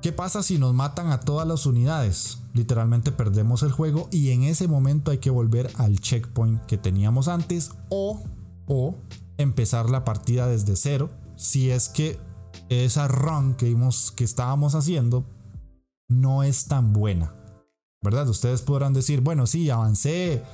¿Qué 0.00 0.12
pasa 0.12 0.44
si 0.44 0.58
nos 0.58 0.72
matan 0.72 1.10
a 1.10 1.18
todas 1.18 1.48
las 1.48 1.66
unidades? 1.66 2.38
Literalmente 2.54 3.10
perdemos 3.10 3.64
el 3.64 3.72
juego 3.72 4.08
y 4.12 4.30
en 4.30 4.44
ese 4.44 4.68
momento 4.68 5.10
hay 5.10 5.18
que 5.18 5.30
volver 5.30 5.68
al 5.78 5.98
checkpoint 5.98 6.64
que 6.66 6.78
teníamos 6.78 7.26
antes 7.26 7.72
o, 7.88 8.22
o 8.66 8.94
empezar 9.36 9.90
la 9.90 10.04
partida 10.04 10.46
desde 10.46 10.76
cero 10.76 11.10
si 11.34 11.70
es 11.70 11.88
que 11.88 12.20
esa 12.68 13.08
run 13.08 13.54
que, 13.54 13.66
vimos, 13.66 14.12
que 14.12 14.22
estábamos 14.22 14.76
haciendo 14.76 15.26
no 16.08 16.44
es 16.44 16.66
tan 16.66 16.92
buena. 16.92 17.34
¿Verdad? 18.00 18.28
Ustedes 18.28 18.62
podrán 18.62 18.92
decir, 18.92 19.22
bueno, 19.22 19.48
sí, 19.48 19.70
avancé 19.70 20.44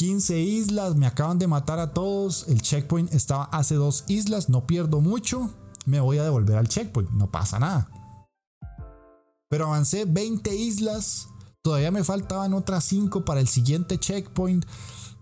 15 0.00 0.40
islas, 0.40 0.96
me 0.96 1.06
acaban 1.06 1.38
de 1.38 1.46
matar 1.46 1.78
a 1.78 1.92
todos. 1.92 2.48
El 2.48 2.62
checkpoint 2.62 3.12
estaba 3.12 3.44
hace 3.52 3.74
dos 3.74 4.04
islas, 4.08 4.48
no 4.48 4.66
pierdo 4.66 5.02
mucho. 5.02 5.50
Me 5.84 6.00
voy 6.00 6.16
a 6.16 6.24
devolver 6.24 6.56
al 6.56 6.68
checkpoint, 6.68 7.10
no 7.10 7.30
pasa 7.30 7.58
nada. 7.58 7.90
Pero 9.50 9.66
avancé 9.66 10.06
20 10.06 10.56
islas, 10.56 11.28
todavía 11.60 11.90
me 11.90 12.02
faltaban 12.02 12.54
otras 12.54 12.84
5 12.84 13.26
para 13.26 13.40
el 13.40 13.46
siguiente 13.46 13.98
checkpoint. 13.98 14.64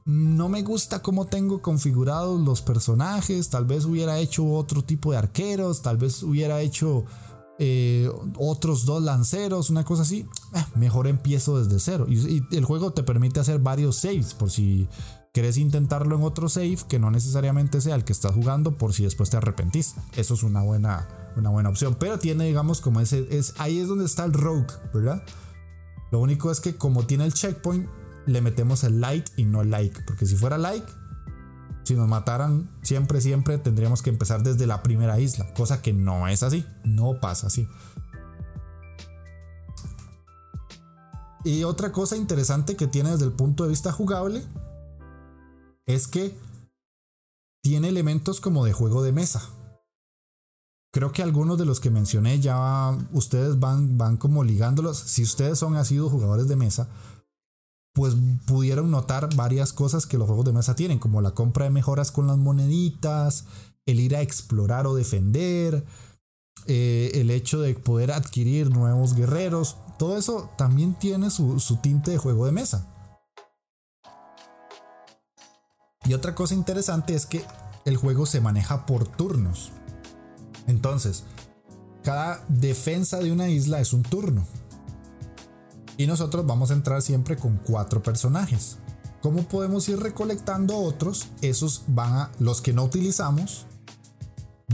No 0.05 0.49
me 0.49 0.63
gusta 0.63 1.03
cómo 1.03 1.27
tengo 1.27 1.61
configurados 1.61 2.41
los 2.41 2.63
personajes. 2.63 3.51
Tal 3.51 3.65
vez 3.65 3.85
hubiera 3.85 4.21
hecho 4.21 4.47
otro 4.47 4.85
tipo 4.85 5.11
de 5.11 5.19
arqueros. 5.19 5.83
Tal 5.83 5.97
vez 5.97 6.23
hubiera 6.23 6.61
hecho 6.61 7.05
eh, 7.59 8.09
otros 8.37 8.85
dos 8.85 9.03
lanceros, 9.03 9.69
una 9.71 9.85
cosa 9.85 10.03
así, 10.03 10.27
eh, 10.55 10.65
mejor 10.77 11.09
empiezo 11.09 11.63
desde 11.63 11.81
cero. 11.81 12.07
Y, 12.09 12.43
el 12.55 12.65
juego 12.65 12.93
te 12.93 13.03
permite 13.03 13.41
hacer 13.41 13.59
varios 13.59 13.97
saves 13.97 14.35
por 14.35 14.51
si 14.51 14.89
querés 15.35 15.57
intentarlo 15.57 16.17
en 16.17 16.23
otro 16.23 16.49
save 16.49 16.79
que 16.89 16.99
no 16.99 17.11
necesariamente 17.11 17.81
sea 17.81 17.97
el 17.97 18.05
que 18.05 18.13
estás 18.13 18.33
jugando 18.33 18.77
por 18.77 18.93
si 18.93 19.05
después 19.05 19.31
te 19.31 19.37
arrepentís. 19.37 19.95
Eso 20.17 20.35
es 20.35 20.43
una 20.43 20.63
buena, 20.63 21.09
una 21.37 21.51
buena 21.51 21.69
opción. 21.69 21.97
Pero 21.99 22.19
tiene, 22.19 22.45
digamos, 22.45 22.81
como 22.81 23.01
ese, 23.01 23.27
es, 23.37 23.55
ahí 23.59 23.81
es 23.81 23.89
donde 23.89 24.05
está 24.05 24.25
el 24.25 24.33
rogue, 24.33 24.73
¿verdad? 24.95 25.23
Lo 26.13 26.21
único 26.21 26.51
es 26.51 26.61
que 26.61 26.77
como 26.77 27.07
tiene 27.07 27.25
el 27.25 27.35
checkpoint, 27.35 27.89
le 28.27 28.41
metemos 28.41 28.85
el 28.85 29.01
light 29.01 29.29
y 29.37 29.45
no 29.45 29.65
like. 29.65 30.03
Porque 30.07 30.27
si 30.27 30.37
fuera 30.37 30.59
like, 30.59 30.87
si 31.89 31.95
nos 31.95 32.07
mataran 32.07 32.69
siempre, 32.83 33.23
siempre 33.23 33.57
tendríamos 33.57 34.03
que 34.03 34.11
empezar 34.11 34.43
desde 34.43 34.67
la 34.67 34.83
primera 34.83 35.19
isla, 35.19 35.53
cosa 35.55 35.81
que 35.81 35.95
no 35.95 36.29
es 36.29 36.43
así, 36.43 36.67
no 36.85 37.19
pasa 37.19 37.47
así. 37.47 37.67
Y 41.45 41.65
otra 41.65 41.91
cosa 41.91 42.15
interesante 42.17 42.77
que 42.77 42.87
tiene 42.87 43.13
desde 43.13 43.25
el 43.25 43.33
punto 43.33 43.63
de 43.65 43.71
vista 43.71 43.91
jugable 43.91 44.45
es 45.87 46.09
que 46.09 46.37
tiene 47.63 47.89
elementos 47.89 48.43
como 48.43 48.67
de 48.67 48.75
juego 48.75 49.03
de 49.03 49.13
mesa. 49.13 49.49
Creo 50.93 51.13
que 51.13 51.23
algunos 51.23 51.57
de 51.57 51.65
los 51.65 51.81
que 51.81 51.91
mencioné 51.91 52.39
ya 52.39 52.99
ustedes 53.13 53.59
van, 53.61 53.97
van 53.97 54.19
como 54.19 54.45
ligándolos. 54.45 54.99
Si 54.99 55.23
ustedes 55.23 55.59
son 55.59 55.83
sido 55.87 56.11
jugadores 56.11 56.49
de 56.49 56.57
mesa, 56.57 56.89
pues 57.99 58.15
pudieron 58.47 58.93
notar 58.93 59.29
varias 59.35 59.73
cosas 59.73 60.07
que 60.07 60.19
los 60.19 60.29
juegos 60.29 60.45
de 60.45 60.53
mesa 60.53 60.77
tienen, 60.77 61.01
como 61.01 61.21
la 61.21 61.33
compra 61.33 61.65
de 61.65 61.73
mejoras 61.73 62.13
con 62.13 62.29
las 62.29 62.39
moneditas, 62.39 63.47
el 63.87 63.99
ir 63.99 64.15
a 64.15 64.23
explorar 64.23 64.87
o 64.87 64.95
defender, 64.95 65.85
eh, 66.67 67.11
el 67.15 67.29
hecho 67.33 67.61
de 67.61 67.75
poder 67.75 68.13
adquirir 68.13 68.71
nuevos 68.71 69.17
guerreros, 69.17 69.79
todo 69.99 70.17
eso 70.17 70.49
también 70.57 70.95
tiene 70.95 71.29
su, 71.31 71.59
tinte 71.83 72.13
de 72.13 72.19
juego 72.19 72.47
de 72.47 72.53
mesa. 72.53 72.87
Y 76.05 76.15
otra 76.15 76.37
cosa 76.37 76.55
interesante 76.55 77.17
es 77.17 77.27
que 77.27 77.45
el 77.85 77.97
juego 77.97 78.27
se 78.27 78.41
maneja 78.41 78.87
por 78.87 79.09
turnos. 79.09 79.73
Entonces, 80.69 81.25
cada 82.05 82.45
defensa 82.47 83.19
de 83.19 83.33
una 83.33 83.49
isla 83.49 83.81
es 83.81 83.93
un 83.93 84.05
turno. 84.05 84.47
Y 85.99 86.07
nosotros 86.07 86.47
vamos 86.47 86.71
a 86.71 86.75
entrar 86.75 87.03
siempre 87.03 87.37
con 87.37 87.59
cuatro 87.59 88.03
personajes. 88.03 88.79
¿Cómo 89.21 89.43
podemos 89.43 89.89
ir 89.89 89.99
recolectando 89.99 90.79
otros? 90.79 91.27
Esos 91.43 91.83
van 91.89 92.13
a, 92.13 92.31
los 92.39 92.61
que 92.61 92.73
no 92.73 92.85
utilizamos, 92.85 93.67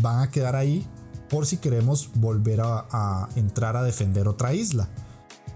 van 0.02 0.20
a 0.20 0.30
quedar 0.30 0.54
ahí 0.54 0.86
por 1.30 1.46
si 1.46 1.56
queremos 1.56 2.10
volver 2.14 2.60
a, 2.60 3.28
entrar 3.36 3.74
a 3.74 3.82
defender 3.82 4.28
otra 4.28 4.52
isla. 4.52 4.90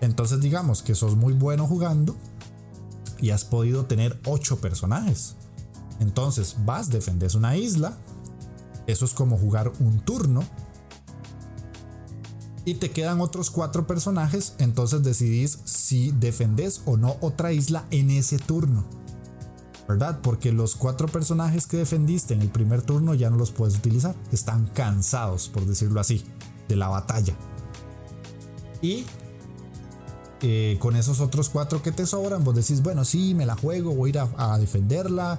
Entonces 0.00 0.40
digamos 0.40 0.82
que 0.82 0.94
sos 0.94 1.16
muy 1.16 1.34
bueno 1.34 1.66
jugando 1.66 2.16
y 3.20 3.30
has 3.30 3.44
podido 3.44 3.84
tener 3.84 4.18
8 4.24 4.62
personajes. 4.62 5.36
Entonces 6.00 6.56
vas, 6.64 6.88
defendes 6.88 7.34
una 7.34 7.58
isla. 7.58 7.98
Eso 8.86 9.04
es 9.04 9.12
como 9.12 9.36
jugar 9.36 9.70
un 9.80 10.00
turno. 10.00 10.44
Y 12.64 12.74
te 12.74 12.90
quedan 12.90 13.20
otros 13.20 13.50
4 13.50 13.86
personajes. 13.86 14.54
Entonces 14.58 15.02
decidís 15.02 15.58
si 15.64 16.12
defendes 16.12 16.82
o 16.84 16.96
no 16.96 17.16
otra 17.20 17.52
isla 17.52 17.86
en 17.90 18.10
ese 18.10 18.38
turno. 18.38 18.84
¿Verdad? 19.88 20.20
Porque 20.22 20.52
los 20.52 20.76
4 20.76 21.08
personajes 21.08 21.66
que 21.66 21.78
defendiste 21.78 22.34
en 22.34 22.42
el 22.42 22.50
primer 22.50 22.82
turno 22.82 23.14
ya 23.14 23.30
no 23.30 23.36
los 23.36 23.52
puedes 23.52 23.76
utilizar. 23.76 24.14
Están 24.32 24.66
cansados, 24.66 25.48
por 25.48 25.64
decirlo 25.64 26.00
así, 26.00 26.22
de 26.68 26.76
la 26.76 26.88
batalla. 26.88 27.34
Y 28.82 29.04
eh, 30.40 30.76
con 30.78 30.94
esos 30.94 31.20
otros 31.20 31.48
cuatro 31.48 31.82
que 31.82 31.90
te 31.90 32.06
sobran, 32.06 32.44
vos 32.44 32.54
decís, 32.54 32.82
bueno, 32.82 33.04
sí, 33.04 33.34
me 33.34 33.44
la 33.44 33.56
juego, 33.56 33.94
voy 33.94 34.10
a 34.10 34.10
ir 34.10 34.30
a, 34.36 34.58
defenderla. 34.58 35.38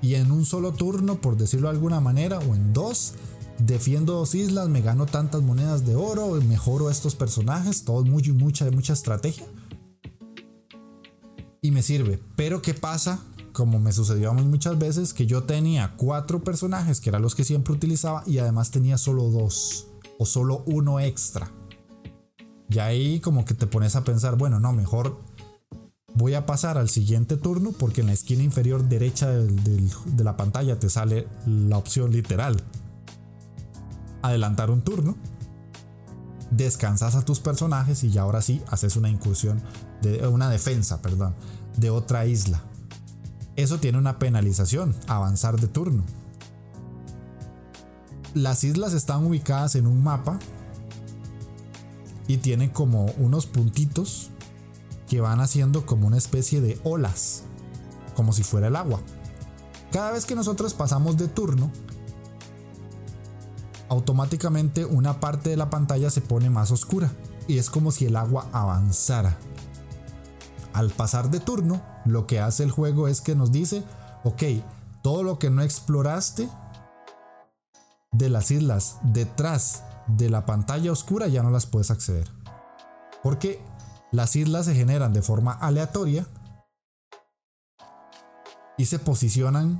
Y 0.00 0.14
en 0.14 0.30
un 0.30 0.46
solo 0.46 0.72
turno, 0.72 1.20
por 1.20 1.36
decirlo 1.36 1.68
de 1.68 1.74
alguna 1.74 2.00
manera, 2.00 2.38
o 2.38 2.54
en 2.54 2.72
dos, 2.72 3.14
defiendo 3.58 4.14
dos 4.14 4.34
islas, 4.34 4.68
me 4.68 4.80
gano 4.80 5.06
tantas 5.06 5.42
monedas 5.42 5.84
de 5.84 5.96
oro, 5.96 6.40
mejoro 6.42 6.90
estos 6.90 7.14
personajes, 7.14 7.84
todo 7.84 8.04
muy, 8.04 8.22
mucha, 8.32 8.70
mucha 8.70 8.92
estrategia. 8.92 9.46
Y 11.60 11.70
me 11.70 11.82
sirve. 11.82 12.20
Pero 12.36 12.62
¿qué 12.62 12.74
pasa? 12.74 13.20
Como 13.52 13.80
me 13.80 13.92
sucedió 13.92 14.32
muchas 14.34 14.78
veces, 14.78 15.12
que 15.12 15.26
yo 15.26 15.42
tenía 15.42 15.94
cuatro 15.96 16.44
personajes, 16.44 17.00
que 17.00 17.10
eran 17.10 17.22
los 17.22 17.34
que 17.34 17.44
siempre 17.44 17.74
utilizaba, 17.74 18.22
y 18.26 18.38
además 18.38 18.70
tenía 18.70 18.96
solo 18.98 19.24
dos, 19.24 19.88
o 20.18 20.26
solo 20.26 20.62
uno 20.66 21.00
extra. 21.00 21.50
Y 22.70 22.78
ahí 22.78 23.20
como 23.20 23.44
que 23.44 23.54
te 23.54 23.66
pones 23.66 23.96
a 23.96 24.04
pensar, 24.04 24.36
bueno, 24.36 24.60
no, 24.60 24.72
mejor 24.72 25.18
voy 26.14 26.34
a 26.34 26.46
pasar 26.46 26.78
al 26.78 26.88
siguiente 26.88 27.36
turno 27.36 27.72
porque 27.72 28.00
en 28.00 28.08
la 28.08 28.12
esquina 28.12 28.42
inferior 28.42 28.88
derecha 28.88 29.30
de 29.30 30.24
la 30.24 30.36
pantalla 30.36 30.78
te 30.78 30.90
sale 30.90 31.26
la 31.46 31.78
opción 31.78 32.12
literal. 32.12 32.56
Adelantar 34.22 34.70
un 34.70 34.82
turno. 34.82 35.16
Descansas 36.50 37.14
a 37.14 37.24
tus 37.24 37.40
personajes 37.40 38.02
y 38.04 38.10
ya 38.10 38.22
ahora 38.22 38.40
sí 38.40 38.62
haces 38.68 38.96
una 38.96 39.10
incursión, 39.10 39.62
de, 40.00 40.26
una 40.26 40.48
defensa, 40.48 41.02
perdón, 41.02 41.34
de 41.76 41.90
otra 41.90 42.26
isla. 42.26 42.62
Eso 43.56 43.78
tiene 43.78 43.98
una 43.98 44.18
penalización, 44.18 44.94
avanzar 45.08 45.60
de 45.60 45.66
turno. 45.66 46.04
Las 48.34 48.64
islas 48.64 48.92
están 48.92 49.26
ubicadas 49.26 49.74
en 49.74 49.86
un 49.86 50.02
mapa 50.02 50.38
y 52.28 52.36
tiene 52.36 52.72
como 52.72 53.06
unos 53.18 53.46
puntitos 53.46 54.30
que 55.08 55.20
van 55.20 55.40
haciendo 55.40 55.86
como 55.86 56.06
una 56.06 56.18
especie 56.18 56.60
de 56.60 56.78
olas, 56.84 57.42
como 58.14 58.32
si 58.32 58.42
fuera 58.42 58.68
el 58.68 58.76
agua. 58.76 59.00
Cada 59.90 60.12
vez 60.12 60.26
que 60.26 60.34
nosotros 60.34 60.74
pasamos 60.74 61.16
de 61.16 61.28
turno, 61.28 61.72
automáticamente 63.88 64.84
una 64.84 65.20
parte 65.20 65.50
de 65.50 65.56
la 65.56 65.70
pantalla 65.70 66.10
se 66.10 66.20
pone 66.20 66.50
más 66.50 66.70
oscura 66.70 67.10
y 67.46 67.58
es 67.58 67.70
como 67.70 67.90
si 67.90 68.06
el 68.06 68.16
agua 68.16 68.46
avanzara. 68.52 69.36
Al 70.72 70.90
pasar 70.90 71.30
de 71.30 71.40
turno, 71.40 71.82
lo 72.04 72.26
que 72.26 72.40
hace 72.40 72.62
el 72.62 72.70
juego 72.70 73.08
es 73.08 73.20
que 73.20 73.34
nos 73.34 73.50
dice, 73.50 73.82
ok, 74.24 74.42
todo 75.02 75.22
lo 75.22 75.38
que 75.38 75.50
no 75.50 75.62
exploraste 75.62 76.48
de 78.12 78.28
las 78.28 78.50
islas 78.50 78.98
detrás 79.02 79.82
de 80.06 80.30
la 80.30 80.46
pantalla 80.46 80.92
oscura 80.92 81.26
ya 81.26 81.42
no 81.42 81.50
las 81.50 81.66
puedes 81.66 81.90
acceder. 81.90 82.28
Porque 83.22 83.60
las 84.12 84.36
islas 84.36 84.66
se 84.66 84.74
generan 84.74 85.12
de 85.12 85.22
forma 85.22 85.52
aleatoria 85.52 86.26
y 88.76 88.86
se 88.86 88.98
posicionan 88.98 89.78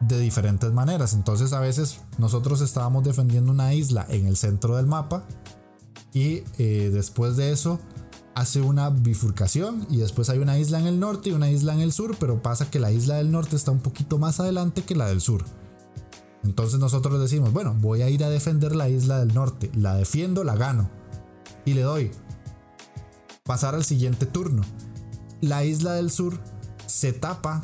de 0.00 0.18
diferentes 0.18 0.72
maneras. 0.72 1.14
Entonces 1.14 1.52
a 1.52 1.60
veces 1.60 2.00
nosotros 2.18 2.60
estábamos 2.60 3.04
defendiendo 3.04 3.52
una 3.52 3.74
isla 3.74 4.06
en 4.08 4.26
el 4.26 4.36
centro 4.36 4.76
del 4.76 4.86
mapa 4.86 5.24
y 6.12 6.42
eh, 6.58 6.90
después 6.92 7.36
de 7.36 7.52
eso 7.52 7.78
hace 8.34 8.60
una 8.60 8.90
bifurcación 8.90 9.86
y 9.90 9.96
después 9.96 10.30
hay 10.30 10.38
una 10.38 10.58
isla 10.58 10.78
en 10.78 10.86
el 10.86 11.00
norte 11.00 11.30
y 11.30 11.32
una 11.32 11.50
isla 11.50 11.74
en 11.74 11.80
el 11.80 11.92
sur, 11.92 12.16
pero 12.20 12.40
pasa 12.40 12.70
que 12.70 12.78
la 12.78 12.92
isla 12.92 13.16
del 13.16 13.32
norte 13.32 13.56
está 13.56 13.72
un 13.72 13.80
poquito 13.80 14.18
más 14.18 14.38
adelante 14.38 14.82
que 14.82 14.94
la 14.94 15.06
del 15.06 15.20
sur. 15.20 15.44
Entonces 16.44 16.78
nosotros 16.78 17.20
decimos, 17.20 17.52
bueno, 17.52 17.74
voy 17.80 18.02
a 18.02 18.08
ir 18.08 18.22
a 18.22 18.30
defender 18.30 18.76
la 18.76 18.88
isla 18.88 19.18
del 19.18 19.34
norte, 19.34 19.72
la 19.74 19.96
defiendo, 19.96 20.44
la 20.44 20.54
gano. 20.54 20.88
Y 21.64 21.74
le 21.74 21.82
doy 21.82 22.12
pasar 23.42 23.74
al 23.74 23.84
siguiente 23.84 24.24
turno. 24.24 24.62
La 25.40 25.64
isla 25.64 25.94
del 25.94 26.10
sur 26.10 26.38
se 26.86 27.12
tapa 27.12 27.62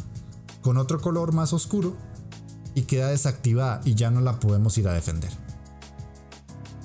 con 0.60 0.76
otro 0.76 1.00
color 1.00 1.32
más 1.32 1.52
oscuro 1.52 1.96
y 2.74 2.82
queda 2.82 3.08
desactivada 3.08 3.80
y 3.84 3.94
ya 3.94 4.10
no 4.10 4.20
la 4.20 4.40
podemos 4.40 4.76
ir 4.78 4.88
a 4.88 4.92
defender. 4.92 5.30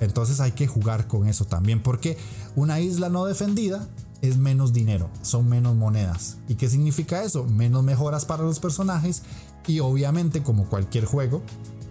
Entonces 0.00 0.40
hay 0.40 0.52
que 0.52 0.66
jugar 0.66 1.06
con 1.06 1.26
eso 1.26 1.44
también 1.44 1.82
porque 1.82 2.16
una 2.56 2.80
isla 2.80 3.08
no 3.08 3.26
defendida 3.26 3.86
es 4.22 4.36
menos 4.36 4.72
dinero, 4.72 5.10
son 5.22 5.48
menos 5.48 5.76
monedas. 5.76 6.38
¿Y 6.48 6.54
qué 6.54 6.68
significa 6.68 7.22
eso? 7.22 7.44
Menos 7.44 7.84
mejoras 7.84 8.24
para 8.24 8.42
los 8.42 8.60
personajes 8.60 9.22
y 9.66 9.80
obviamente 9.80 10.42
como 10.42 10.68
cualquier 10.68 11.04
juego, 11.04 11.42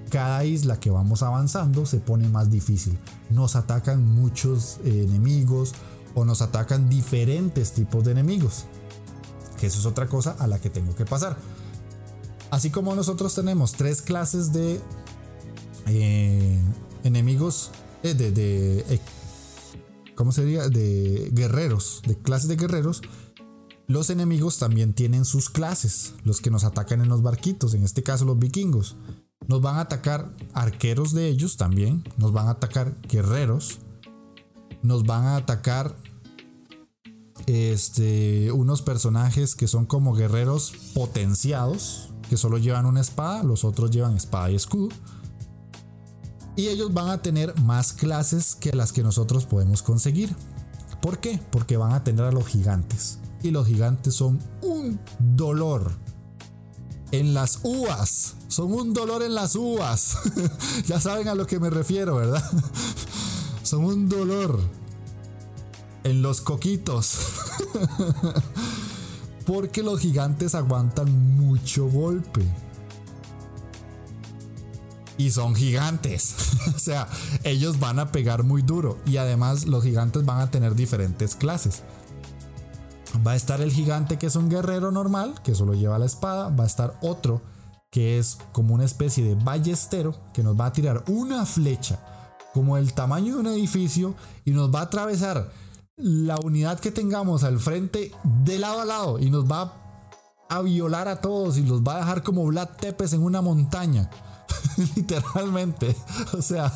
cada 0.10 0.44
isla 0.44 0.80
que 0.80 0.90
vamos 0.90 1.24
avanzando 1.24 1.86
se 1.86 2.00
pone 2.00 2.28
más 2.28 2.50
difícil. 2.50 2.98
Nos 3.30 3.56
atacan 3.56 4.06
muchos 4.06 4.80
eh, 4.84 5.06
enemigos 5.08 5.74
o 6.16 6.26
nos 6.26 6.42
atacan 6.42 6.90
diferentes 6.90 7.74
tipos 7.74 8.04
de 8.04 8.12
enemigos. 8.12 8.66
Que 9.60 9.68
eso 9.68 9.80
es 9.80 9.86
otra 9.86 10.08
cosa 10.08 10.36
a 10.40 10.48
la 10.48 10.60
que 10.60 10.70
tengo 10.70 10.96
que 10.96 11.06
pasar. 11.06 11.38
Así 12.52 12.70
como 12.70 12.96
nosotros 12.96 13.36
tenemos 13.36 13.74
tres 13.74 14.02
clases 14.02 14.52
de 14.52 14.82
eh, 15.88 16.60
enemigos, 17.04 17.72
eh, 18.04 18.14
de, 18.14 18.32
de 18.32 19.02
¿cómo 20.16 20.32
sería? 20.32 20.68
De 20.68 21.30
guerreros, 21.32 22.02
de 22.06 22.18
clases 22.18 22.50
de 22.50 22.56
guerreros. 22.56 23.02
Los 23.88 24.10
enemigos 24.10 24.60
también 24.60 24.94
tienen 24.94 25.26
sus 25.26 25.50
clases, 25.50 26.14
los 26.24 26.42
que 26.42 26.52
nos 26.52 26.64
atacan 26.64 27.02
en 27.02 27.10
los 27.10 27.24
barquitos, 27.24 27.74
en 27.74 27.84
este 27.84 28.04
caso 28.04 28.26
los 28.26 28.38
vikingos. 28.38 28.96
Nos 29.48 29.62
van 29.62 29.78
a 29.78 29.82
atacar 29.82 30.32
arqueros 30.54 31.12
de 31.14 31.28
ellos 31.28 31.58
también. 31.58 32.04
Nos 32.18 32.32
van 32.32 32.48
a 32.48 32.52
atacar 32.52 32.96
guerreros. 33.08 33.80
Nos 34.84 35.04
van 35.06 35.26
a 35.26 35.38
atacar 35.38 35.96
este, 37.48 38.52
unos 38.52 38.84
personajes 38.84 39.56
que 39.56 39.68
son 39.68 39.88
como 39.88 40.14
guerreros 40.14 40.74
potenciados, 40.94 42.09
que 42.30 42.38
solo 42.38 42.58
llevan 42.58 42.86
una 42.86 43.02
espada, 43.02 43.44
los 43.44 43.66
otros 43.66 43.90
llevan 43.92 44.16
espada 44.16 44.52
y 44.52 44.56
escudo. 44.56 44.90
Y 46.56 46.68
ellos 46.68 46.94
van 46.94 47.10
a 47.10 47.22
tener 47.22 47.58
más 47.62 47.94
clases 47.94 48.56
que 48.56 48.72
las 48.72 48.92
que 48.92 49.02
nosotros 49.02 49.46
podemos 49.46 49.82
conseguir. 49.82 50.36
¿Por 51.02 51.20
qué? 51.20 51.40
Porque 51.52 51.78
van 51.78 51.94
a 51.94 52.04
tener 52.04 52.26
a 52.26 52.32
los 52.32 52.46
gigantes. 52.46 53.20
Y 53.42 53.52
los 53.52 53.66
gigantes 53.66 54.16
son 54.16 54.40
un 54.62 55.00
dolor 55.20 55.92
en 57.12 57.34
las 57.34 57.60
uvas. 57.64 58.36
Son 58.48 58.74
un 58.74 58.94
dolor 58.94 59.24
en 59.24 59.34
las 59.34 59.56
uvas. 59.56 60.18
ya 60.88 61.00
saben 61.00 61.28
a 61.30 61.36
lo 61.36 61.48
que 61.48 61.60
me 61.60 61.70
refiero, 61.70 62.16
¿verdad? 62.16 62.44
Son 63.64 63.86
un 63.86 64.10
dolor 64.10 64.60
en 66.04 66.22
los 66.22 66.42
coquitos. 66.42 67.20
Porque 69.50 69.82
los 69.82 70.00
gigantes 70.00 70.54
aguantan 70.54 71.36
mucho 71.36 71.90
golpe. 71.90 72.46
Y 75.18 75.32
son 75.32 75.56
gigantes. 75.56 76.36
o 76.76 76.78
sea, 76.78 77.08
ellos 77.44 77.80
van 77.80 77.98
a 77.98 78.12
pegar 78.12 78.44
muy 78.44 78.62
duro. 78.62 79.00
Y 79.08 79.18
además 79.18 79.66
los 79.66 79.84
gigantes 79.84 80.24
van 80.24 80.40
a 80.40 80.52
tener 80.52 80.76
diferentes 80.76 81.36
clases. 81.36 81.82
Va 83.26 83.32
a 83.32 83.36
estar 83.36 83.60
el 83.60 83.72
gigante 83.72 84.20
que 84.20 84.28
es 84.28 84.36
un 84.36 84.52
guerrero 84.52 84.92
normal, 84.92 85.34
que 85.44 85.56
solo 85.56 85.74
lleva 85.74 85.98
la 85.98 86.06
espada. 86.06 86.50
Va 86.50 86.66
a 86.66 86.68
estar 86.68 87.00
otro 87.02 87.42
que 87.90 88.20
es 88.20 88.38
como 88.52 88.76
una 88.76 88.86
especie 88.86 89.24
de 89.24 89.34
ballestero 89.34 90.16
que 90.32 90.44
nos 90.44 90.60
va 90.60 90.68
a 90.68 90.74
tirar 90.74 91.04
una 91.08 91.44
flecha 91.48 92.00
como 92.54 92.78
el 92.78 92.94
tamaño 92.94 93.34
de 93.34 93.40
un 93.40 93.48
edificio 93.48 94.14
y 94.46 94.52
nos 94.52 94.72
va 94.72 94.82
a 94.82 94.84
atravesar 94.84 95.50
la 96.00 96.38
unidad 96.38 96.80
que 96.80 96.92
tengamos 96.92 97.44
al 97.44 97.60
frente 97.60 98.12
de 98.24 98.58
lado 98.58 98.80
a 98.80 98.86
lado 98.86 99.20
y 99.20 99.30
nos 99.30 99.52
va 99.52 99.74
a 100.50 100.62
violar 100.62 101.10
a 101.10 101.20
todos 101.20 101.58
y 101.58 101.64
los 101.64 101.84
va 101.84 101.98
a 101.98 102.00
dejar 102.00 102.24
como 102.24 102.46
Vlad 102.46 102.70
Tepes 102.80 103.14
en 103.14 103.22
una 103.22 103.42
montaña. 103.42 104.10
Literalmente. 104.96 105.96
O 106.38 106.42
sea, 106.42 106.72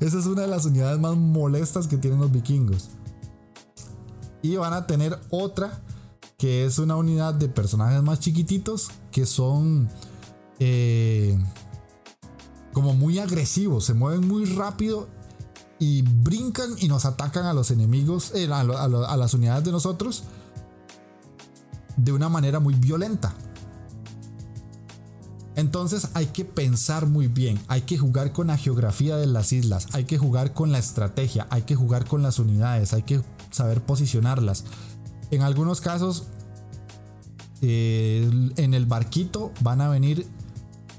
esa 0.00 0.18
es 0.18 0.26
una 0.26 0.42
de 0.42 0.48
las 0.48 0.66
unidades 0.66 1.00
más 1.00 1.16
molestas 1.16 1.88
que 1.88 1.96
tienen 1.96 2.20
los 2.20 2.30
vikingos. 2.30 2.90
Y 4.42 4.56
van 4.56 4.74
a 4.74 4.86
tener 4.86 5.18
otra 5.30 5.80
que 6.36 6.66
es 6.66 6.78
una 6.78 6.96
unidad 6.96 7.34
de 7.34 7.48
personajes 7.48 8.02
más 8.02 8.20
chiquititos 8.20 8.90
que 9.10 9.24
son 9.24 9.88
eh, 10.58 11.38
como 12.74 12.92
muy 12.92 13.18
agresivos, 13.18 13.86
se 13.86 13.94
mueven 13.94 14.28
muy 14.28 14.44
rápido 14.44 15.08
y 15.78 16.02
brincan 16.02 16.74
y 16.78 16.88
nos 16.88 17.04
atacan 17.04 17.46
a 17.46 17.52
los 17.52 17.70
enemigos, 17.70 18.32
eh, 18.34 18.48
a, 18.50 18.64
las 19.16 19.34
unidades 19.34 19.64
de 19.64 19.72
nosotros 19.72 20.24
de 21.96 22.12
una 22.12 22.28
manera 22.28 22.60
muy 22.60 22.74
violenta. 22.74 23.34
Entonces 25.54 26.10
hay 26.12 26.26
que 26.26 26.44
pensar 26.44 27.06
muy 27.06 27.28
bien, 27.28 27.58
hay 27.68 27.82
que 27.82 27.96
jugar 27.96 28.32
con 28.32 28.48
la 28.48 28.58
geografía 28.58 29.16
de 29.16 29.26
las 29.26 29.52
islas, 29.52 29.88
hay 29.92 30.04
que 30.04 30.18
jugar 30.18 30.52
con 30.52 30.70
la 30.70 30.78
estrategia, 30.78 31.46
hay 31.50 31.62
que 31.62 31.74
jugar 31.74 32.06
con 32.06 32.22
las 32.22 32.38
unidades, 32.38 32.92
hay 32.92 33.02
que 33.02 33.22
saber 33.50 33.82
posicionarlas. 33.82 34.64
En 35.30 35.40
algunos 35.40 35.80
casos, 35.80 36.24
eh, 37.62 38.30
en 38.56 38.74
el 38.74 38.84
barquito 38.84 39.50
van 39.62 39.80
a 39.80 39.88
venir 39.88 40.26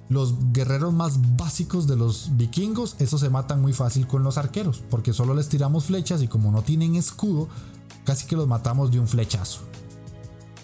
los 0.10 0.36
guerreros 0.54 0.94
más 0.94 1.36
básicos 1.36 1.88
de 1.88 1.96
los 1.96 2.30
vikingos. 2.38 2.96
Esos 3.00 3.22
se 3.22 3.30
matan 3.30 3.62
muy 3.62 3.74
fácil 3.74 4.08
con 4.08 4.24
los 4.24 4.38
arqueros, 4.38 4.82
porque 4.90 5.14
solo 5.14 5.34
les 5.34 5.50
tiramos 5.50 5.86
flechas 5.86 6.22
y 6.22 6.28
como 6.28 6.52
no 6.52 6.62
tienen 6.62 6.96
escudo, 6.96 7.48
casi 8.06 8.26
que 8.26 8.36
los 8.36 8.48
matamos 8.48 8.92
de 8.92 9.00
un 9.00 9.08
flechazo. 9.08 9.62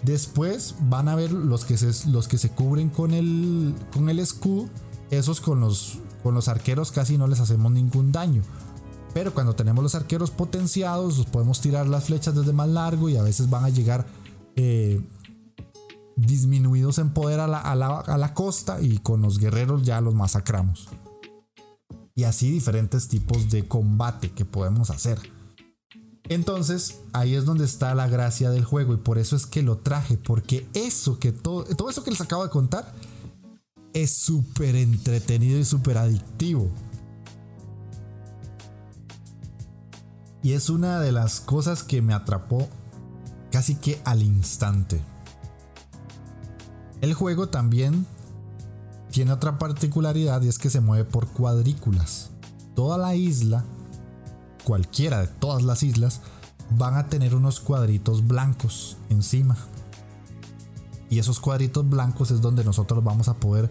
Después 0.04 0.76
van 0.82 1.08
a 1.08 1.16
ver 1.16 1.32
los 1.32 1.64
que 1.64 1.78
se, 1.78 2.10
los 2.10 2.28
que 2.28 2.38
se 2.38 2.50
cubren 2.50 2.90
con 2.90 3.14
el, 3.14 3.74
con 3.94 4.10
el 4.10 4.20
escudo. 4.20 4.68
Esos 5.12 5.40
con 5.40 5.60
los, 5.60 6.00
con 6.24 6.34
los 6.34 6.48
arqueros 6.48 6.92
casi 6.92 7.18
no 7.18 7.28
les 7.28 7.40
hacemos 7.40 7.72
ningún 7.72 8.12
daño. 8.12 8.42
Pero 9.14 9.34
cuando 9.34 9.56
tenemos 9.56 9.84
los 9.84 9.96
arqueros 9.96 10.32
potenciados, 10.32 11.18
los 11.18 11.28
podemos 11.28 11.62
tirar 11.62 11.88
las 11.88 12.06
flechas 12.06 12.36
desde 12.36 12.52
más 12.52 12.68
largo 12.68 13.10
y 13.10 13.16
a 13.16 13.24
veces 13.24 13.50
van 13.50 13.64
a 13.64 13.70
llegar 13.70 14.06
eh, 14.56 15.02
disminuidos 16.16 17.00
en 17.00 17.12
poder 17.12 17.40
a 17.40 17.48
la, 17.48 18.34
costa 18.34 18.82
y 18.82 19.00
con 19.00 19.22
los 19.22 19.40
guerreros 19.40 19.84
ya 19.84 20.02
los 20.02 20.14
masacramos. 20.14 20.90
Y 22.16 22.26
así 22.26 22.52
diferentes 22.52 23.08
tipos 23.08 23.50
de 23.50 23.68
combate 23.68 24.32
que 24.32 24.46
podemos 24.46 24.90
hacer. 24.90 25.20
Entonces, 26.30 27.00
ahí 27.12 27.36
es 27.36 27.46
donde 27.46 27.66
está 27.66 27.94
la 27.96 28.08
gracia 28.08 28.50
del 28.50 28.64
juego 28.64 28.94
y 28.94 28.98
por 28.98 29.18
eso 29.18 29.36
es 29.36 29.46
que 29.46 29.62
lo 29.62 29.78
traje, 29.78 30.18
porque 30.18 30.68
eso 30.74 31.20
que 31.20 31.32
todo, 31.32 31.64
todo 31.64 31.90
eso 31.90 32.04
que 32.04 32.12
les 32.12 32.22
acabo 32.22 32.44
de 32.44 32.50
contar 32.50 32.94
es 33.94 34.16
súper 34.16 34.76
entretenido 34.76 35.60
y 35.60 35.66
súper 35.66 35.98
adictivo. 35.98 36.70
Y 40.42 40.54
es 40.54 40.70
una 40.70 41.00
de 41.00 41.12
las 41.12 41.40
cosas 41.40 41.84
que 41.84 42.02
me 42.02 42.14
atrapó 42.14 42.70
casi 43.52 43.76
que 43.76 44.02
al 44.04 44.22
instante. 44.22 45.02
El 47.04 47.14
juego 47.14 47.50
también 47.50 48.08
tiene 49.12 49.34
otra 49.34 49.60
particularidad 49.60 50.42
y 50.42 50.48
es 50.48 50.58
que 50.58 50.70
se 50.70 50.80
mueve 50.80 51.04
por 51.04 51.28
cuadrículas. 51.28 52.30
Toda 52.76 52.98
la 52.98 53.14
isla 53.14 53.66
cualquiera 54.64 55.20
de 55.20 55.28
todas 55.28 55.64
las 55.64 55.84
islas, 55.84 56.22
van 56.72 56.96
a 56.96 57.10
tener 57.10 57.36
unos 57.36 57.60
cuadritos 57.60 58.26
blancos 58.26 58.96
encima. 59.10 59.58
Y 61.10 61.20
esos 61.20 61.40
cuadritos 61.40 61.88
blancos 61.90 62.32
es 62.32 62.42
donde 62.42 62.64
nosotros 62.64 63.04
vamos 63.04 63.28
a 63.28 63.36
poder 63.36 63.70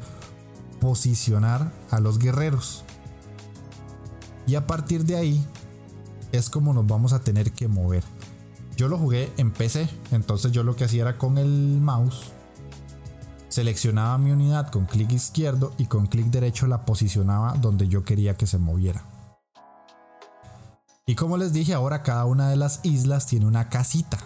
posicionar 0.79 1.73
a 1.91 2.01
los 2.01 2.19
guerreros. 2.19 2.85
Y 4.47 4.57
a 4.57 4.67
partir 4.67 5.05
de 5.05 5.17
ahí 5.17 5.47
es 6.33 6.51
como 6.51 6.73
nos 6.73 6.87
vamos 6.87 7.13
a 7.13 7.21
tener 7.21 7.53
que 7.53 7.69
mover. 7.69 8.05
Yo 8.77 8.89
lo 8.89 8.99
jugué 8.99 9.33
en 9.37 9.53
PC, 9.53 9.89
entonces 10.11 10.53
yo 10.53 10.65
lo 10.65 10.77
que 10.77 10.85
hacía 10.85 11.03
era 11.03 11.19
con 11.19 11.39
el 11.39 11.81
mouse. 11.81 12.33
Seleccionaba 13.53 14.17
mi 14.17 14.31
unidad 14.31 14.71
con 14.71 14.87
clic 14.87 15.13
izquierdo 15.13 15.75
y 15.77 15.85
con 15.85 16.07
clic 16.07 16.29
derecho 16.29 16.67
la 16.67 16.87
posicionaba 16.87 17.53
donde 17.61 17.87
yo 17.87 18.03
quería 18.03 18.35
que 18.35 18.47
se 18.47 18.57
moviera. 18.57 19.05
Y 21.07 21.17
como 21.17 21.37
les 21.37 21.53
dije, 21.53 21.75
ahora 21.75 22.03
cada 22.03 22.25
una 22.25 22.49
de 22.49 22.57
las 22.57 22.81
islas 22.83 23.27
tiene 23.27 23.45
una 23.45 23.69
casita. 23.69 24.17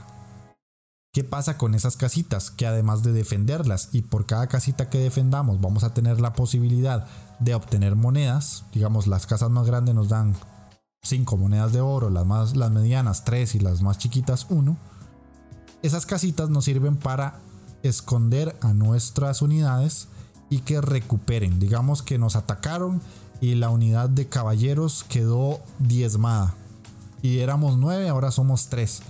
¿Qué 1.12 1.24
pasa 1.24 1.58
con 1.58 1.74
esas 1.74 1.96
casitas? 1.96 2.52
Que 2.52 2.68
además 2.68 3.02
de 3.02 3.12
defenderlas 3.12 3.88
y 3.90 4.02
por 4.02 4.26
cada 4.26 4.46
casita 4.46 4.90
que 4.90 4.98
defendamos 4.98 5.60
vamos 5.60 5.82
a 5.82 5.92
tener 5.92 6.20
la 6.20 6.32
posibilidad 6.32 7.08
de 7.40 7.56
obtener 7.56 7.96
monedas. 7.96 8.62
Digamos, 8.72 9.08
las 9.08 9.26
casas 9.26 9.50
más 9.50 9.66
grandes 9.66 9.96
nos 9.96 10.08
dan 10.08 10.36
5 11.02 11.36
monedas 11.36 11.72
de 11.72 11.80
oro, 11.80 12.10
las, 12.10 12.26
más, 12.26 12.54
las 12.54 12.70
medianas 12.70 13.24
3 13.24 13.56
y 13.56 13.58
las 13.58 13.82
más 13.82 13.98
chiquitas 13.98 14.46
1. 14.50 14.76
Esas 15.82 16.06
casitas 16.06 16.48
nos 16.48 16.64
sirven 16.64 16.94
para 16.94 17.40
esconder 17.89 18.57
a 18.61 18.72
nuestras 18.72 19.43
unidades 19.43 20.09
y 20.51 20.61
que 20.61 20.80
recuperen. 20.80 21.59
Digamos 21.59 22.03
que 22.03 22.18
nos 22.18 22.37
atacaron 22.37 23.01
y 23.41 23.55
la 23.55 23.70
unidad 23.70 24.09
de 24.09 24.28
caballeros 24.28 25.05
quedó 25.09 25.61
diezmada 25.78 26.55
y 27.22 27.41
éramos 27.41 27.76
9, 27.78 28.09
ahora 28.09 28.30
somos 28.30 28.68
3. 28.68 29.03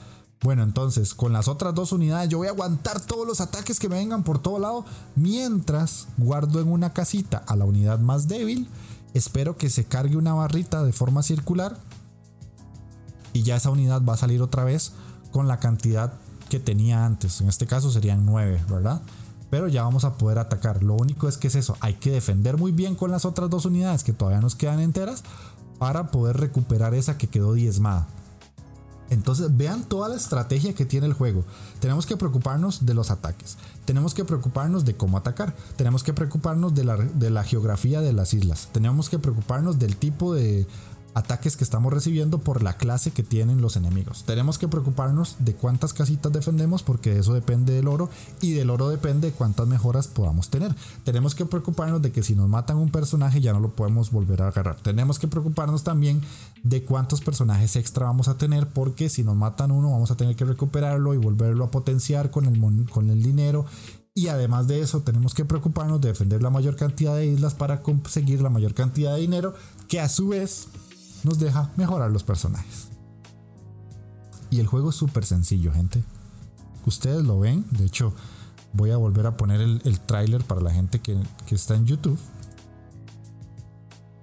Bueno, 0.42 0.62
entonces 0.62 1.14
con 1.14 1.32
las 1.32 1.48
otras 1.48 1.74
dos 1.74 1.92
unidades 1.92 2.28
yo 2.28 2.38
voy 2.38 2.46
a 2.46 2.50
aguantar 2.50 3.00
todos 3.00 3.26
los 3.26 3.40
ataques 3.40 3.78
que 3.78 3.88
me 3.88 3.96
vengan 3.96 4.22
por 4.22 4.38
todo 4.38 4.58
lado 4.58 4.84
mientras 5.14 6.08
guardo 6.16 6.60
en 6.60 6.68
una 6.68 6.92
casita 6.92 7.42
a 7.46 7.56
la 7.56 7.64
unidad 7.64 7.98
más 7.98 8.28
débil. 8.28 8.68
Espero 9.14 9.56
que 9.56 9.70
se 9.70 9.84
cargue 9.84 10.16
una 10.16 10.34
barrita 10.34 10.82
de 10.82 10.92
forma 10.92 11.22
circular 11.22 11.78
y 13.32 13.42
ya 13.42 13.56
esa 13.56 13.70
unidad 13.70 14.02
va 14.02 14.14
a 14.14 14.18
salir 14.18 14.42
otra 14.42 14.64
vez 14.64 14.92
con 15.30 15.48
la 15.48 15.58
cantidad 15.58 16.14
que 16.46 16.60
tenía 16.60 17.04
antes. 17.04 17.40
En 17.40 17.48
este 17.48 17.66
caso 17.66 17.90
serían 17.90 18.24
9, 18.24 18.64
¿verdad? 18.68 19.02
Pero 19.50 19.68
ya 19.68 19.82
vamos 19.82 20.04
a 20.04 20.18
poder 20.18 20.38
atacar. 20.38 20.82
Lo 20.82 20.94
único 20.94 21.28
es 21.28 21.36
que 21.36 21.48
es 21.48 21.54
eso, 21.54 21.76
hay 21.80 21.94
que 21.94 22.10
defender 22.10 22.56
muy 22.56 22.72
bien 22.72 22.94
con 22.94 23.10
las 23.10 23.24
otras 23.24 23.50
dos 23.50 23.64
unidades 23.64 24.02
que 24.02 24.12
todavía 24.12 24.40
nos 24.40 24.56
quedan 24.56 24.80
enteras 24.80 25.22
para 25.78 26.10
poder 26.10 26.38
recuperar 26.38 26.94
esa 26.94 27.18
que 27.18 27.28
quedó 27.28 27.52
diezmada. 27.54 28.08
Entonces 29.08 29.56
vean 29.56 29.84
toda 29.84 30.08
la 30.08 30.16
estrategia 30.16 30.74
que 30.74 30.84
tiene 30.84 31.06
el 31.06 31.12
juego. 31.12 31.44
Tenemos 31.80 32.06
que 32.06 32.16
preocuparnos 32.16 32.86
de 32.86 32.94
los 32.94 33.10
ataques. 33.10 33.56
Tenemos 33.84 34.14
que 34.14 34.24
preocuparnos 34.24 34.84
de 34.84 34.96
cómo 34.96 35.16
atacar. 35.16 35.54
Tenemos 35.76 36.02
que 36.02 36.12
preocuparnos 36.12 36.74
de 36.74 36.84
la, 36.84 36.96
de 36.96 37.30
la 37.30 37.44
geografía 37.44 38.00
de 38.00 38.12
las 38.12 38.34
islas. 38.34 38.68
Tenemos 38.72 39.08
que 39.08 39.18
preocuparnos 39.18 39.78
del 39.78 39.96
tipo 39.96 40.34
de 40.34 40.66
ataques 41.16 41.56
que 41.56 41.64
estamos 41.64 41.94
recibiendo 41.94 42.38
por 42.38 42.62
la 42.62 42.76
clase 42.76 43.10
que 43.10 43.22
tienen 43.22 43.62
los 43.62 43.76
enemigos. 43.76 44.24
Tenemos 44.24 44.58
que 44.58 44.68
preocuparnos 44.68 45.36
de 45.38 45.54
cuántas 45.54 45.94
casitas 45.94 46.30
defendemos 46.30 46.82
porque 46.82 47.14
de 47.14 47.20
eso 47.20 47.32
depende 47.32 47.72
del 47.72 47.88
oro 47.88 48.10
y 48.42 48.52
del 48.52 48.68
oro 48.68 48.90
depende 48.90 49.30
de 49.30 49.32
cuántas 49.32 49.66
mejoras 49.66 50.08
podamos 50.08 50.50
tener. 50.50 50.74
Tenemos 51.04 51.34
que 51.34 51.46
preocuparnos 51.46 52.02
de 52.02 52.12
que 52.12 52.22
si 52.22 52.34
nos 52.34 52.50
matan 52.50 52.76
un 52.76 52.90
personaje 52.90 53.40
ya 53.40 53.54
no 53.54 53.60
lo 53.60 53.70
podemos 53.70 54.10
volver 54.10 54.42
a 54.42 54.48
agarrar. 54.48 54.76
Tenemos 54.76 55.18
que 55.18 55.26
preocuparnos 55.26 55.84
también 55.84 56.20
de 56.62 56.84
cuántos 56.84 57.22
personajes 57.22 57.76
extra 57.76 58.04
vamos 58.04 58.28
a 58.28 58.36
tener 58.36 58.68
porque 58.68 59.08
si 59.08 59.24
nos 59.24 59.36
matan 59.36 59.70
uno 59.70 59.92
vamos 59.92 60.10
a 60.10 60.18
tener 60.18 60.36
que 60.36 60.44
recuperarlo 60.44 61.14
y 61.14 61.16
volverlo 61.16 61.64
a 61.64 61.70
potenciar 61.70 62.30
con 62.30 62.44
el, 62.44 62.90
con 62.90 63.08
el 63.08 63.22
dinero 63.22 63.64
y 64.12 64.28
además 64.28 64.66
de 64.66 64.80
eso, 64.80 65.00
tenemos 65.00 65.34
que 65.34 65.44
preocuparnos 65.44 66.00
de 66.00 66.08
defender 66.08 66.42
la 66.42 66.48
mayor 66.48 66.74
cantidad 66.74 67.14
de 67.14 67.26
islas 67.26 67.52
para 67.52 67.82
conseguir 67.82 68.40
la 68.40 68.48
mayor 68.48 68.72
cantidad 68.72 69.14
de 69.14 69.20
dinero, 69.20 69.52
que 69.88 70.00
a 70.00 70.08
su 70.08 70.28
vez 70.28 70.68
nos 71.26 71.40
deja 71.40 71.72
mejorar 71.76 72.10
los 72.12 72.22
personajes. 72.22 72.86
Y 74.48 74.60
el 74.60 74.68
juego 74.68 74.90
es 74.90 74.96
súper 74.96 75.26
sencillo, 75.26 75.72
gente. 75.72 76.04
Ustedes 76.86 77.24
lo 77.24 77.40
ven, 77.40 77.66
de 77.72 77.84
hecho 77.84 78.14
voy 78.72 78.92
a 78.92 78.96
volver 78.96 79.26
a 79.26 79.36
poner 79.36 79.60
el, 79.60 79.82
el 79.84 79.98
tráiler 79.98 80.44
para 80.44 80.60
la 80.60 80.70
gente 80.70 81.00
que, 81.00 81.20
que 81.44 81.56
está 81.56 81.74
en 81.74 81.84
YouTube. 81.84 82.18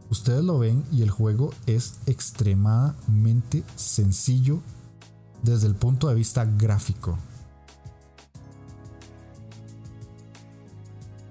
Ustedes 0.10 0.46
lo 0.46 0.60
ven 0.60 0.86
y 0.94 1.02
el 1.02 1.10
juego 1.10 1.52
es 1.66 1.96
extremadamente 2.06 3.66
sencillo 3.76 4.62
desde 5.42 5.68
el 5.68 5.76
punto 5.76 6.08
de 6.08 6.16
vista 6.16 6.46
gráfico. 6.46 7.18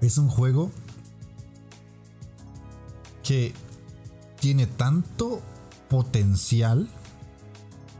Es 0.01 0.19
un 0.19 0.27
juego 0.27 0.69
que 3.23 3.53
tiene 4.39 4.67
tanto 4.67 5.41
potencial 5.93 6.89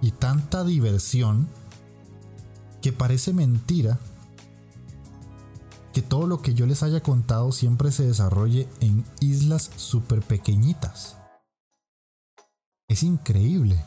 y 0.01 0.09
tanta 0.09 0.63
diversión 0.63 1.47
que 2.81 2.91
parece 2.91 3.33
mentira 3.33 3.99
que 5.93 6.01
todo 6.01 6.25
lo 6.25 6.41
que 6.41 6.55
yo 6.55 6.65
les 6.65 6.81
haya 6.81 7.03
contado 7.03 7.51
siempre 7.51 7.91
se 7.91 8.07
desarrolle 8.07 8.67
en 8.79 9.05
islas 9.19 9.69
súper 9.75 10.23
pequeñitas. 10.23 11.17
Es 12.87 13.03
increíble. 13.03 13.85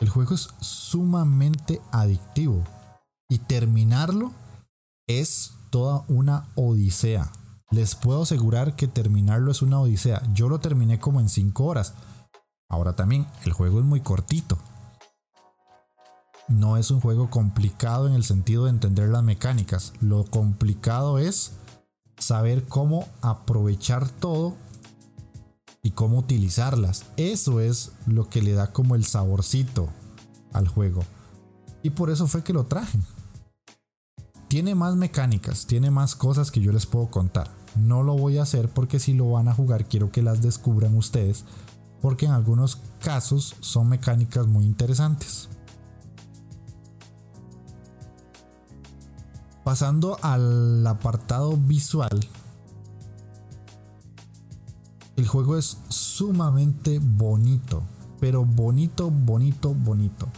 El 0.00 0.08
juego 0.08 0.34
es 0.34 0.48
sumamente 0.60 1.80
adictivo 1.92 2.64
y 3.28 3.38
terminarlo 3.38 4.32
es 5.06 5.52
toda 5.70 6.04
una 6.08 6.48
odisea. 6.56 7.30
Les 7.70 7.94
puedo 7.94 8.22
asegurar 8.22 8.76
que 8.76 8.88
terminarlo 8.88 9.50
es 9.50 9.62
una 9.62 9.80
odisea. 9.80 10.22
Yo 10.32 10.48
lo 10.48 10.60
terminé 10.60 10.98
como 10.98 11.20
en 11.20 11.28
5 11.28 11.64
horas. 11.64 11.94
Ahora 12.68 12.94
también, 12.94 13.26
el 13.44 13.52
juego 13.52 13.80
es 13.80 13.84
muy 13.84 14.00
cortito. 14.00 14.58
No 16.48 16.76
es 16.76 16.90
un 16.90 17.00
juego 17.00 17.30
complicado 17.30 18.06
en 18.06 18.14
el 18.14 18.24
sentido 18.24 18.64
de 18.64 18.70
entender 18.70 19.08
las 19.08 19.22
mecánicas. 19.22 19.92
Lo 20.00 20.24
complicado 20.24 21.18
es 21.18 21.52
saber 22.18 22.68
cómo 22.68 23.08
aprovechar 23.22 24.08
todo 24.08 24.54
y 25.82 25.92
cómo 25.92 26.18
utilizarlas. 26.18 27.06
Eso 27.16 27.60
es 27.60 27.92
lo 28.06 28.28
que 28.28 28.42
le 28.42 28.52
da 28.52 28.72
como 28.72 28.94
el 28.94 29.04
saborcito 29.04 29.88
al 30.52 30.68
juego. 30.68 31.02
Y 31.82 31.90
por 31.90 32.10
eso 32.10 32.26
fue 32.26 32.42
que 32.42 32.52
lo 32.52 32.64
traje. 32.64 32.98
Tiene 34.54 34.76
más 34.76 34.94
mecánicas, 34.94 35.66
tiene 35.66 35.90
más 35.90 36.14
cosas 36.14 36.52
que 36.52 36.60
yo 36.60 36.70
les 36.70 36.86
puedo 36.86 37.08
contar. 37.10 37.50
No 37.74 38.04
lo 38.04 38.16
voy 38.16 38.38
a 38.38 38.42
hacer 38.42 38.68
porque 38.68 39.00
si 39.00 39.12
lo 39.12 39.32
van 39.32 39.48
a 39.48 39.52
jugar 39.52 39.88
quiero 39.88 40.12
que 40.12 40.22
las 40.22 40.42
descubran 40.42 40.96
ustedes. 40.96 41.44
Porque 42.00 42.26
en 42.26 42.30
algunos 42.30 42.78
casos 43.02 43.56
son 43.58 43.88
mecánicas 43.88 44.46
muy 44.46 44.64
interesantes. 44.64 45.48
Pasando 49.64 50.18
al 50.22 50.86
apartado 50.86 51.56
visual. 51.56 52.20
El 55.16 55.26
juego 55.26 55.58
es 55.58 55.78
sumamente 55.88 57.00
bonito. 57.00 57.82
Pero 58.20 58.44
bonito, 58.44 59.10
bonito, 59.10 59.74
bonito. 59.74 60.28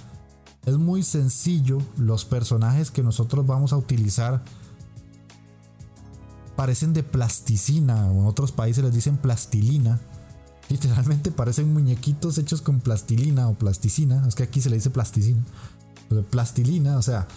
Es 0.66 0.76
muy 0.76 1.04
sencillo. 1.04 1.78
Los 1.96 2.24
personajes 2.24 2.90
que 2.90 3.04
nosotros 3.04 3.46
vamos 3.46 3.72
a 3.72 3.76
utilizar 3.76 4.42
parecen 6.56 6.92
de 6.92 7.04
plasticina. 7.04 8.10
O 8.10 8.20
en 8.20 8.26
otros 8.26 8.50
países 8.50 8.84
les 8.84 8.92
dicen 8.92 9.16
plastilina. 9.16 10.00
Literalmente 10.68 11.30
parecen 11.30 11.72
muñequitos 11.72 12.36
hechos 12.38 12.60
con 12.60 12.80
plastilina 12.80 13.48
o 13.48 13.54
plasticina. 13.54 14.26
Es 14.26 14.34
que 14.34 14.42
aquí 14.42 14.60
se 14.60 14.68
le 14.68 14.76
dice 14.76 14.90
plasticina. 14.90 15.42
Plastilina, 16.30 16.98
o 16.98 17.02
sea, 17.02 17.28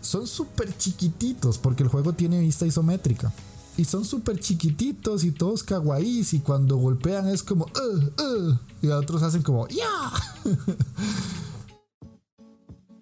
son 0.00 0.26
súper 0.26 0.76
chiquititos 0.76 1.58
porque 1.58 1.84
el 1.84 1.88
juego 1.88 2.12
tiene 2.12 2.40
vista 2.40 2.66
isométrica. 2.66 3.32
Y 3.76 3.84
son 3.84 4.04
súper 4.04 4.38
chiquititos 4.40 5.24
y 5.24 5.30
todos 5.30 5.62
kawaiis 5.62 6.34
y 6.34 6.40
cuando 6.40 6.76
golpean 6.76 7.28
es 7.28 7.42
como 7.42 7.66
uh, 7.66 8.22
uh", 8.22 8.58
y 8.82 8.88
otros 8.88 9.22
hacen 9.22 9.42
como 9.42 9.66
ya. 9.68 10.12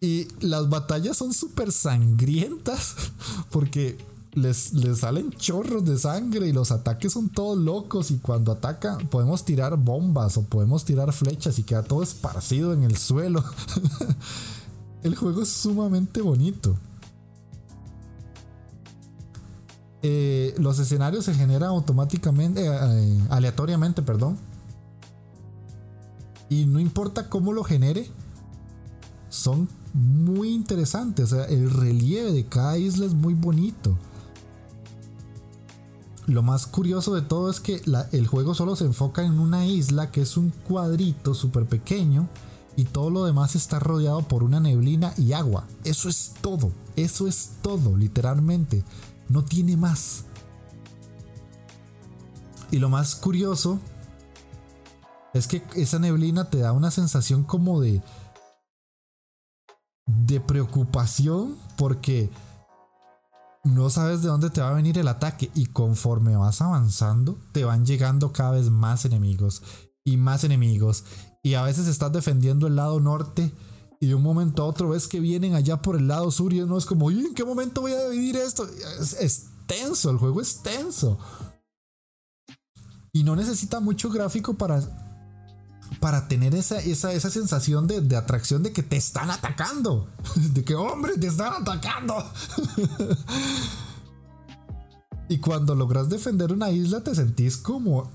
y 0.03 0.27
las 0.41 0.69
batallas 0.69 1.17
son 1.17 1.33
súper 1.33 1.71
sangrientas 1.71 2.97
porque 3.51 4.05
les, 4.33 4.73
les, 4.73 4.99
salen 4.99 5.31
chorros 5.31 5.85
de 5.85 5.97
sangre 5.97 6.49
y 6.49 6.53
los 6.53 6.73
ataques 6.73 7.13
son 7.13 7.29
todos 7.29 7.57
locos 7.57 8.11
y 8.11 8.19
cuando 8.19 8.51
atacan 8.51 9.07
podemos 9.09 9.45
tirar 9.45 9.77
bombas 9.77 10.37
o 10.39 10.43
podemos 10.43 10.85
tirar 10.85 11.13
flechas 11.13 11.59
y 11.61 11.63
queda 11.63 11.85
todo 11.85 12.03
esparcido 12.03 12.73
en 12.73 12.83
el 12.83 12.97
suelo. 12.97 13.45
el 15.05 15.15
juego 15.15 15.43
es 15.43 15.49
sumamente 15.51 16.21
bonito. 16.21 16.77
Eh, 20.03 20.53
los 20.59 20.81
escenarios 20.81 21.27
se 21.27 21.35
generan 21.35 21.69
automáticamente, 21.69 22.67
eh, 22.67 22.71
eh, 22.73 23.21
aleatoriamente, 23.31 24.03
perdón. 24.03 24.37
Y 26.49 26.67
no 26.67 26.81
importa 26.81 27.29
cómo 27.29 27.53
lo 27.53 27.63
genere, 27.63 28.11
son 29.29 29.69
muy 29.93 30.51
interesantes. 30.51 31.33
el 31.33 31.71
relieve 31.71 32.33
de 32.33 32.47
cada 32.47 32.79
isla 32.79 33.07
es 33.07 33.15
muy 33.15 33.35
bonito. 33.35 33.97
Lo 36.27 36.43
más 36.43 36.67
curioso 36.67 37.15
de 37.15 37.23
todo 37.23 37.51
es 37.51 37.61
que 37.61 37.83
el 38.13 38.27
juego 38.27 38.55
solo 38.55 38.77
se 38.77 38.85
enfoca 38.85 39.25
en 39.25 39.41
una 39.41 39.67
isla 39.67 40.11
que 40.11 40.23
es 40.23 40.37
un 40.37 40.51
cuadrito 40.51 41.35
súper 41.35 41.67
pequeño 41.67 42.29
y 42.77 42.85
todo 42.85 43.11
lo 43.11 43.25
demás 43.25 43.57
está 43.57 43.81
rodeado 43.81 44.23
por 44.23 44.45
una 44.45 44.61
neblina 44.61 45.15
y 45.19 45.33
agua. 45.33 45.67
Eso 45.85 46.09
es 46.09 46.35
todo, 46.41 46.71
eso 46.97 47.27
es 47.27 47.53
todo, 47.61 47.97
literalmente. 47.97 48.85
No 49.29 49.45
tiene 49.45 49.77
más. 49.77 50.25
Y 52.71 52.79
lo 52.79 52.89
más 52.89 53.17
curioso 53.17 53.81
es 55.35 55.49
que 55.49 55.63
esa 55.75 55.99
neblina 55.99 56.51
te 56.51 56.59
da 56.59 56.73
una 56.73 56.91
sensación 56.91 57.43
como 57.43 57.81
de 57.81 58.01
de 60.07 60.41
preocupación 60.41 61.57
porque 61.77 62.31
no 63.65 63.91
sabes 63.91 64.23
de 64.23 64.29
dónde 64.29 64.51
te 64.51 64.61
va 64.61 64.71
a 64.71 64.75
venir 64.75 64.99
el 64.99 65.09
ataque 65.09 65.51
y 65.55 65.67
conforme 65.67 66.37
vas 66.37 66.61
avanzando 66.61 67.39
te 67.53 67.65
van 67.65 67.87
llegando 67.87 68.33
cada 68.33 68.53
vez 68.53 68.71
más 68.71 69.05
enemigos 69.05 69.63
y 70.05 70.17
más 70.17 70.43
enemigos 70.43 71.05
y 71.43 71.55
a 71.55 71.63
veces 71.63 71.87
estás 71.87 72.13
defendiendo 72.13 72.67
el 72.67 72.77
lado 72.77 73.01
norte 73.01 73.53
y 74.03 74.09
de 74.09 74.17
un 74.17 74.23
momento 74.25 74.65
a 74.65 74.67
otro 74.67 74.89
ves 74.89 75.07
que 75.07 75.21
vienen 75.21 75.55
allá 75.55 75.81
por 75.81 75.95
el 75.95 76.09
lado 76.09 76.29
sur 76.33 76.53
y 76.53 76.59
no 76.59 76.77
es 76.77 76.87
como, 76.87 77.09
¿en 77.09 77.35
qué 77.35 77.45
momento 77.45 77.83
voy 77.83 77.93
a 77.93 78.09
dividir 78.09 78.37
esto? 78.37 78.69
Es, 78.99 79.47
tenso, 79.69 80.11
el 80.11 80.17
juego 80.17 80.41
es 80.41 80.61
tenso. 80.61 81.21
Y 83.13 83.23
no 83.23 83.37
necesita 83.37 83.79
mucho 83.79 84.11
gráfico 84.11 84.55
para, 84.55 84.81
para 86.01 86.29
tener 86.29 86.55
esa, 86.55 86.79
esa, 86.79 87.13
esa 87.13 87.31
sensación 87.31 87.87
de, 87.87 88.01
de, 88.01 88.17
atracción 88.17 88.63
de 88.63 88.73
que 88.73 88.83
te 88.83 88.97
están 88.97 89.31
atacando. 89.31 90.09
De 90.53 90.65
que, 90.65 90.75
hombre, 90.75 91.17
te 91.19 91.27
están 91.27 91.63
atacando. 91.63 92.15
y 95.29 95.39
cuando 95.39 95.75
logras 95.75 96.09
defender 96.09 96.53
una 96.53 96.71
isla 96.71 97.03
te 97.03 97.15
sentís 97.15 97.57
como 97.57 98.11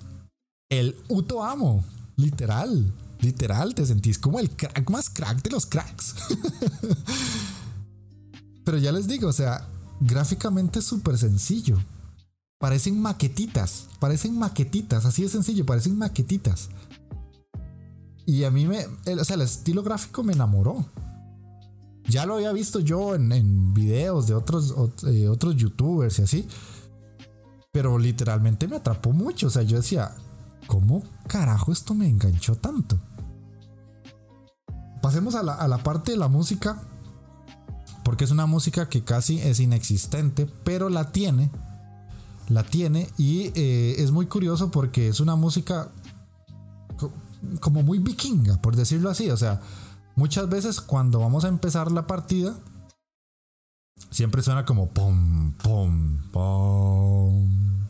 el 0.69 0.95
Uto 1.07 1.43
Amo, 1.43 1.83
literal. 2.15 2.93
Literal, 3.19 3.73
te 3.73 3.85
sentís 3.85 4.19
como 4.19 4.39
el 4.39 4.51
crack 4.51 4.89
más 4.91 5.09
crack 5.09 5.41
de 5.41 5.49
los 5.49 5.65
cracks. 5.65 6.15
Pero 8.63 8.77
ya 8.77 8.91
les 8.91 9.07
digo, 9.07 9.29
o 9.29 9.33
sea, 9.33 9.67
gráficamente 9.99 10.79
es 10.79 10.85
súper 10.85 11.17
sencillo. 11.17 11.79
Parecen 12.59 12.99
maquetitas, 12.99 13.87
parecen 13.99 14.37
maquetitas, 14.37 15.05
así 15.05 15.23
de 15.23 15.29
sencillo, 15.29 15.65
parecen 15.65 15.97
maquetitas. 15.97 16.69
Y 18.27 18.43
a 18.43 18.51
mí 18.51 18.65
me, 18.65 18.85
o 18.85 19.23
sea, 19.23 19.37
el 19.37 19.41
estilo 19.41 19.81
gráfico 19.81 20.21
me 20.21 20.33
enamoró. 20.33 20.85
Ya 22.09 22.25
lo 22.25 22.35
había 22.35 22.51
visto 22.51 22.81
yo 22.81 23.15
en, 23.15 23.73
videos 23.73 24.27
de 24.27 24.33
otros, 24.33 24.75
eh, 25.07 25.29
otros 25.29 25.55
youtubers 25.55 26.19
y 26.19 26.23
así. 26.23 26.47
Pero 27.71 27.97
literalmente 27.97 28.67
me 28.67 28.75
atrapó 28.75 29.13
mucho. 29.13 29.47
O 29.47 29.49
sea, 29.49 29.63
yo 29.63 29.77
decía, 29.77 30.13
¿cómo 30.67 31.03
carajo 31.27 31.71
esto 31.71 31.93
me 31.93 32.09
enganchó 32.09 32.55
tanto? 32.55 32.99
Pasemos 35.01 35.35
a 35.35 35.43
la, 35.43 35.77
parte 35.77 36.11
de 36.11 36.17
la 36.17 36.27
música, 36.27 36.81
porque 38.03 38.25
es 38.25 38.31
una 38.31 38.45
música 38.45 38.89
que 38.89 39.05
casi 39.05 39.39
es 39.39 39.61
inexistente, 39.61 40.47
pero 40.65 40.89
la 40.89 41.13
tiene, 41.13 41.49
la 42.49 42.63
tiene 42.63 43.07
y 43.17 43.53
eh, 43.55 43.95
es 43.99 44.11
muy 44.11 44.25
curioso 44.25 44.69
porque 44.69 45.07
es 45.07 45.21
una 45.21 45.37
música 45.37 45.91
como 47.59 47.83
muy 47.83 47.99
vikinga, 47.99 48.61
por 48.61 48.75
decirlo 48.75 49.09
así, 49.09 49.29
o 49.29 49.37
sea, 49.37 49.61
muchas 50.15 50.49
veces 50.49 50.81
cuando 50.81 51.19
vamos 51.19 51.45
a 51.45 51.47
empezar 51.47 51.91
la 51.91 52.07
partida, 52.07 52.55
siempre 54.09 54.41
suena 54.41 54.65
como 54.65 54.89
pum, 54.89 55.53
pum, 55.53 56.31
pum. 56.31 57.87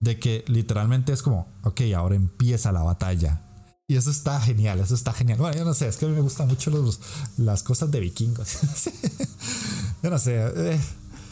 De 0.00 0.18
que 0.18 0.44
literalmente 0.48 1.12
es 1.12 1.22
como, 1.22 1.46
ok, 1.62 1.82
ahora 1.94 2.14
empieza 2.14 2.72
la 2.72 2.82
batalla. 2.82 3.42
Y 3.86 3.96
eso 3.96 4.10
está 4.10 4.40
genial, 4.40 4.78
eso 4.78 4.94
está 4.94 5.12
genial. 5.12 5.38
Bueno, 5.38 5.58
yo 5.58 5.64
no 5.64 5.74
sé, 5.74 5.88
es 5.88 5.96
que 5.96 6.06
me 6.06 6.20
gustan 6.20 6.48
mucho 6.48 6.70
los, 6.70 7.00
las 7.36 7.62
cosas 7.62 7.90
de 7.90 8.00
vikingos. 8.00 8.58
yo 10.02 10.10
no 10.10 10.18
sé, 10.18 10.36
eh, 10.36 10.80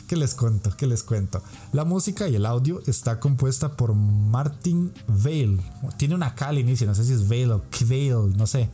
¿qué 0.09 0.17
les 0.17 0.35
cuento? 0.35 0.75
¿Qué 0.77 0.87
les 0.87 1.05
cuento? 1.05 1.43
La 1.73 1.85
música 1.85 2.27
y 2.29 2.35
el 2.35 2.47
audio 2.47 2.81
está 2.87 3.21
compuesta 3.21 3.77
por 3.77 3.95
Martin 3.95 4.93
Vale. 5.07 5.59
Tiene 5.99 6.15
una 6.15 6.35
K 6.35 6.49
al 6.49 6.59
inicio, 6.59 6.87
no 6.87 6.95
sé 6.95 7.05
si 7.05 7.13
es 7.13 7.29
Vale 7.29 7.53
o 7.53 7.63
Kveil, 7.71 8.37
no 8.37 8.47
sé. 8.47 8.71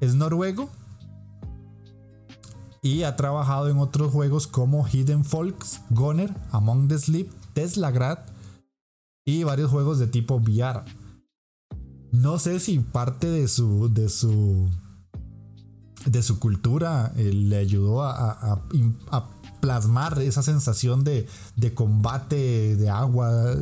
Es 0.00 0.14
noruego 0.14 0.70
y 2.82 3.02
ha 3.02 3.16
trabajado 3.16 3.68
en 3.68 3.78
otros 3.78 4.12
juegos 4.12 4.46
como 4.46 4.86
Hidden 4.86 5.24
Folks, 5.24 5.82
Goner, 5.90 6.34
Among 6.50 6.88
the 6.88 6.98
Sleep, 6.98 7.30
Tesla 7.52 7.90
Grad 7.90 8.18
y 9.26 9.44
varios 9.44 9.70
juegos 9.70 9.98
de 9.98 10.06
tipo 10.06 10.36
VR. 10.36 10.84
No 12.12 12.38
sé 12.38 12.60
si 12.60 12.78
parte 12.78 13.28
de 13.28 13.46
su 13.46 13.92
de 13.92 14.08
su 14.08 14.70
de 16.06 16.22
su 16.22 16.38
cultura 16.38 17.12
eh, 17.16 17.32
le 17.32 17.56
ayudó 17.56 18.02
a, 18.02 18.62
plasmar 19.60 20.20
esa 20.20 20.42
sensación 20.42 21.04
de, 21.04 21.26
de 21.56 21.74
combate 21.74 22.76
de 22.76 22.90
agua 22.90 23.54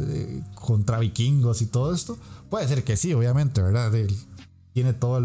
contra 0.55 0.99
vikingos 0.99 1.62
y 1.62 1.66
todo 1.66 1.95
esto. 1.95 2.16
Puede 2.51 2.68
ser 2.68 2.84
que 2.84 2.97
sí, 2.97 3.12
obviamente, 3.14 3.62
¿verdad? 3.62 3.92
tiene 4.72 4.92
toda 4.92 5.20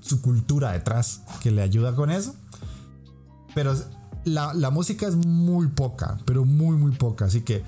su 0.00 0.22
cultura 0.22 0.72
detrás 0.72 1.22
que 1.42 1.50
le 1.50 1.62
ayuda 1.62 1.94
con 1.94 2.10
eso. 2.10 2.34
Pero 3.54 3.74
la, 4.24 4.54
la 4.54 4.70
música 4.70 5.06
es 5.06 5.16
muy 5.16 5.68
poca, 5.68 6.18
pero 6.24 6.44
muy, 6.44 6.76
muy 6.76 6.92
poca. 6.92 7.24
Así 7.26 7.40
que 7.40 7.64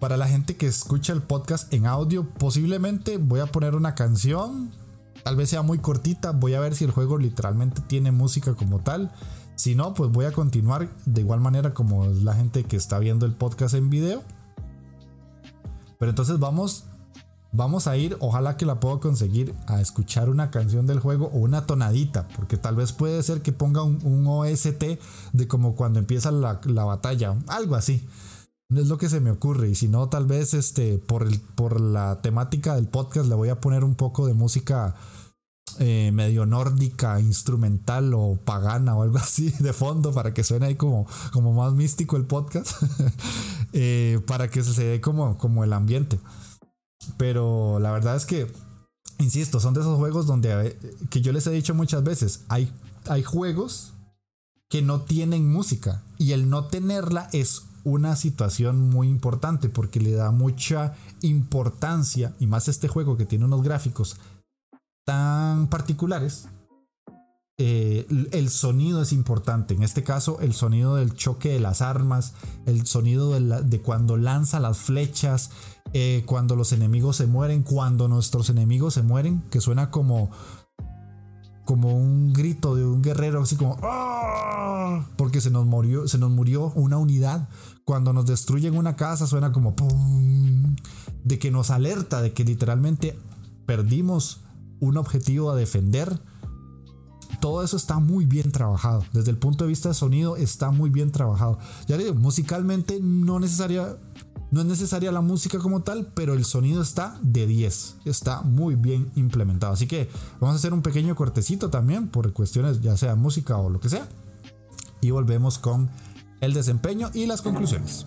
para 0.00 0.16
la 0.16 0.28
gente 0.28 0.56
que 0.56 0.66
escucha 0.66 1.12
el 1.12 1.22
podcast 1.22 1.72
en 1.74 1.86
audio, 1.86 2.28
posiblemente 2.28 3.16
voy 3.16 3.40
a 3.40 3.46
poner 3.46 3.74
una 3.74 3.94
canción. 3.94 4.70
Tal 5.24 5.34
vez 5.34 5.50
sea 5.50 5.62
muy 5.62 5.78
cortita. 5.78 6.30
Voy 6.30 6.54
a 6.54 6.60
ver 6.60 6.74
si 6.76 6.84
el 6.84 6.92
juego 6.92 7.18
literalmente 7.18 7.82
tiene 7.82 8.12
música 8.12 8.54
como 8.54 8.78
tal. 8.78 9.10
Si 9.58 9.74
no, 9.74 9.92
pues 9.92 10.10
voy 10.12 10.24
a 10.24 10.32
continuar 10.32 10.88
de 11.04 11.20
igual 11.20 11.40
manera 11.40 11.74
como 11.74 12.06
la 12.06 12.32
gente 12.34 12.62
que 12.62 12.76
está 12.76 13.00
viendo 13.00 13.26
el 13.26 13.32
podcast 13.34 13.74
en 13.74 13.90
video. 13.90 14.22
Pero 15.98 16.10
entonces 16.10 16.38
vamos 16.38 16.84
vamos 17.50 17.88
a 17.88 17.96
ir, 17.96 18.16
ojalá 18.20 18.56
que 18.56 18.66
la 18.66 18.78
pueda 18.78 19.00
conseguir, 19.00 19.52
a 19.66 19.80
escuchar 19.80 20.28
una 20.28 20.52
canción 20.52 20.86
del 20.86 21.00
juego 21.00 21.26
o 21.32 21.38
una 21.38 21.66
tonadita, 21.66 22.28
porque 22.36 22.56
tal 22.56 22.76
vez 22.76 22.92
puede 22.92 23.20
ser 23.24 23.42
que 23.42 23.52
ponga 23.52 23.82
un, 23.82 24.26
OST 24.28 24.84
de 25.32 25.48
como 25.48 25.74
cuando 25.74 25.98
empieza 25.98 26.30
la, 26.30 26.60
batalla, 26.84 27.34
algo 27.48 27.74
así. 27.74 28.06
Es 28.70 28.86
lo 28.86 28.96
que 28.96 29.08
se 29.08 29.18
me 29.18 29.32
ocurre, 29.32 29.70
y 29.70 29.74
si 29.74 29.88
no, 29.88 30.08
tal 30.08 30.26
vez 30.26 30.54
este, 30.54 30.98
por, 30.98 31.22
el, 31.22 31.40
por 31.40 31.80
la 31.80 32.20
temática 32.22 32.76
del 32.76 32.86
podcast 32.86 33.28
le 33.28 33.34
voy 33.34 33.48
a 33.48 33.60
poner 33.60 33.82
un 33.82 33.96
poco 33.96 34.26
de 34.28 34.34
música 34.34 34.94
eh, 35.78 36.10
medio 36.12 36.44
nórdica, 36.46 37.20
instrumental 37.20 38.12
o 38.14 38.36
pagana 38.44 38.96
o 38.96 39.02
algo 39.02 39.18
así 39.18 39.50
de 39.60 39.72
fondo 39.72 40.12
para 40.12 40.34
que 40.34 40.44
suene 40.44 40.66
ahí 40.66 40.74
como, 40.74 41.06
como 41.32 41.52
más 41.52 41.72
místico 41.72 42.16
el 42.16 42.24
podcast, 42.24 42.82
eh, 43.72 44.20
para 44.26 44.48
que 44.48 44.62
se 44.62 44.84
dé 44.84 45.00
como, 45.00 45.38
como 45.38 45.64
el 45.64 45.72
ambiente. 45.72 46.18
Pero 47.16 47.78
la 47.80 47.92
verdad 47.92 48.16
es 48.16 48.26
que, 48.26 48.52
insisto, 49.18 49.60
son 49.60 49.74
de 49.74 49.80
esos 49.80 49.98
juegos 49.98 50.26
donde, 50.26 50.68
eh, 50.68 50.78
que 51.10 51.20
yo 51.20 51.32
les 51.32 51.46
he 51.46 51.50
dicho 51.50 51.74
muchas 51.74 52.02
veces, 52.02 52.44
hay, 52.48 52.72
hay 53.08 53.22
juegos 53.22 53.92
que 54.68 54.82
no 54.82 55.02
tienen 55.02 55.50
música 55.50 56.02
y 56.18 56.32
el 56.32 56.50
no 56.50 56.64
tenerla 56.64 57.28
es 57.32 57.62
una 57.84 58.16
situación 58.16 58.90
muy 58.90 59.08
importante 59.08 59.68
porque 59.68 60.00
le 60.00 60.12
da 60.12 60.30
mucha 60.30 60.94
importancia 61.22 62.34
y 62.38 62.46
más 62.46 62.68
este 62.68 62.88
juego 62.88 63.16
que 63.16 63.24
tiene 63.24 63.46
unos 63.46 63.62
gráficos 63.62 64.16
tan 65.08 65.68
particulares 65.68 66.48
eh, 67.56 68.06
el 68.32 68.50
sonido 68.50 69.00
es 69.00 69.14
importante. 69.14 69.72
En 69.72 69.82
este 69.82 70.04
caso, 70.04 70.38
el 70.40 70.52
sonido 70.52 70.96
del 70.96 71.14
choque 71.14 71.48
de 71.48 71.60
las 71.60 71.80
armas, 71.80 72.34
el 72.66 72.86
sonido 72.86 73.32
de, 73.32 73.80
cuando 73.80 74.18
lanza 74.18 74.60
las 74.60 74.76
flechas, 74.76 75.50
eh, 75.94 76.24
cuando 76.26 76.56
los 76.56 76.72
enemigos 76.72 77.16
se 77.16 77.26
mueren, 77.26 77.62
cuando 77.62 78.06
nuestros 78.06 78.50
enemigos 78.50 78.92
se 78.94 79.02
mueren, 79.02 79.42
que 79.50 79.62
suena 79.62 79.90
como 79.90 80.30
como 81.64 81.96
un 81.96 82.32
grito 82.34 82.76
de 82.76 82.84
un 82.84 83.02
guerrero, 83.02 83.42
así 83.42 83.56
como 83.56 83.78
¡Ah! 83.82 85.06
porque 85.16 85.40
se 85.40 85.50
nos 85.50 85.64
murió, 85.66 86.06
se 86.06 86.18
nos 86.18 86.30
murió 86.30 86.70
una 86.74 86.98
unidad. 86.98 87.48
Cuando 87.84 88.12
nos 88.12 88.26
destruyen 88.26 88.76
una 88.76 88.94
casa 88.94 89.26
suena 89.26 89.52
como 89.52 89.74
¡pum! 89.74 90.76
de 91.24 91.38
que 91.38 91.50
nos 91.50 91.70
alerta 91.70 92.20
de 92.20 92.34
que 92.34 92.44
literalmente 92.44 93.18
perdimos 93.66 94.42
un 94.80 94.96
objetivo 94.96 95.50
a 95.50 95.56
defender 95.56 96.20
todo 97.40 97.62
eso 97.62 97.76
está 97.76 97.98
muy 97.98 98.26
bien 98.26 98.50
trabajado. 98.50 99.04
Desde 99.12 99.30
el 99.30 99.38
punto 99.38 99.64
de 99.64 99.68
vista 99.68 99.90
de 99.90 99.94
sonido 99.94 100.36
está 100.36 100.70
muy 100.70 100.90
bien 100.90 101.12
trabajado. 101.12 101.58
Ya 101.86 101.96
le 101.96 102.04
digo, 102.04 102.16
musicalmente 102.16 102.98
no 103.00 103.38
necesaria 103.38 103.96
no 104.50 104.60
es 104.62 104.66
necesaria 104.66 105.12
la 105.12 105.20
música 105.20 105.58
como 105.58 105.82
tal, 105.82 106.10
pero 106.14 106.32
el 106.32 106.44
sonido 106.44 106.80
está 106.80 107.18
de 107.20 107.46
10. 107.46 107.96
Está 108.06 108.40
muy 108.40 108.76
bien 108.76 109.10
implementado. 109.14 109.74
Así 109.74 109.86
que 109.86 110.08
vamos 110.40 110.54
a 110.54 110.58
hacer 110.58 110.72
un 110.72 110.80
pequeño 110.80 111.14
cortecito 111.14 111.68
también 111.68 112.08
por 112.08 112.32
cuestiones 112.32 112.80
ya 112.80 112.96
sea 112.96 113.14
música 113.14 113.58
o 113.58 113.68
lo 113.68 113.78
que 113.78 113.90
sea. 113.90 114.08
Y 115.02 115.10
volvemos 115.10 115.58
con 115.58 115.90
el 116.40 116.54
desempeño 116.54 117.10
y 117.12 117.26
las 117.26 117.42
conclusiones. 117.42 118.06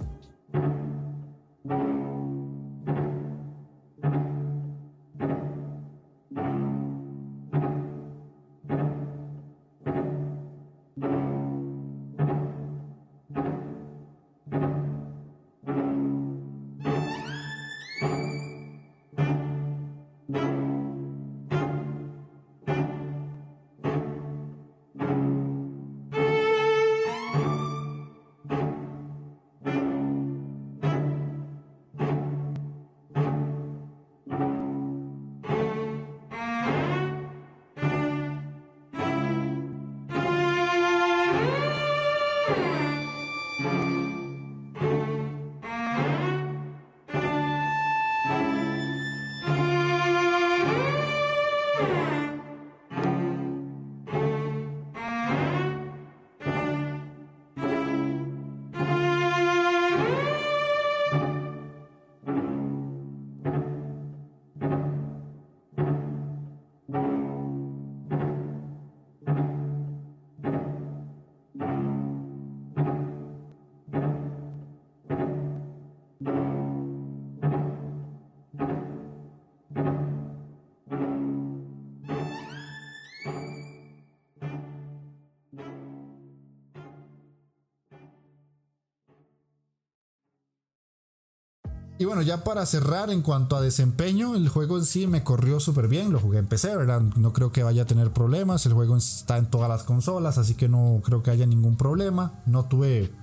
Y 92.01 92.05
bueno, 92.05 92.23
ya 92.23 92.43
para 92.43 92.65
cerrar 92.65 93.11
en 93.11 93.21
cuanto 93.21 93.55
a 93.55 93.61
desempeño, 93.61 94.35
el 94.35 94.49
juego 94.49 94.79
en 94.79 94.85
sí 94.85 95.05
me 95.05 95.23
corrió 95.23 95.59
súper 95.59 95.87
bien, 95.87 96.11
lo 96.11 96.19
jugué 96.19 96.39
en 96.39 96.47
PC, 96.47 96.75
¿verdad? 96.75 96.99
No 96.99 97.31
creo 97.31 97.51
que 97.51 97.61
vaya 97.61 97.83
a 97.83 97.85
tener 97.85 98.11
problemas, 98.11 98.65
el 98.65 98.73
juego 98.73 98.97
está 98.97 99.37
en 99.37 99.51
todas 99.51 99.69
las 99.69 99.83
consolas, 99.83 100.39
así 100.39 100.55
que 100.55 100.67
no 100.67 100.99
creo 101.03 101.21
que 101.21 101.29
haya 101.29 101.45
ningún 101.45 101.77
problema. 101.77 102.41
No 102.47 102.65
tuve 102.65 103.13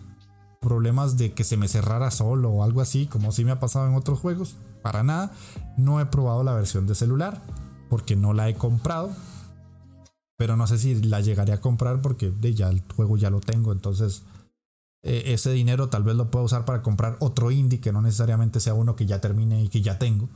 problemas 0.60 1.18
de 1.18 1.32
que 1.32 1.42
se 1.42 1.56
me 1.56 1.66
cerrara 1.66 2.12
solo 2.12 2.50
o 2.50 2.62
algo 2.62 2.80
así, 2.80 3.06
como 3.08 3.32
sí 3.32 3.44
me 3.44 3.50
ha 3.50 3.58
pasado 3.58 3.88
en 3.88 3.96
otros 3.96 4.20
juegos, 4.20 4.54
para 4.80 5.02
nada. 5.02 5.32
No 5.76 5.98
he 5.98 6.06
probado 6.06 6.44
la 6.44 6.54
versión 6.54 6.86
de 6.86 6.94
celular, 6.94 7.42
porque 7.90 8.14
no 8.14 8.32
la 8.32 8.48
he 8.48 8.54
comprado. 8.54 9.10
Pero 10.36 10.56
no 10.56 10.68
sé 10.68 10.78
si 10.78 10.94
la 11.02 11.20
llegaré 11.20 11.52
a 11.52 11.60
comprar 11.60 12.00
porque 12.00 12.32
ya 12.54 12.68
el 12.68 12.84
juego 12.94 13.16
ya 13.16 13.28
lo 13.28 13.40
tengo, 13.40 13.72
entonces 13.72 14.22
eh, 15.02 15.24
ese 15.26 15.52
dinero 15.52 15.88
tal 15.88 16.02
vez 16.02 16.16
lo 16.16 16.30
puedo 16.30 16.44
usar 16.44 16.64
para 16.64 16.82
comprar 16.82 17.16
otro 17.20 17.50
indie 17.50 17.80
que 17.80 17.92
no 17.92 18.02
necesariamente 18.02 18.60
sea 18.60 18.74
uno 18.74 18.96
que 18.96 19.06
ya 19.06 19.20
termine 19.20 19.62
y 19.62 19.68
que 19.68 19.80
ya 19.80 19.98
tengo. 19.98 20.28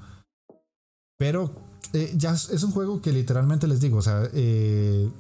Pero 1.19 1.53
eh, 1.93 2.13
ya 2.17 2.33
es 2.33 2.63
un 2.63 2.73
juego 2.73 3.01
que 3.01 3.13
literalmente 3.13 3.67
les 3.67 3.81
digo, 3.81 3.99
o 3.99 4.03
sea, 4.03 4.23
eh, 4.33 5.11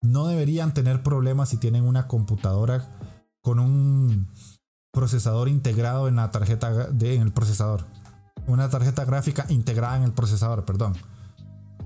no 0.00 0.26
deberían 0.26 0.74
tener 0.74 1.02
problemas 1.02 1.48
si 1.48 1.56
tienen 1.56 1.84
una 1.84 2.06
computadora 2.06 2.88
con 3.42 3.58
un 3.58 4.28
procesador 4.92 5.48
integrado 5.48 6.08
en 6.08 6.16
la 6.16 6.30
tarjeta 6.30 6.88
de, 6.88 7.14
en 7.14 7.22
el 7.22 7.32
procesador. 7.32 7.84
Una 8.46 8.70
tarjeta 8.70 9.04
gráfica 9.04 9.44
integrada 9.48 9.96
en 9.96 10.04
el 10.04 10.12
procesador, 10.12 10.64
perdón. 10.64 10.94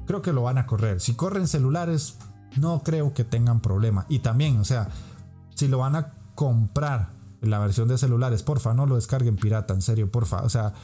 Creo 0.06 0.22
que 0.22 0.32
lo 0.32 0.42
van 0.42 0.58
a 0.58 0.66
correr. 0.66 1.00
Si 1.00 1.14
corren 1.14 1.48
celulares, 1.48 2.18
no 2.56 2.82
creo 2.82 3.14
que 3.14 3.24
tengan 3.24 3.60
problema. 3.60 4.06
Y 4.08 4.20
también, 4.20 4.58
o 4.58 4.64
sea, 4.64 4.88
si 5.54 5.68
lo 5.68 5.78
van 5.78 5.96
a 5.96 6.21
comprar 6.42 7.12
la 7.40 7.60
versión 7.60 7.86
de 7.86 7.96
celulares, 7.96 8.42
porfa, 8.42 8.74
no 8.74 8.84
lo 8.84 8.96
descarguen 8.96 9.36
pirata, 9.36 9.74
en 9.74 9.80
serio, 9.80 10.10
porfa. 10.10 10.42
O 10.42 10.48
sea, 10.48 10.74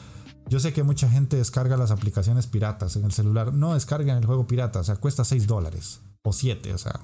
yo 0.47 0.57
sé 0.61 0.71
que 0.71 0.83
mucha 0.83 1.09
gente 1.09 1.35
descarga 1.35 1.75
las 1.75 1.91
aplicaciones 1.91 2.47
piratas 2.47 2.95
en 2.95 3.03
el 3.03 3.11
celular. 3.11 3.53
No 3.53 3.73
descarguen 3.73 4.15
el 4.15 4.25
juego 4.25 4.47
pirata, 4.47 4.79
o 4.79 4.83
sea, 4.85 4.95
cuesta 4.95 5.25
6 5.25 5.47
dólares 5.47 5.99
o 6.23 6.31
7, 6.31 6.73
o 6.73 6.77
sea. 6.77 6.97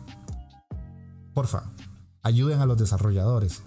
Porfa, 1.34 1.64
ayuden 2.24 2.62
a 2.62 2.66
los 2.66 2.78
desarrolladores. 2.78 3.62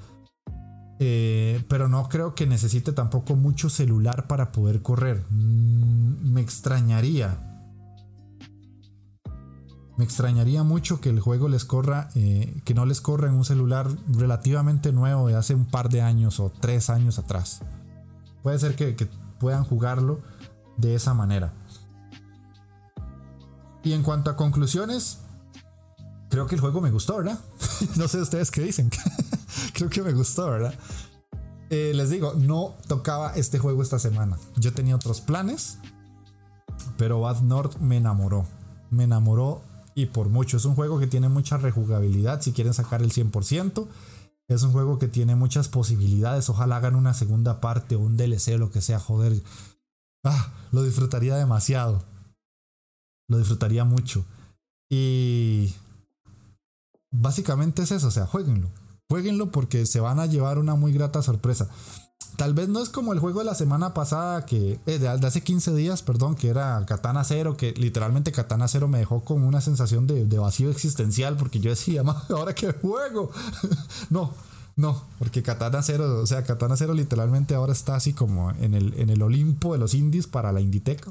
Eh, 1.01 1.63
pero 1.69 1.87
no 1.87 2.09
creo 2.09 2.35
que 2.35 2.47
necesite 2.47 2.93
tampoco 2.93 3.37
mucho 3.37 3.69
celular 3.69 4.27
para 4.27 4.53
poder 4.53 4.81
correr. 4.81 5.23
Mm, 5.29 6.33
me 6.33 6.41
extrañaría 6.41 7.48
Me 9.99 10.05
extrañaría 10.05 10.63
mucho 10.63 11.01
que 11.01 11.11
el 11.11 11.19
juego 11.19 11.49
les 11.49 11.65
corra, 11.65 12.09
eh, 12.15 12.63
que 12.65 12.73
no 12.73 12.87
les 12.87 13.01
corra 13.01 13.27
en 13.27 13.35
un 13.35 13.45
celular 13.45 13.89
relativamente 14.09 14.93
nuevo 14.93 15.27
de 15.27 15.35
hace 15.35 15.57
un 15.57 15.65
par 15.65 15.89
de 15.89 16.03
años 16.03 16.39
o 16.39 16.53
tres 16.53 16.89
años 16.89 17.19
atrás. 17.19 17.63
Puede 18.45 18.61
ser 18.61 18.77
que, 18.77 18.95
puedan 19.41 19.65
jugarlo 19.65 20.21
de 20.77 20.95
esa 20.95 21.15
manera. 21.15 21.53
Y 23.83 23.93
en 23.93 24.05
cuanto 24.05 24.31
a 24.31 24.37
conclusiones, 24.37 25.19
creo 26.31 26.47
que 26.47 26.55
el 26.55 26.61
juego 26.61 26.81
me 26.81 26.93
gustó, 26.93 27.17
¿verdad? 27.17 27.41
no 27.97 28.07
sé 28.07 28.21
ustedes 28.21 28.53
qué 28.53 28.63
dicen. 28.63 28.91
creo 29.73 29.91
que 29.91 30.03
me 30.03 30.13
gustó, 30.13 30.49
¿verdad? 30.49 30.75
Eh, 31.71 31.91
les 31.93 32.11
digo, 32.11 32.35
no 32.35 32.77
tocaba 32.87 33.33
este 33.35 33.59
juego 33.59 33.83
esta 33.83 33.99
semana. 33.99 34.39
Yo 34.57 34.73
tenía 34.73 34.95
otros 34.95 35.21
planes, 35.21 35.79
pero 36.97 37.21
Bad 37.21 37.41
North 37.41 37.79
me 37.79 37.97
enamoró. 37.97 38.47
Me 38.91 39.03
enamoró 39.05 39.68
y 39.99 40.07
por 40.07 40.29
mucho. 40.29 40.59
Es 40.59 40.65
un 40.65 40.77
juego 40.77 41.01
que 41.01 41.09
tiene 41.09 41.29
mucha 41.29 41.57
rejugabilidad 41.57 42.41
si 42.41 42.53
quieren 42.53 42.73
sacar 42.73 43.03
el 43.03 43.11
100%. 43.11 43.89
Es 44.47 44.63
un 44.63 44.71
juego 44.71 45.01
que 45.01 45.09
tiene 45.09 45.35
muchas 45.35 45.67
posibilidades. 45.67 46.49
Ojalá 46.49 46.77
hagan 46.77 46.95
una 46.95 47.15
segunda 47.15 47.61
parte 47.61 47.97
o 47.97 47.99
un 47.99 48.17
DLC 48.17 48.55
o 48.55 48.59
lo 48.59 48.71
que 48.71 48.81
sea. 48.81 49.01
Joder. 49.01 49.43
Ah, 50.23 50.53
lo 50.71 50.85
disfrutaría 50.85 51.35
demasiado. 51.35 52.05
Lo 53.29 53.39
disfrutaría 53.39 53.85
mucho. 53.85 54.25
Y 54.89 55.75
básicamente 57.11 57.83
es 57.83 57.91
eso. 57.91 58.07
O 58.07 58.13
sea, 58.13 58.27
jueguenlo. 58.27 58.71
Jueguenlo 59.11 59.51
porque 59.51 59.85
se 59.85 59.99
van 59.99 60.21
a 60.21 60.27
llevar 60.27 60.59
una 60.59 60.77
muy 60.77 60.93
grata 60.93 61.23
sorpresa. 61.23 61.69
Tal 62.39 62.55
vez 62.55 62.69
no 62.69 62.81
es 62.81 62.89
como 62.89 63.13
el 63.13 63.19
juego 63.19 63.41
de 63.41 63.47
la 63.47 63.57
semana 63.57 63.95
pasada, 63.95 64.47
que 64.47 64.79
eh, 64.87 64.99
de, 65.01 65.09
hace 65.09 65.41
15 65.41 65.75
días, 65.75 66.03
perdón, 66.05 66.37
que 66.37 66.49
era 66.49 66.85
Katana 66.87 67.25
Zero, 67.25 67.57
que 67.57 67.73
literalmente 67.73 68.31
Katana 68.31 68.69
Zero 68.69 68.87
me 68.87 68.99
dejó 68.99 69.25
con 69.25 69.43
una 69.43 69.61
sensación 69.61 70.07
de, 70.07 70.25
vacío 70.39 70.71
existencial, 70.71 71.37
porque 71.37 71.59
yo 71.59 71.71
decía, 71.71 72.03
ahora 72.29 72.55
qué 72.55 72.73
juego. 72.73 73.33
no, 74.11 74.33
no, 74.77 75.03
porque 75.19 75.43
Katana 75.43 75.83
Zero, 75.83 76.23
o 76.23 76.27
sea, 76.27 76.45
Katana 76.45 76.77
Zero 76.77 76.95
literalmente 76.95 77.57
ahora 77.57 77.73
está 77.73 77.97
así 77.97 78.13
como 78.13 78.53
en 78.53 78.75
el, 78.75 78.95
en 78.95 79.11
el 79.11 79.21
Olimpo 79.21 79.73
de 79.73 79.81
los 79.81 79.95
indies 79.95 80.29
para 80.29 80.53
la 80.53 80.61
Inditeca. 80.61 81.11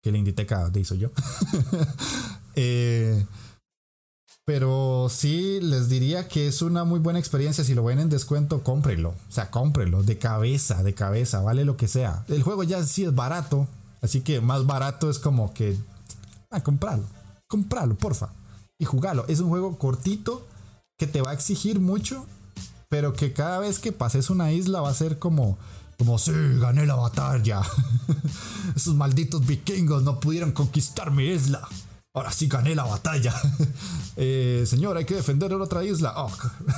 Que 0.00 0.12
la 0.12 0.18
Inditeca 0.18 0.70
de 0.70 0.78
hizo 0.78 0.94
yo. 0.94 1.10
eh, 2.54 3.26
pero 4.44 5.08
sí 5.10 5.60
les 5.60 5.88
diría 5.88 6.26
que 6.26 6.48
es 6.48 6.62
una 6.62 6.84
muy 6.84 6.98
buena 6.98 7.18
experiencia. 7.18 7.62
Si 7.64 7.74
lo 7.74 7.84
ven 7.84 8.00
en 8.00 8.08
descuento, 8.08 8.62
cómprenlo. 8.62 9.10
O 9.10 9.32
sea, 9.32 9.50
cómprenlo 9.50 10.02
de 10.02 10.18
cabeza, 10.18 10.82
de 10.82 10.94
cabeza, 10.94 11.40
vale 11.40 11.64
lo 11.64 11.76
que 11.76 11.88
sea. 11.88 12.24
El 12.28 12.42
juego 12.42 12.64
ya 12.64 12.82
sí 12.84 13.04
es 13.04 13.14
barato. 13.14 13.68
Así 14.02 14.22
que 14.22 14.40
más 14.40 14.66
barato 14.66 15.10
es 15.10 15.18
como 15.18 15.52
que. 15.52 15.76
Ah, 16.50 16.62
compralo. 16.62 17.04
Compralo, 17.48 17.94
porfa. 17.96 18.32
Y 18.78 18.86
jugalo. 18.86 19.24
Es 19.28 19.40
un 19.40 19.50
juego 19.50 19.78
cortito 19.78 20.46
que 20.98 21.06
te 21.06 21.22
va 21.22 21.30
a 21.30 21.34
exigir 21.34 21.78
mucho. 21.78 22.26
Pero 22.88 23.12
que 23.12 23.32
cada 23.32 23.60
vez 23.60 23.78
que 23.78 23.92
pases 23.92 24.30
una 24.30 24.50
isla 24.50 24.80
va 24.80 24.90
a 24.90 24.94
ser 24.94 25.18
como. 25.18 25.58
Como, 25.96 26.18
sí, 26.18 26.32
gané 26.58 26.86
la 26.86 26.96
batalla. 26.96 27.60
Esos 28.74 28.94
malditos 28.94 29.46
vikingos 29.46 30.02
no 30.02 30.18
pudieron 30.18 30.52
conquistar 30.52 31.10
mi 31.10 31.26
isla. 31.26 31.68
Ahora 32.12 32.32
sí 32.32 32.48
gané 32.48 32.74
la 32.74 32.84
batalla. 32.84 33.34
Eh, 34.22 34.64
señor, 34.66 34.98
hay 34.98 35.06
que 35.06 35.14
defender 35.14 35.54
otra 35.54 35.82
isla. 35.82 36.12
Oh, 36.16 36.30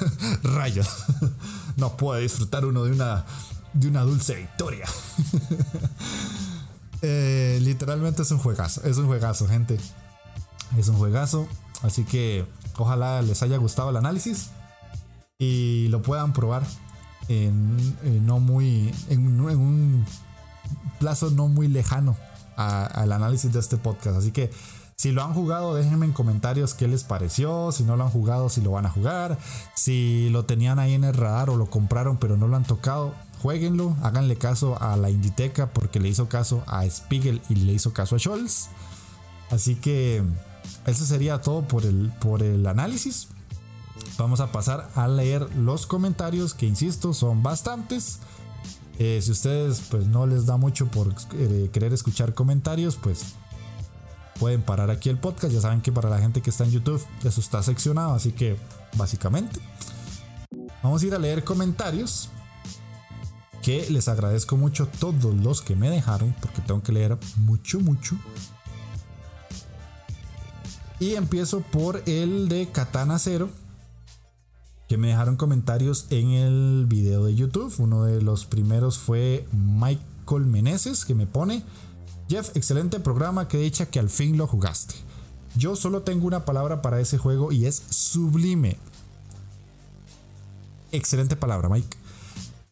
rayos. 0.45 0.89
No 1.76 1.97
puede 1.97 2.20
disfrutar 2.20 2.64
uno 2.64 2.85
de 2.85 2.93
una, 2.93 3.24
de 3.72 3.89
una 3.89 4.03
dulce 4.03 4.35
victoria. 4.37 4.87
Eh, 7.01 7.59
literalmente 7.62 8.22
es 8.22 8.30
un 8.30 8.39
juegazo. 8.39 8.83
Es 8.85 8.99
un 8.99 9.07
juegazo, 9.07 9.49
gente. 9.49 9.80
Es 10.78 10.87
un 10.87 10.97
juegazo. 10.97 11.49
Así 11.83 12.05
que 12.05 12.47
ojalá 12.76 13.22
les 13.22 13.43
haya 13.43 13.57
gustado 13.57 13.91
el 13.91 13.97
análisis. 13.97 14.51
Y 15.39 15.89
lo 15.89 16.01
puedan 16.03 16.33
probar 16.33 16.62
en, 17.26 18.24
no 18.24 18.39
muy. 18.39 18.95
En, 19.09 19.41
un 19.41 20.07
plazo 21.01 21.30
no 21.30 21.49
muy 21.49 21.66
lejano 21.66 22.16
al 22.57 23.11
análisis 23.11 23.53
de 23.53 23.59
este 23.59 23.78
podcast. 23.78 24.18
Así 24.18 24.30
que 24.30 24.53
si 25.03 25.11
lo 25.11 25.24
han 25.24 25.34
jugado, 25.34 25.74
déjenme 25.74 26.07
en 26.07 26.12
comentarios 26.12 26.74
qué 26.74 26.86
les 26.86 27.03
pareció. 27.03 27.72
Si 27.72 27.82
no 27.82 27.96
lo 27.96 28.05
han 28.05 28.11
jugado, 28.11 28.48
si 28.48 28.61
lo 28.61 28.70
van 28.70 28.86
a 28.86 28.88
jugar. 28.88 29.36
Si 29.74 30.28
lo 30.30 30.44
tenían 30.44 30.78
ahí 30.78 30.94
en 30.94 31.03
el 31.03 31.12
radar 31.12 31.50
o 31.50 31.57
lo 31.57 31.66
compraron 31.66 32.18
pero 32.18 32.36
no 32.36 32.46
lo 32.46 32.55
han 32.55 32.62
tocado, 32.62 33.12
jueguenlo. 33.40 33.96
Háganle 34.05 34.36
caso 34.36 34.80
a 34.80 34.96
la 34.96 35.11
Inditeca 35.11 35.70
porque 35.70 35.98
le 35.98 36.09
hizo 36.09 36.28
caso 36.28 36.62
a 36.68 36.88
Spiegel 36.88 37.42
y 37.48 37.57
le 37.57 37.72
hizo 37.72 37.92
caso 37.92 38.14
a 38.14 38.20
Scholz. 38.20 38.68
Así 39.50 39.74
que 39.74 40.22
eso 40.86 41.05
sería 41.05 41.40
todo 41.40 41.66
por 41.66 41.84
el, 41.84 42.12
por 42.20 42.40
el 42.44 42.64
análisis. 42.64 43.26
Vamos 44.18 44.38
a 44.38 44.53
pasar 44.53 44.88
a 44.94 45.09
leer 45.09 45.53
los 45.57 45.84
comentarios 45.84 46.55
que 46.55 46.66
insisto 46.66 47.12
son 47.12 47.42
bastantes. 47.42 48.20
Eh, 49.00 49.18
si 49.20 49.32
ustedes 49.32 49.80
pues 49.90 50.07
no 50.07 50.28
les 50.28 50.46
da 50.46 50.59
mucho 50.59 50.86
por 50.86 51.12
eh, 51.32 51.70
querer 51.72 51.92
escuchar 51.92 52.34
comentarios, 52.34 52.94
pues 52.94 53.34
pueden 54.43 54.62
parar 54.62 54.90
aquí 54.90 55.09
el 55.09 55.18
podcast. 55.18 55.55
Ya 55.55 55.61
saben 55.61 55.82
que 55.82 55.93
para 55.93 56.11
la 56.11 56.18
gente 56.18 56.43
que 56.43 56.51
está 56.51 56.64
en 56.64 56.72
YouTube 56.72 57.01
eso 57.22 57.40
está 57.40 57.62
seccionado, 57.62 58.12
así 58.12 58.32
que 58.32 58.57
básicamente 58.97 59.61
vamos 60.82 61.01
a 61.01 61.07
ir 61.07 61.14
a 61.14 61.18
leer 61.20 61.45
comentarios 61.45 62.28
que 63.62 63.88
les 63.88 64.09
agradezco 64.09 64.57
mucho 64.57 64.88
todos 64.99 65.32
los 65.36 65.62
que 65.62 65.76
me 65.76 65.90
dejaron 65.90 66.34
porque 66.40 66.61
tengo 66.61 66.82
que 66.82 66.90
leer 66.90 67.16
mucho 67.36 67.78
mucho. 67.78 68.16
Y 70.99 71.14
empiezo 71.14 71.61
por 71.61 72.03
el 72.07 72.49
de 72.49 72.68
Katana 72.68 73.20
Zero 73.20 73.49
que 74.88 74.97
me 74.97 75.07
dejaron 75.07 75.36
comentarios 75.36 76.07
en 76.11 76.30
el 76.30 76.86
video 76.88 77.26
de 77.26 77.36
YouTube. 77.36 77.72
Uno 77.78 78.07
de 78.07 78.20
los 78.20 78.45
primeros 78.45 78.99
fue 78.99 79.47
Michael 79.53 80.47
Meneses 80.47 81.05
que 81.05 81.14
me 81.14 81.28
pone 81.28 81.62
Jeff, 82.29 82.57
excelente 82.57 83.01
programa, 83.01 83.49
que 83.49 83.59
dicha 83.59 83.87
que 83.87 83.99
al 83.99 84.09
fin 84.09 84.37
lo 84.37 84.47
jugaste. 84.47 84.95
Yo 85.55 85.77
solo 85.77 86.03
tengo 86.03 86.27
una 86.27 86.45
palabra 86.45 86.81
para 86.81 87.01
ese 87.01 87.18
juego 87.18 87.53
y 87.53 87.66
es 87.66 87.83
sublime. 87.91 88.79
Excelente 90.93 91.37
palabra, 91.37 91.68
Mike. 91.68 91.97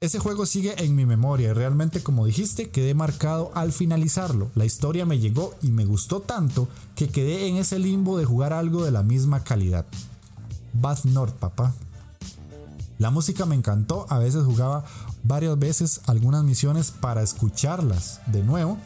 Ese 0.01 0.18
juego 0.18 0.46
sigue 0.46 0.82
en 0.82 0.96
mi 0.96 1.05
memoria 1.05 1.51
y 1.51 1.53
realmente 1.53 2.03
como 2.03 2.24
dijiste 2.24 2.70
quedé 2.70 2.94
marcado 2.94 3.51
al 3.55 3.70
finalizarlo. 3.70 4.51
La 4.55 4.64
historia 4.64 5.05
me 5.05 5.18
llegó 5.18 5.55
y 5.61 5.72
me 5.72 5.84
gustó 5.84 6.20
tanto 6.20 6.68
que 6.94 7.09
quedé 7.11 7.48
en 7.48 7.57
ese 7.57 7.78
limbo 7.78 8.16
de 8.16 8.24
jugar 8.24 8.55
algo 8.55 8.82
de 8.82 8.92
la 8.92 9.03
misma 9.03 9.44
calidad. 9.44 9.84
Bad 10.72 11.05
North, 11.05 11.34
papá. 11.34 11.74
La 12.96 13.11
música 13.11 13.44
me 13.44 13.57
encantó, 13.57 14.07
a 14.09 14.18
veces 14.18 14.44
jugaba 14.44 14.86
varias 15.22 15.59
veces 15.59 16.01
algunas 16.07 16.44
misiones 16.44 16.90
para 16.90 17.22
escucharlas 17.22 18.20
de 18.26 18.42
nuevo 18.42 18.78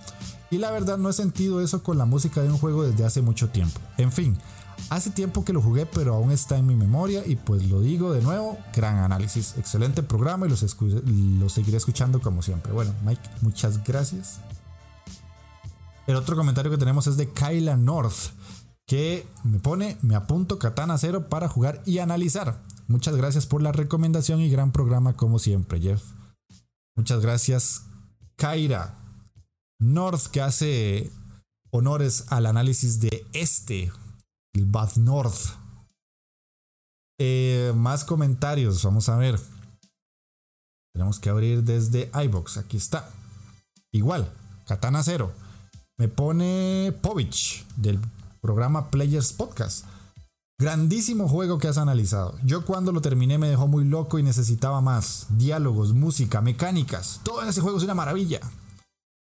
y 0.54 0.58
la 0.58 0.70
verdad 0.70 0.98
no 0.98 1.10
he 1.10 1.12
sentido 1.12 1.60
eso 1.60 1.82
con 1.82 1.98
la 1.98 2.04
música 2.04 2.40
de 2.40 2.48
un 2.48 2.58
juego 2.58 2.84
desde 2.84 3.04
hace 3.04 3.22
mucho 3.22 3.48
tiempo. 3.48 3.80
En 3.98 4.12
fin, 4.12 4.38
hace 4.88 5.10
tiempo 5.10 5.44
que 5.44 5.52
lo 5.52 5.60
jugué 5.60 5.84
pero 5.84 6.14
aún 6.14 6.30
está 6.30 6.56
en 6.56 6.66
mi 6.66 6.76
memoria 6.76 7.24
y 7.26 7.34
pues 7.34 7.68
lo 7.68 7.80
digo 7.80 8.12
de 8.12 8.22
nuevo, 8.22 8.56
gran 8.72 8.98
análisis, 8.98 9.56
excelente 9.58 10.04
programa 10.04 10.46
y 10.46 10.50
los, 10.50 10.60
seguiré 11.52 11.76
escuchando 11.76 12.20
como 12.20 12.40
siempre. 12.40 12.72
Bueno, 12.72 12.92
Mike, 13.04 13.28
muchas 13.40 13.82
gracias. 13.82 14.38
El 16.06 16.14
otro 16.14 16.36
comentario 16.36 16.70
que 16.70 16.78
tenemos 16.78 17.08
es 17.08 17.16
de 17.16 17.30
Kyla 17.30 17.76
North, 17.76 18.30
que 18.86 19.26
me 19.42 19.58
pone, 19.58 19.96
me 20.02 20.14
apunto 20.14 20.60
Katana 20.60 20.98
Cero 20.98 21.28
para 21.28 21.48
jugar 21.48 21.82
y 21.84 21.98
analizar. 21.98 22.62
Muchas 22.86 23.16
gracias 23.16 23.46
por 23.46 23.60
la 23.60 23.72
recomendación 23.72 24.40
y 24.40 24.50
gran 24.50 24.70
programa 24.70 25.14
como 25.14 25.40
siempre, 25.40 25.80
Jeff. 25.80 26.02
Muchas 26.94 27.20
gracias, 27.20 27.86
Kaira. 28.36 29.03
North 29.80 30.26
que 30.28 30.40
hace 30.40 31.10
honores 31.70 32.26
al 32.28 32.46
análisis 32.46 33.00
de 33.00 33.26
este, 33.32 33.92
el 34.54 34.66
Bad 34.66 34.96
North. 34.96 35.56
Eh, 37.18 37.72
más 37.76 38.04
comentarios, 38.04 38.82
vamos 38.84 39.08
a 39.08 39.16
ver. 39.16 39.40
Tenemos 40.94 41.18
que 41.18 41.30
abrir 41.30 41.64
desde 41.64 42.10
iBox, 42.24 42.58
aquí 42.58 42.76
está. 42.76 43.10
Igual, 43.92 44.32
Katana 44.66 45.02
Cero. 45.02 45.32
Me 45.98 46.08
pone 46.08 46.92
Povich 47.02 47.64
del 47.76 48.00
programa 48.40 48.90
Players 48.90 49.32
Podcast. 49.32 49.86
Grandísimo 50.58 51.28
juego 51.28 51.58
que 51.58 51.66
has 51.66 51.78
analizado. 51.78 52.36
Yo 52.44 52.64
cuando 52.64 52.92
lo 52.92 53.00
terminé 53.00 53.38
me 53.38 53.48
dejó 53.48 53.66
muy 53.66 53.84
loco 53.84 54.18
y 54.18 54.22
necesitaba 54.22 54.80
más. 54.80 55.26
Diálogos, 55.30 55.92
música, 55.94 56.40
mecánicas. 56.40 57.20
Todo 57.24 57.42
en 57.42 57.48
ese 57.48 57.60
juego 57.60 57.78
es 57.78 57.84
una 57.84 57.94
maravilla. 57.94 58.40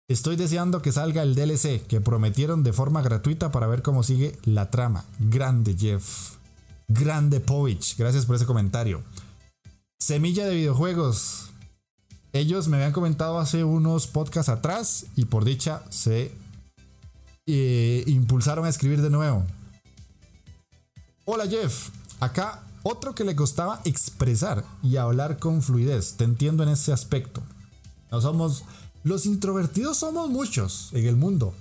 Estoy 0.06 0.36
deseando 0.36 0.82
que 0.82 0.92
salga 0.92 1.22
el 1.22 1.34
DLC 1.34 1.86
que 1.86 2.02
prometieron 2.02 2.62
de 2.62 2.74
forma 2.74 3.00
gratuita 3.00 3.50
para 3.50 3.66
ver 3.66 3.80
cómo 3.80 4.02
sigue 4.02 4.36
la 4.44 4.70
trama. 4.70 5.06
Grande 5.18 5.74
Jeff. 5.78 6.32
Grande 6.88 7.40
Povich. 7.40 7.96
Gracias 7.96 8.26
por 8.26 8.36
ese 8.36 8.44
comentario. 8.44 9.02
Semilla 9.98 10.44
de 10.44 10.56
videojuegos. 10.56 11.52
Ellos 12.34 12.68
me 12.68 12.76
habían 12.76 12.92
comentado 12.92 13.38
hace 13.38 13.64
unos 13.64 14.06
podcasts 14.06 14.50
atrás 14.50 15.06
y 15.16 15.24
por 15.24 15.46
dicha 15.46 15.82
se 15.88 16.32
eh, 17.46 18.04
impulsaron 18.06 18.66
a 18.66 18.68
escribir 18.68 19.00
de 19.00 19.08
nuevo. 19.08 19.46
Hola 21.24 21.46
Jeff, 21.46 21.88
acá 22.20 22.64
otro 22.82 23.14
que 23.14 23.24
le 23.24 23.34
costaba 23.34 23.80
expresar 23.86 24.66
y 24.82 24.98
hablar 24.98 25.38
con 25.38 25.62
fluidez. 25.62 26.18
Te 26.18 26.24
entiendo 26.24 26.62
en 26.62 26.68
ese 26.68 26.92
aspecto. 26.92 27.42
No 28.10 28.20
somos 28.20 28.64
los 29.04 29.26
introvertidos 29.26 29.98
somos 29.98 30.30
muchos 30.30 30.88
en 30.92 31.06
el 31.06 31.14
mundo. 31.14 31.54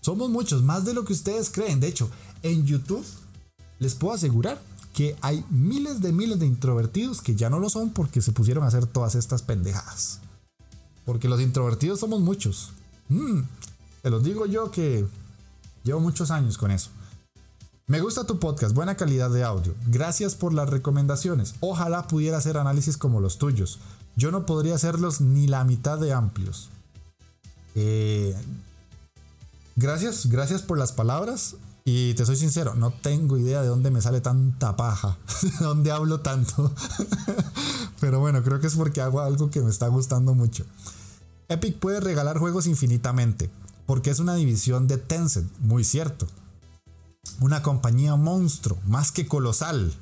Somos 0.00 0.28
muchos, 0.28 0.62
más 0.62 0.84
de 0.84 0.92
lo 0.92 1.04
que 1.04 1.12
ustedes 1.12 1.48
creen. 1.48 1.80
De 1.80 1.86
hecho, 1.86 2.10
en 2.42 2.66
YouTube 2.66 3.06
les 3.78 3.94
puedo 3.94 4.14
asegurar 4.14 4.60
que 4.92 5.16
hay 5.20 5.44
miles 5.48 6.00
de 6.00 6.12
miles 6.12 6.40
de 6.40 6.46
introvertidos 6.46 7.22
que 7.22 7.36
ya 7.36 7.50
no 7.50 7.60
lo 7.60 7.70
son 7.70 7.90
porque 7.90 8.20
se 8.20 8.32
pusieron 8.32 8.64
a 8.64 8.66
hacer 8.66 8.86
todas 8.86 9.14
estas 9.14 9.42
pendejadas. 9.42 10.18
Porque 11.04 11.28
los 11.28 11.40
introvertidos 11.40 12.00
somos 12.00 12.20
muchos. 12.20 12.70
Mm, 13.08 13.42
te 14.02 14.10
los 14.10 14.24
digo 14.24 14.46
yo 14.46 14.72
que 14.72 15.06
llevo 15.84 16.00
muchos 16.00 16.32
años 16.32 16.58
con 16.58 16.72
eso. 16.72 16.90
Me 17.86 18.00
gusta 18.00 18.24
tu 18.24 18.40
podcast, 18.40 18.74
buena 18.74 18.96
calidad 18.96 19.30
de 19.30 19.44
audio. 19.44 19.74
Gracias 19.86 20.34
por 20.34 20.52
las 20.52 20.68
recomendaciones. 20.68 21.54
Ojalá 21.60 22.08
pudiera 22.08 22.38
hacer 22.38 22.58
análisis 22.58 22.96
como 22.96 23.20
los 23.20 23.38
tuyos. 23.38 23.78
Yo 24.18 24.32
no 24.32 24.46
podría 24.46 24.74
hacerlos 24.74 25.20
ni 25.20 25.46
la 25.46 25.62
mitad 25.62 25.96
de 25.96 26.12
amplios. 26.12 26.70
Eh, 27.76 28.34
gracias, 29.76 30.26
gracias 30.26 30.60
por 30.60 30.76
las 30.76 30.90
palabras. 30.90 31.54
Y 31.84 32.14
te 32.14 32.26
soy 32.26 32.36
sincero, 32.36 32.74
no 32.74 32.90
tengo 32.90 33.38
idea 33.38 33.62
de 33.62 33.68
dónde 33.68 33.92
me 33.92 34.02
sale 34.02 34.20
tanta 34.20 34.74
paja, 34.74 35.16
de 35.42 35.64
dónde 35.64 35.92
hablo 35.92 36.20
tanto. 36.20 36.74
Pero 38.00 38.18
bueno, 38.18 38.42
creo 38.42 38.58
que 38.58 38.66
es 38.66 38.74
porque 38.74 39.00
hago 39.00 39.20
algo 39.20 39.50
que 39.50 39.60
me 39.60 39.70
está 39.70 39.86
gustando 39.86 40.34
mucho. 40.34 40.66
Epic 41.48 41.78
puede 41.78 42.00
regalar 42.00 42.38
juegos 42.38 42.66
infinitamente, 42.66 43.48
porque 43.86 44.10
es 44.10 44.18
una 44.18 44.34
división 44.34 44.88
de 44.88 44.98
Tencent, 44.98 45.48
muy 45.60 45.84
cierto. 45.84 46.26
Una 47.40 47.62
compañía 47.62 48.16
monstruo, 48.16 48.78
más 48.84 49.12
que 49.12 49.28
colosal. 49.28 49.94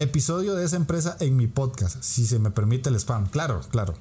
Episodio 0.00 0.56
de 0.56 0.64
esa 0.64 0.74
empresa 0.74 1.16
en 1.20 1.36
mi 1.36 1.46
podcast, 1.46 2.02
si 2.02 2.26
se 2.26 2.40
me 2.40 2.50
permite 2.50 2.88
el 2.88 2.96
spam. 2.96 3.28
Claro, 3.28 3.60
claro. 3.70 3.94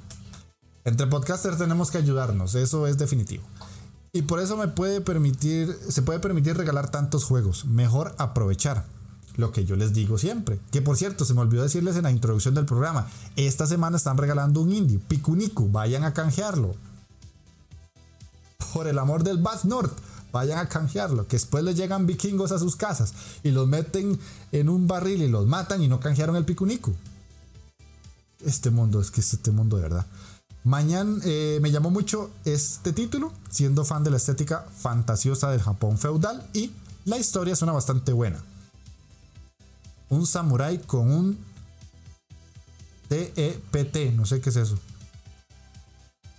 Entre 0.85 1.05
podcasters 1.05 1.59
tenemos 1.59 1.91
que 1.91 1.99
ayudarnos, 1.99 2.55
eso 2.55 2.87
es 2.87 2.97
definitivo. 2.97 3.43
Y 4.11 4.23
por 4.23 4.39
eso 4.39 4.57
me 4.57 4.67
puede 4.67 5.01
permitir, 5.01 5.77
se 5.89 6.01
puede 6.01 6.19
permitir 6.19 6.57
regalar 6.57 6.89
tantos 6.89 7.25
juegos. 7.25 7.65
Mejor 7.65 8.15
aprovechar. 8.17 8.85
Lo 9.35 9.51
que 9.51 9.65
yo 9.65 9.75
les 9.75 9.93
digo 9.93 10.17
siempre. 10.17 10.59
Que 10.71 10.81
por 10.81 10.97
cierto, 10.97 11.25
se 11.25 11.33
me 11.35 11.41
olvidó 11.41 11.63
decirles 11.63 11.95
en 11.95 12.03
la 12.03 12.11
introducción 12.11 12.55
del 12.55 12.65
programa. 12.65 13.07
Esta 13.35 13.67
semana 13.67 13.97
están 13.97 14.17
regalando 14.17 14.61
un 14.61 14.71
indie, 14.71 14.99
Pikuniku. 14.99 15.71
Vayan 15.71 16.03
a 16.03 16.13
canjearlo. 16.13 16.75
Por 18.73 18.87
el 18.87 18.97
amor 18.97 19.23
del 19.23 19.37
Bath 19.37 19.63
North. 19.63 19.93
Vayan 20.33 20.57
a 20.57 20.67
canjearlo. 20.67 21.27
Que 21.27 21.37
después 21.37 21.63
les 21.63 21.77
llegan 21.77 22.07
vikingos 22.07 22.51
a 22.51 22.59
sus 22.59 22.75
casas 22.75 23.13
y 23.43 23.51
los 23.51 23.67
meten 23.67 24.19
en 24.51 24.67
un 24.67 24.87
barril 24.87 25.21
y 25.21 25.29
los 25.29 25.47
matan 25.47 25.81
y 25.81 25.87
no 25.87 26.01
canjearon 26.01 26.35
el 26.35 26.43
Pikuniku. 26.43 26.93
Este 28.43 28.71
mundo, 28.71 28.99
es 28.99 29.11
que 29.11 29.21
es 29.21 29.33
este 29.33 29.51
mundo 29.51 29.77
de 29.77 29.83
verdad. 29.83 30.05
Mañana 30.65 31.21
eh, 31.23 31.59
me 31.61 31.71
llamó 31.71 31.91
mucho 31.91 32.31
este 32.45 32.93
título, 32.93 33.31
siendo 33.49 33.85
fan 33.85 34.03
de 34.03 34.09
la 34.09 34.17
estética 34.17 34.65
fantasiosa 34.75 35.51
del 35.51 35.61
Japón 35.61 35.97
feudal 35.97 36.49
y 36.53 36.71
la 37.05 37.17
historia 37.17 37.55
suena 37.55 37.73
bastante 37.73 38.11
buena. 38.11 38.41
Un 40.09 40.25
samurái 40.25 40.79
con 40.79 41.11
un 41.11 41.37
TEPT, 43.07 44.15
no 44.15 44.25
sé 44.25 44.41
qué 44.41 44.49
es 44.49 44.55
eso. 44.55 44.79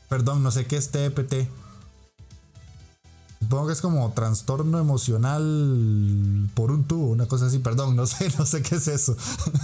Perdón, 0.08 0.42
no 0.42 0.50
sé 0.50 0.66
qué 0.66 0.78
es 0.78 0.90
TEPT. 0.90 1.48
Supongo 3.44 3.66
que 3.66 3.74
es 3.74 3.82
como 3.82 4.10
trastorno 4.12 4.78
emocional 4.78 6.48
por 6.54 6.70
un 6.70 6.84
tubo, 6.84 7.10
una 7.10 7.26
cosa 7.26 7.44
así. 7.44 7.58
Perdón, 7.58 7.94
no 7.94 8.06
sé, 8.06 8.32
no 8.38 8.46
sé 8.46 8.62
qué 8.62 8.76
es 8.76 8.88
eso. 8.88 9.14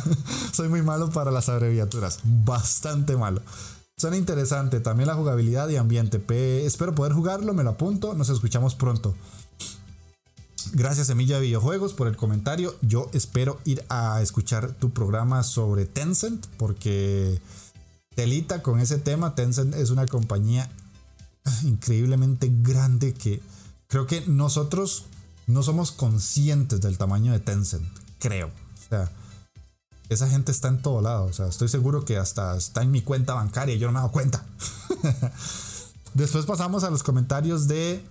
Soy 0.52 0.68
muy 0.68 0.82
malo 0.82 1.08
para 1.08 1.30
las 1.30 1.48
abreviaturas, 1.48 2.18
bastante 2.22 3.16
malo. 3.16 3.40
Suena 3.96 4.18
interesante 4.18 4.80
también 4.80 5.06
la 5.06 5.14
jugabilidad 5.14 5.66
y 5.70 5.76
ambiente. 5.76 6.22
espero 6.66 6.94
poder 6.94 7.14
jugarlo, 7.14 7.54
me 7.54 7.64
lo 7.64 7.70
apunto. 7.70 8.12
Nos 8.12 8.28
escuchamos 8.28 8.74
pronto. 8.74 9.14
Gracias 10.74 11.06
Semilla 11.06 11.36
de 11.36 11.46
Videojuegos 11.46 11.94
por 11.94 12.06
el 12.06 12.18
comentario. 12.18 12.76
Yo 12.82 13.08
espero 13.14 13.60
ir 13.64 13.82
a 13.88 14.20
escuchar 14.20 14.72
tu 14.74 14.90
programa 14.90 15.42
sobre 15.42 15.86
Tencent 15.86 16.46
porque 16.58 17.40
telita 18.14 18.62
con 18.62 18.78
ese 18.78 18.98
tema. 18.98 19.34
Tencent 19.34 19.74
es 19.74 19.88
una 19.88 20.04
compañía 20.04 20.68
increíblemente 21.64 22.52
grande 22.60 23.14
que 23.14 23.40
creo 23.90 24.06
que 24.06 24.22
nosotros 24.26 25.04
no 25.46 25.62
somos 25.62 25.90
conscientes 25.90 26.80
del 26.80 26.96
tamaño 26.96 27.32
de 27.32 27.40
Tencent. 27.40 27.86
Creo. 28.20 28.46
O 28.46 28.88
sea, 28.88 29.10
esa 30.08 30.28
gente 30.28 30.52
está 30.52 30.68
en 30.68 30.80
todo 30.80 31.02
lado. 31.02 31.24
O 31.24 31.32
sea, 31.32 31.48
estoy 31.48 31.68
seguro 31.68 32.04
que 32.04 32.16
hasta 32.16 32.56
está 32.56 32.82
en 32.82 32.92
mi 32.92 33.02
cuenta 33.02 33.34
bancaria 33.34 33.74
y 33.74 33.78
yo 33.78 33.88
no 33.88 33.92
me 33.92 33.98
he 33.98 34.02
dado 34.02 34.12
cuenta. 34.12 34.46
Después 36.14 36.46
pasamos 36.46 36.84
a 36.84 36.90
los 36.90 37.02
comentarios 37.02 37.66
de 37.66 38.02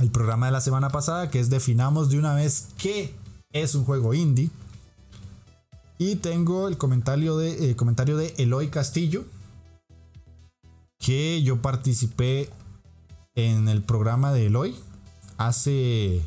el 0.00 0.10
programa 0.10 0.46
de 0.46 0.52
la 0.52 0.60
semana 0.60 0.90
pasada, 0.90 1.30
que 1.30 1.38
es 1.38 1.48
definamos 1.48 2.10
de 2.10 2.18
una 2.18 2.34
vez 2.34 2.68
qué 2.76 3.14
es 3.52 3.76
un 3.76 3.84
juego 3.84 4.14
indie. 4.14 4.50
Y 5.98 6.16
tengo 6.16 6.66
el 6.66 6.76
comentario 6.76 7.36
de, 7.36 7.70
eh, 7.70 7.76
comentario 7.76 8.16
de 8.16 8.34
Eloy 8.38 8.68
Castillo, 8.68 9.24
que 10.98 11.40
yo 11.44 11.62
participé 11.62 12.50
en 13.34 13.68
el 13.68 13.82
programa 13.82 14.32
de 14.32 14.46
Eloy 14.46 14.74
hace, 15.38 16.22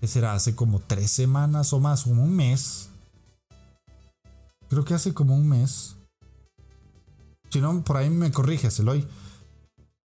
¿qué 0.00 0.06
será? 0.06 0.34
Hace 0.34 0.54
como 0.54 0.80
tres 0.80 1.10
semanas 1.10 1.72
o 1.72 1.80
más, 1.80 2.04
como 2.04 2.24
un 2.24 2.34
mes 2.34 2.90
Creo 4.72 4.86
que 4.86 4.94
hace 4.94 5.12
como 5.12 5.34
un 5.34 5.46
mes. 5.46 5.96
Si 7.50 7.60
no, 7.60 7.84
por 7.84 7.98
ahí 7.98 8.08
me 8.08 8.32
corriges, 8.32 8.80
Eloy. 8.80 9.06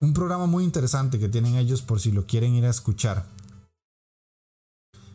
Un 0.00 0.12
programa 0.12 0.46
muy 0.46 0.64
interesante 0.64 1.20
que 1.20 1.28
tienen 1.28 1.54
ellos 1.54 1.82
por 1.82 2.00
si 2.00 2.10
lo 2.10 2.26
quieren 2.26 2.52
ir 2.56 2.64
a 2.64 2.70
escuchar. 2.70 3.26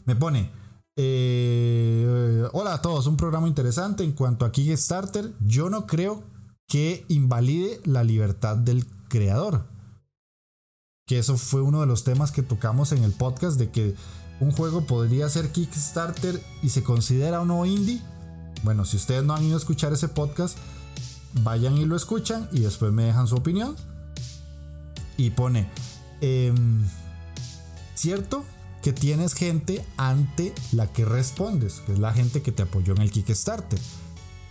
Me 0.06 0.16
pone, 0.16 0.50
eh, 0.96 2.48
hola 2.54 2.76
a 2.76 2.82
todos, 2.82 3.08
un 3.08 3.18
programa 3.18 3.50
interesante 3.50 4.06
en 4.06 4.14
cuanto 4.14 4.46
a 4.46 4.54
Kickstarter. 4.54 5.34
Yo 5.46 5.70
no 5.70 5.86
creo 5.86 6.24
que 6.66 7.04
invalide 7.10 7.82
la 7.84 8.06
libertad 8.06 8.56
del 8.56 8.86
creador. 9.10 9.66
Que 11.12 11.20
eso 11.20 11.36
fue 11.36 11.62
uno 11.62 11.82
de 11.82 11.88
los 11.88 12.06
temas 12.06 12.32
que 12.32 12.42
tocamos 12.42 12.94
en 12.94 13.04
el 13.04 13.12
podcast 13.12 13.60
de 13.60 13.70
que 13.70 13.96
un 14.40 14.54
juego 14.54 14.86
podría 14.86 15.28
ser 15.28 15.52
Kickstarter 15.52 16.42
y 16.64 16.70
se 16.70 16.84
considera 16.84 17.42
o 17.42 17.46
no 17.46 17.66
indie. 17.66 18.02
Bueno, 18.64 18.86
si 18.86 18.96
ustedes 18.96 19.22
no 19.22 19.36
han 19.36 19.44
ido 19.44 19.56
a 19.56 19.58
escuchar 19.58 19.92
ese 19.92 20.08
podcast, 20.08 20.58
vayan 21.44 21.76
y 21.78 21.84
lo 21.84 21.98
escuchan 21.98 22.48
y 22.54 22.62
después 22.62 22.94
me 22.94 23.04
dejan 23.04 23.28
su 23.28 23.36
opinión. 23.36 23.76
Y 25.18 25.32
pone, 25.32 25.70
em, 26.22 26.82
cierto 27.94 28.46
que 28.82 28.94
tienes 28.94 29.34
gente 29.34 29.86
ante 29.98 30.56
la 30.72 30.94
que 30.94 31.04
respondes, 31.04 31.82
que 31.86 31.92
es 31.92 32.00
la 32.00 32.14
gente 32.14 32.42
que 32.42 32.54
te 32.54 32.64
apoyó 32.64 32.94
en 32.94 33.02
el 33.02 33.12
Kickstarter. 33.12 33.82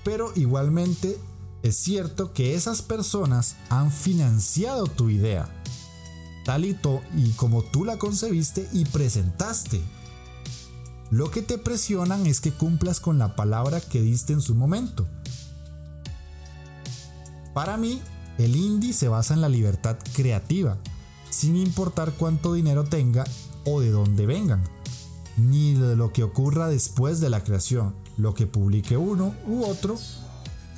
Pero 0.04 0.30
igualmente 0.36 1.18
es 1.62 1.78
cierto 1.78 2.34
que 2.34 2.54
esas 2.54 2.82
personas 2.82 3.56
han 3.70 3.90
financiado 3.90 4.88
tu 4.88 5.08
idea, 5.08 5.48
tal 6.50 6.64
y, 6.64 6.74
como 7.36 7.62
tú 7.62 7.84
la 7.84 7.96
concebiste 7.96 8.68
y 8.72 8.84
presentaste. 8.84 9.80
Lo 11.08 11.30
que 11.30 11.42
te 11.42 11.58
presionan 11.58 12.26
es 12.26 12.40
que 12.40 12.50
cumplas 12.50 12.98
con 12.98 13.18
la 13.18 13.36
palabra 13.36 13.80
que 13.80 14.02
diste 14.02 14.32
en 14.32 14.40
su 14.40 14.56
momento. 14.56 15.06
Para 17.54 17.76
mí, 17.76 18.02
el 18.36 18.56
indie 18.56 18.92
se 18.92 19.06
basa 19.06 19.34
en 19.34 19.42
la 19.42 19.48
libertad 19.48 19.96
creativa, 20.12 20.76
sin 21.30 21.54
importar 21.54 22.14
cuánto 22.18 22.52
dinero 22.54 22.82
tenga 22.82 23.22
o 23.64 23.80
de 23.80 23.92
dónde 23.92 24.26
vengan, 24.26 24.64
ni 25.36 25.74
de 25.74 25.94
lo 25.94 26.12
que 26.12 26.24
ocurra 26.24 26.66
después 26.66 27.20
de 27.20 27.30
la 27.30 27.44
creación, 27.44 27.94
lo 28.16 28.34
que 28.34 28.48
publique 28.48 28.96
uno 28.96 29.36
u 29.46 29.62
otro 29.66 29.96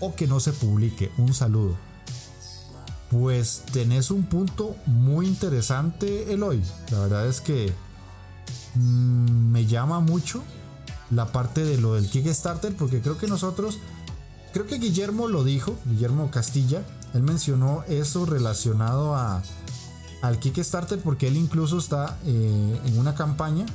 o 0.00 0.14
que 0.14 0.26
no 0.26 0.38
se 0.38 0.52
publique. 0.52 1.10
Un 1.16 1.32
saludo. 1.32 1.91
Pues 3.12 3.62
tenés 3.72 4.10
un 4.10 4.24
punto 4.24 4.74
muy 4.86 5.26
interesante, 5.26 6.32
Eloy. 6.32 6.60
La 6.90 6.98
verdad 6.98 7.28
es 7.28 7.40
que 7.40 7.72
Mm, 8.74 9.52
me 9.52 9.66
llama 9.66 10.00
mucho 10.00 10.42
la 11.10 11.30
parte 11.30 11.64
de 11.64 11.76
lo 11.76 11.94
del 11.94 12.08
Kickstarter 12.08 12.74
porque 12.74 13.00
creo 13.00 13.18
que 13.18 13.26
nosotros, 13.26 13.78
creo 14.52 14.66
que 14.66 14.78
Guillermo 14.78 15.28
lo 15.28 15.44
dijo, 15.44 15.76
Guillermo 15.84 16.30
Castilla, 16.30 16.82
él 17.12 17.22
mencionó 17.22 17.84
eso 17.88 18.24
relacionado 18.24 19.14
a, 19.14 19.42
al 20.22 20.38
Kickstarter 20.38 21.00
porque 21.00 21.28
él 21.28 21.36
incluso 21.36 21.78
está 21.78 22.18
eh, 22.24 22.80
en 22.86 22.98
una 22.98 23.14
campaña 23.14 23.66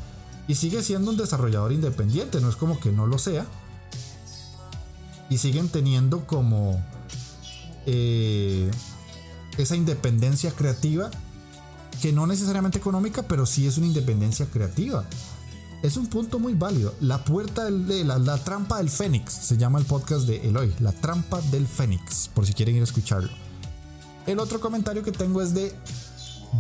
y 0.48 0.56
sigue 0.56 0.82
siendo 0.82 1.12
un 1.12 1.18
desarrollador 1.18 1.74
independiente, 1.74 2.42
no 2.42 2.50
es 2.50 2.56
como 2.56 2.80
que 2.80 2.92
no 2.92 3.06
lo 3.06 3.20
sea. 3.20 3.46
Y 5.30 5.40
siguen 5.40 5.68
teniendo 5.68 6.26
como... 6.26 6.82
Eh, 7.86 8.72
esa 9.58 9.76
independencia 9.76 10.52
creativa, 10.52 11.10
que 12.02 12.14
no 12.14 12.28
necesariamente 12.28 12.78
económica, 12.78 13.24
pero 13.24 13.46
sí 13.46 13.68
es 13.68 13.78
una 13.78 13.88
independencia 13.88 14.46
creativa. 14.46 15.06
Es 15.84 15.96
un 15.98 16.08
punto 16.08 16.40
muy 16.40 16.54
válido. 16.54 16.94
La 17.02 17.24
puerta 17.24 17.66
de 17.66 18.04
la, 18.04 18.18
la, 18.18 18.38
trampa 18.44 18.78
del 18.78 18.90
Fénix 18.90 19.32
se 19.34 19.58
llama 19.58 19.80
el 19.80 19.86
podcast 19.86 20.28
de 20.28 20.48
Eloy. 20.48 20.74
La 20.80 20.92
trampa 20.92 21.40
del 21.52 21.68
Fénix, 21.68 22.30
por 22.30 22.46
si 22.46 22.54
quieren 22.54 22.76
ir 22.76 22.82
a 22.82 22.86
escucharlo. 22.86 23.30
El 24.26 24.40
otro 24.40 24.60
comentario 24.60 25.04
que 25.04 25.12
tengo 25.12 25.42
es 25.42 25.54
de 25.54 25.74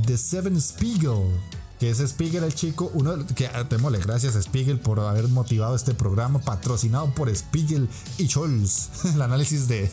The 0.05 0.17
Seven 0.17 0.59
Spiegel. 0.61 1.39
Que 1.79 1.91
es 1.91 1.99
Spiegel 1.99 2.43
el 2.43 2.55
chico, 2.55 2.89
uno 2.95 3.13
que 3.35 3.49
démosle 3.69 3.99
gracias 3.99 4.35
a 4.35 4.41
Spiegel 4.41 4.79
por 4.79 4.99
haber 4.99 5.27
motivado 5.27 5.75
este 5.75 5.93
programa, 5.93 6.39
patrocinado 6.39 7.13
por 7.13 7.29
Spiegel 7.35 7.87
y 8.17 8.27
Scholz. 8.27 9.05
El 9.13 9.21
análisis 9.21 9.67
de, 9.67 9.91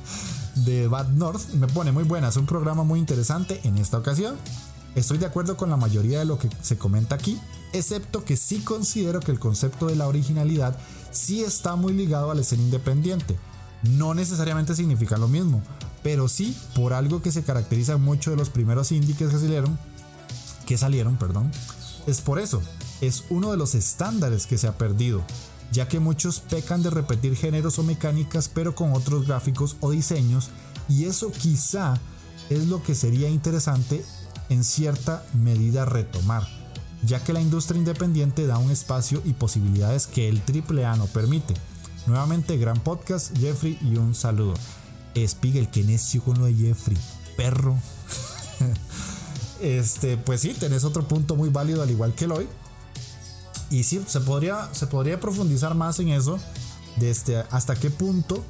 de 0.56 0.88
Bad 0.88 1.08
North 1.10 1.50
me 1.54 1.66
pone 1.66 1.92
muy 1.92 2.04
buena. 2.04 2.28
Es 2.28 2.36
un 2.36 2.46
programa 2.46 2.82
muy 2.82 2.98
interesante 2.98 3.60
en 3.64 3.76
esta 3.78 3.98
ocasión. 3.98 4.36
Estoy 4.94 5.18
de 5.18 5.26
acuerdo 5.26 5.56
con 5.56 5.68
la 5.68 5.76
mayoría 5.76 6.18
de 6.18 6.24
lo 6.24 6.38
que 6.38 6.48
se 6.62 6.78
comenta 6.78 7.14
aquí, 7.14 7.38
excepto 7.74 8.24
que 8.24 8.36
sí 8.36 8.60
considero 8.60 9.20
que 9.20 9.30
el 9.30 9.38
concepto 9.38 9.86
de 9.86 9.96
la 9.96 10.08
originalidad 10.08 10.76
sí 11.10 11.44
está 11.44 11.76
muy 11.76 11.92
ligado 11.92 12.30
a 12.30 12.34
la 12.34 12.42
independiente. 12.52 13.38
No 13.82 14.14
necesariamente 14.14 14.74
significa 14.74 15.18
lo 15.18 15.28
mismo, 15.28 15.62
pero 16.02 16.28
sí 16.28 16.56
por 16.74 16.94
algo 16.94 17.20
que 17.20 17.30
se 17.30 17.42
caracteriza 17.42 17.98
mucho 17.98 18.30
de 18.30 18.36
los 18.36 18.48
primeros 18.48 18.90
indies 18.90 19.18
que 19.18 19.30
salieron, 19.30 19.78
que 20.64 20.78
salieron, 20.78 21.18
perdón. 21.18 21.52
Es 22.06 22.22
por 22.22 22.38
eso, 22.38 22.62
es 23.02 23.24
uno 23.28 23.50
de 23.50 23.58
los 23.58 23.74
estándares 23.74 24.46
que 24.46 24.56
se 24.56 24.66
ha 24.66 24.78
perdido, 24.78 25.22
ya 25.72 25.88
que 25.88 26.00
muchos 26.00 26.40
pecan 26.40 26.82
de 26.82 26.90
repetir 26.90 27.36
géneros 27.36 27.78
o 27.78 27.82
mecánicas 27.82 28.48
pero 28.48 28.74
con 28.74 28.92
otros 28.92 29.26
gráficos 29.26 29.76
o 29.80 29.90
diseños 29.90 30.50
y 30.88 31.04
eso 31.04 31.32
quizá 31.32 31.98
es 32.50 32.66
lo 32.66 32.82
que 32.82 32.94
sería 32.94 33.28
interesante 33.28 34.04
en 34.48 34.64
cierta 34.64 35.24
medida 35.34 35.84
retomar, 35.84 36.46
ya 37.02 37.22
que 37.22 37.32
la 37.32 37.40
industria 37.40 37.78
independiente 37.78 38.46
da 38.46 38.58
un 38.58 38.70
espacio 38.70 39.20
y 39.24 39.32
posibilidades 39.32 40.06
que 40.06 40.28
el 40.28 40.40
AAA 40.40 40.96
no 40.96 41.06
permite. 41.06 41.54
Nuevamente, 42.06 42.56
gran 42.56 42.78
podcast, 42.78 43.36
Jeffrey, 43.36 43.78
y 43.82 43.96
un 43.96 44.14
saludo. 44.14 44.54
Spiegel, 45.26 45.68
que 45.70 45.82
necio 45.82 46.22
con 46.22 46.38
lo 46.38 46.44
de 46.44 46.54
Jeffrey, 46.54 46.96
perro. 47.36 47.76
este, 49.60 50.16
pues 50.16 50.42
sí, 50.42 50.54
tenés 50.54 50.84
otro 50.84 51.08
punto 51.08 51.34
muy 51.34 51.48
válido, 51.48 51.82
al 51.82 51.90
igual 51.90 52.14
que 52.14 52.26
hoy. 52.26 52.46
Y 53.70 53.82
sí, 53.82 54.02
se 54.06 54.20
podría, 54.20 54.72
se 54.72 54.86
podría 54.86 55.20
profundizar 55.20 55.74
más 55.74 55.98
en 56.00 56.08
eso. 56.08 56.38
Desde 56.96 57.44
hasta 57.50 57.74
qué 57.76 57.90
punto 57.90 58.42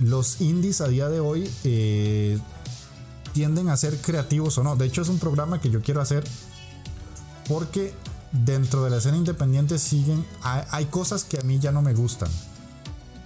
los 0.00 0.40
indies 0.40 0.80
a 0.80 0.88
día 0.88 1.08
de 1.08 1.20
hoy 1.20 1.50
eh, 1.64 2.38
tienden 3.32 3.68
a 3.68 3.76
ser 3.76 3.98
creativos 4.00 4.58
o 4.58 4.62
no. 4.62 4.76
De 4.76 4.86
hecho, 4.86 5.02
es 5.02 5.08
un 5.08 5.18
programa 5.18 5.60
que 5.60 5.70
yo 5.70 5.82
quiero 5.82 6.00
hacer 6.00 6.24
porque 7.48 7.94
dentro 8.32 8.84
de 8.84 8.90
la 8.90 8.98
escena 8.98 9.16
independiente 9.16 9.78
siguen, 9.78 10.26
hay, 10.42 10.86
cosas 10.86 11.24
que 11.24 11.38
a 11.38 11.42
mí 11.42 11.58
ya 11.58 11.72
no 11.72 11.82
me 11.82 11.94
gustan. 11.94 12.28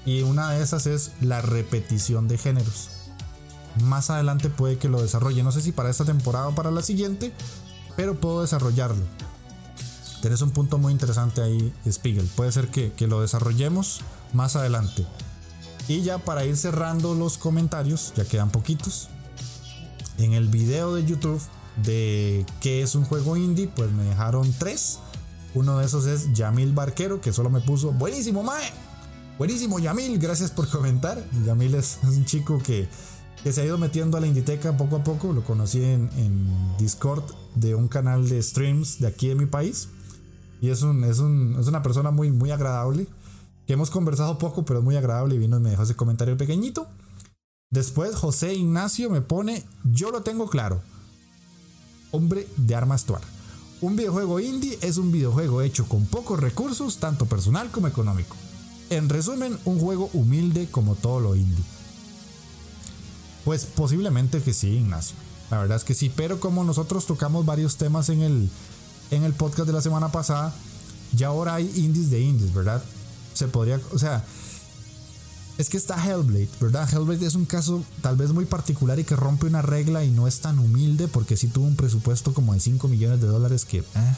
Y 0.04 0.22
una 0.22 0.50
de 0.50 0.62
esas 0.62 0.86
es 0.86 1.12
la 1.20 1.42
repetición 1.42 2.28
de 2.28 2.38
géneros. 2.38 2.90
Más 3.82 4.10
adelante 4.10 4.50
puede 4.50 4.78
que 4.78 4.88
lo 4.88 5.00
desarrolle. 5.00 5.42
No 5.42 5.52
sé 5.52 5.60
si 5.60 5.72
para 5.72 5.90
esta 5.90 6.04
temporada 6.04 6.48
o 6.48 6.54
para 6.54 6.70
la 6.70 6.82
siguiente, 6.82 7.32
pero 7.96 8.18
puedo 8.18 8.42
desarrollarlo. 8.42 9.04
Tienes 10.20 10.42
un 10.42 10.50
punto 10.50 10.78
muy 10.78 10.92
interesante 10.92 11.42
ahí, 11.42 11.72
Spiegel. 11.90 12.28
Puede 12.36 12.52
ser 12.52 12.68
que, 12.68 12.92
que 12.92 13.06
lo 13.06 13.20
desarrollemos 13.20 14.00
más 14.32 14.56
adelante. 14.56 15.06
Y 15.88 16.02
ya 16.02 16.18
para 16.18 16.44
ir 16.44 16.56
cerrando 16.56 17.14
los 17.14 17.38
comentarios, 17.38 18.12
ya 18.16 18.24
quedan 18.24 18.50
poquitos 18.50 19.08
en 20.18 20.34
el 20.34 20.48
video 20.48 20.94
de 20.94 21.04
YouTube 21.04 21.40
de 21.82 22.44
qué 22.60 22.82
es 22.82 22.94
un 22.94 23.04
juego 23.04 23.36
indie, 23.36 23.68
pues 23.68 23.90
me 23.92 24.04
dejaron 24.04 24.52
tres. 24.58 24.98
Uno 25.54 25.78
de 25.78 25.86
esos 25.86 26.06
es 26.06 26.32
Yamil 26.32 26.72
Barquero, 26.72 27.20
que 27.20 27.32
solo 27.32 27.50
me 27.50 27.60
puso 27.60 27.92
buenísimo, 27.92 28.42
Mae. 28.42 28.70
Buenísimo, 29.38 29.78
Yamil, 29.78 30.18
gracias 30.18 30.50
por 30.50 30.68
comentar. 30.68 31.24
Yamil 31.46 31.74
es, 31.74 31.98
un 32.02 32.24
chico 32.24 32.58
que, 32.58 32.88
se 33.50 33.60
ha 33.60 33.64
ido 33.64 33.78
metiendo 33.78 34.18
a 34.18 34.20
la 34.20 34.26
Inditeca 34.26 34.76
poco 34.76 34.96
a 34.96 35.04
poco. 35.04 35.32
Lo 35.32 35.42
conocí 35.42 35.82
en, 35.82 36.10
Discord 36.78 37.24
de 37.54 37.74
un 37.74 37.88
canal 37.88 38.28
de 38.28 38.42
streams 38.42 39.00
de 39.00 39.06
aquí 39.06 39.28
de 39.28 39.34
mi 39.34 39.46
país. 39.46 39.88
Y 40.60 40.68
es, 40.70 40.82
un, 40.82 41.04
es, 41.04 41.18
una 41.20 41.82
persona 41.82 42.10
muy, 42.10 42.30
muy 42.30 42.50
agradable. 42.50 43.06
Que 43.66 43.74
hemos 43.74 43.90
conversado 43.90 44.38
poco, 44.38 44.64
pero 44.64 44.80
es 44.80 44.84
muy 44.84 44.96
agradable. 44.96 45.34
Y 45.34 45.38
vino 45.38 45.56
y 45.56 45.60
me 45.60 45.70
dejó 45.70 45.84
ese 45.84 45.96
comentario 45.96 46.36
pequeñito. 46.36 46.86
Después 47.70 48.16
José 48.16 48.54
Ignacio 48.54 49.10
me 49.10 49.20
pone, 49.20 49.64
yo 49.84 50.10
lo 50.10 50.22
tengo 50.22 50.50
claro. 50.50 50.80
Hombre 52.10 52.48
de 52.56 52.74
armas 52.74 53.04
tuar. 53.04 53.22
Un 53.80 53.96
videojuego 53.96 54.40
indie 54.40 54.78
es 54.82 54.98
un 54.98 55.12
videojuego 55.12 55.62
hecho 55.62 55.86
con 55.88 56.04
pocos 56.04 56.38
recursos, 56.38 56.98
tanto 56.98 57.26
personal 57.26 57.70
como 57.70 57.86
económico. 57.86 58.36
En 58.90 59.08
resumen, 59.08 59.56
un 59.64 59.78
juego 59.78 60.10
humilde 60.12 60.68
como 60.70 60.96
todo 60.96 61.20
lo 61.20 61.36
indie. 61.36 61.64
Pues 63.44 63.64
posiblemente 63.64 64.42
que 64.42 64.52
sí, 64.52 64.68
Ignacio. 64.70 65.16
La 65.50 65.58
verdad 65.58 65.76
es 65.76 65.84
que 65.84 65.94
sí, 65.94 66.12
pero 66.14 66.40
como 66.40 66.64
nosotros 66.64 67.06
tocamos 67.06 67.46
varios 67.46 67.76
temas 67.76 68.08
en 68.08 68.20
el, 68.20 68.50
en 69.10 69.24
el 69.24 69.32
podcast 69.32 69.66
de 69.66 69.72
la 69.72 69.82
semana 69.82 70.12
pasada, 70.12 70.52
ya 71.12 71.28
ahora 71.28 71.54
hay 71.54 71.70
indies 71.76 72.10
de 72.10 72.20
indies, 72.20 72.54
¿verdad? 72.54 72.82
Se 73.34 73.48
podría, 73.48 73.80
o 73.92 73.98
sea, 73.98 74.24
es 75.58 75.68
que 75.68 75.76
está 75.76 76.02
Hellblade, 76.02 76.48
¿verdad? 76.60 76.88
Hellblade 76.90 77.26
es 77.26 77.34
un 77.34 77.44
caso 77.44 77.84
tal 78.00 78.16
vez 78.16 78.32
muy 78.32 78.46
particular 78.46 78.98
y 78.98 79.04
que 79.04 79.16
rompe 79.16 79.46
una 79.46 79.60
regla 79.60 80.04
y 80.04 80.10
no 80.10 80.26
es 80.26 80.40
tan 80.40 80.58
humilde 80.58 81.06
porque 81.06 81.36
sí 81.36 81.48
tuvo 81.48 81.66
un 81.66 81.76
presupuesto 81.76 82.32
como 82.32 82.54
de 82.54 82.60
5 82.60 82.88
millones 82.88 83.20
de 83.20 83.26
dólares 83.26 83.64
que... 83.64 83.78
Eh. 83.78 84.14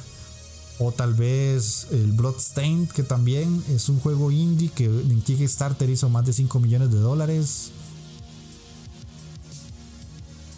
O 0.79 0.91
tal 0.91 1.15
vez 1.15 1.89
el 1.91 2.13
Bloodstained, 2.13 2.89
que 2.89 3.03
también 3.03 3.63
es 3.69 3.89
un 3.89 4.01
juego 4.01 4.31
indie 4.31 4.71
que 4.71 4.87
en 4.87 5.21
Kickstarter 5.21 5.89
hizo 5.91 6.09
más 6.09 6.25
de 6.27 6.33
5 6.33 6.59
millones 6.61 6.91
de 6.91 6.99
dólares. 6.99 7.71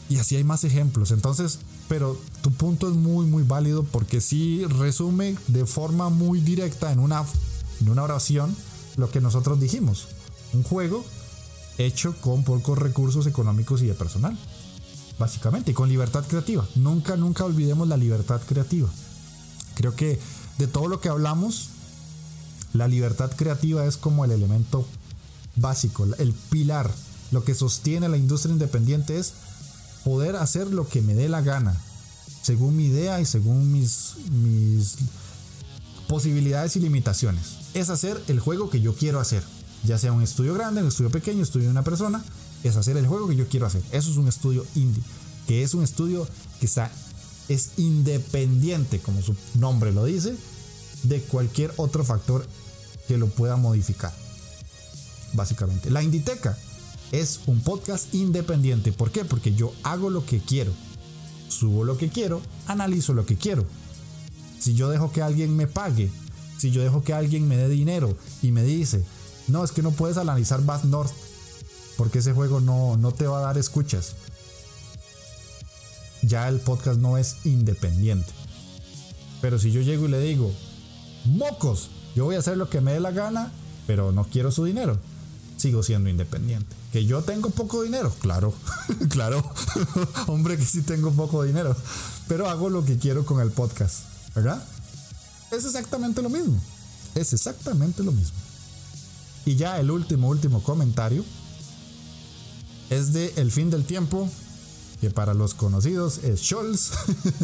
Y 0.09 0.19
así 0.19 0.37
hay 0.37 0.45
más 0.45 0.65
ejemplos. 0.65 1.11
Entonces, 1.11 1.59
pero 1.89 2.19
tu 2.43 2.51
punto 2.51 2.89
es 2.89 2.95
muy, 2.95 3.27
muy 3.27 3.43
válido 3.43 3.85
porque 3.85 4.21
sí 4.21 4.65
resume 4.67 5.37
de 5.49 5.67
forma 5.67 6.09
muy 6.09 6.41
directa 6.41 6.93
en 6.93 6.99
una, 6.99 7.25
en 7.81 7.89
una 7.89 8.03
oración 8.03 8.55
lo 8.97 9.11
que 9.11 9.21
nosotros 9.21 9.61
dijimos 9.61 10.09
un 10.55 10.63
juego 10.63 11.05
hecho 11.79 12.15
con 12.21 12.45
pocos 12.45 12.79
recursos 12.79 13.27
económicos 13.27 13.83
y 13.83 13.87
de 13.87 13.95
personal. 13.95 14.39
Básicamente, 15.19 15.71
y 15.71 15.75
con 15.75 15.89
libertad 15.89 16.25
creativa. 16.27 16.67
Nunca, 16.75 17.17
nunca 17.17 17.45
olvidemos 17.45 17.87
la 17.87 17.97
libertad 17.97 18.41
creativa. 18.49 18.89
Creo 19.75 19.95
que 19.95 20.19
de 20.59 20.67
todo 20.67 20.89
lo 20.89 21.01
que 21.01 21.09
hablamos, 21.09 21.69
la 22.73 22.89
libertad 22.89 23.31
creativa 23.37 23.87
es 23.87 23.97
como 23.97 24.25
el 24.25 24.33
elemento 24.33 24.87
básico, 25.57 26.07
el 26.19 26.33
pilar. 26.51 26.91
Lo 27.31 27.45
que 27.45 27.55
sostiene 27.55 28.09
la 28.09 28.17
industria 28.17 28.53
independiente 28.53 29.19
es 29.19 29.35
poder 30.05 30.37
hacer 30.37 30.69
lo 30.69 30.87
que 30.89 31.03
me 31.03 31.15
dé 31.15 31.29
la 31.29 31.43
gana, 31.43 31.77
según 32.43 32.77
mi 32.77 32.87
idea 32.87 33.21
y 33.21 33.25
según 33.25 33.73
mis, 33.73 34.15
mis 34.31 34.97
posibilidades 36.09 36.77
y 36.77 36.81
limitaciones. 36.81 37.57
Es 37.75 37.91
hacer 37.91 38.23
el 38.29 38.41
juego 38.41 38.71
que 38.71 38.81
yo 38.81 38.95
quiero 38.95 39.21
hacer 39.21 39.43
ya 39.85 39.99
sea 39.99 40.13
un 40.13 40.23
estudio 40.23 40.55
grande, 40.55 40.83
un 40.83 40.89
estudio 40.89 41.11
pequeño, 41.11 41.43
estudio 41.43 41.67
de 41.67 41.73
una 41.73 41.85
persona, 41.85 42.25
es 42.63 42.77
hacer 42.77 42.97
el 42.97 43.07
juego 43.07 43.29
que 43.29 43.37
yo 43.37 43.49
quiero 43.49 43.67
hacer. 43.67 43.83
Eso 43.93 44.11
es 44.11 44.17
un 44.17 44.29
estudio 44.29 44.67
indie, 44.75 45.03
que 45.47 45.63
es 45.63 45.75
un 45.75 45.85
estudio 45.85 46.27
que 46.59 46.67
está, 46.67 46.91
es 47.49 47.73
independiente, 47.77 48.99
como 49.01 49.23
su 49.23 49.37
nombre 49.55 49.93
lo 49.93 50.05
dice, 50.05 50.35
de 51.05 51.21
cualquier 51.21 51.73
otro 51.77 52.05
factor 52.05 52.47
que 53.07 53.19
lo 53.19 53.29
pueda 53.29 53.57
modificar. 53.57 54.13
Básicamente, 55.35 55.91
la 55.91 56.03
Inditeca 56.03 56.57
es 57.13 57.41
un 57.47 57.61
podcast 57.61 58.13
independiente. 58.15 58.93
¿Por 58.93 59.11
qué? 59.11 59.25
Porque 59.25 59.55
yo 59.55 59.73
hago 59.83 60.11
lo 60.11 60.25
que 60.27 60.39
quiero, 60.41 60.73
subo 61.49 61.85
lo 61.85 61.97
que 61.97 62.09
quiero, 62.09 62.41
analizo 62.67 63.15
lo 63.15 63.27
que 63.27 63.37
quiero. 63.37 63.65
Si 64.59 64.75
yo 64.75 64.89
dejo 64.89 65.13
que 65.13 65.23
alguien 65.23 65.57
me 65.57 65.67
pague, 65.67 66.11
si 66.59 66.71
yo 66.71 66.83
dejo 66.83 67.03
que 67.03 67.13
alguien 67.13 67.47
me 67.49 67.57
dé 67.57 67.69
dinero 67.69 68.17
y 68.43 68.53
me 68.53 68.63
dice, 68.63 69.05
no, 69.49 69.65
es 69.65 69.73
que 69.73 69.83
no 69.83 69.91
puedes 69.91 70.17
analizar 70.17 70.65
Bad 70.65 70.85
North 70.85 71.13
porque 71.97 72.19
ese 72.19 72.33
juego 72.33 72.61
no, 72.61 72.97
no 72.97 73.13
te 73.13 73.27
va 73.27 73.39
a 73.39 73.43
dar 73.43 73.59
escuchas. 73.59 74.17
Ya 76.23 76.49
el 76.49 76.59
podcast 76.61 76.99
no 76.99 77.19
es 77.19 77.45
independiente. 77.45 78.33
Pero 79.41 79.59
si 79.59 79.71
yo 79.71 79.83
llego 79.83 80.07
y 80.07 80.11
le 80.11 80.21
digo, 80.21 80.53
mocos, 81.27 81.91
yo 82.15 82.25
voy 82.25 82.37
a 82.37 82.39
hacer 82.39 82.57
lo 82.57 82.71
que 82.71 82.81
me 82.81 82.93
dé 82.93 83.01
la 83.01 83.11
gana, 83.11 83.53
pero 83.87 84.13
no 84.13 84.25
quiero 84.25 84.51
su 84.51 84.65
dinero, 84.65 84.99
sigo 85.65 85.83
siendo 85.83 86.11
independiente. 86.11 86.77
Que 86.93 87.07
yo 87.07 87.23
tengo 87.23 87.49
poco 87.49 87.83
dinero, 87.83 88.15
claro, 88.21 88.53
claro, 89.09 89.43
hombre 90.27 90.59
que 90.59 90.65
sí 90.67 90.83
tengo 90.83 91.11
poco 91.11 91.43
dinero, 91.43 91.75
pero 92.29 92.51
hago 92.51 92.69
lo 92.69 92.85
que 92.85 92.99
quiero 92.99 93.25
con 93.25 93.41
el 93.41 93.51
podcast, 93.51 94.01
¿verdad? 94.35 94.63
Es 95.51 95.65
exactamente 95.65 96.21
lo 96.21 96.29
mismo, 96.29 96.61
es 97.15 97.33
exactamente 97.33 98.03
lo 98.03 98.13
mismo. 98.13 98.37
Y 99.47 99.57
ya 99.57 99.81
el 99.81 99.91
último, 99.91 100.29
último 100.29 100.63
comentario 100.63 101.23
Es 102.89 103.13
de 103.13 103.33
El 103.37 103.51
fin 103.51 103.71
del 103.71 103.85
tiempo, 103.85 104.29
que 105.01 105.09
para 105.09 105.33
los 105.33 105.55
conocidos 105.55 106.19
es 106.25 106.41
Scholz. 106.41 106.91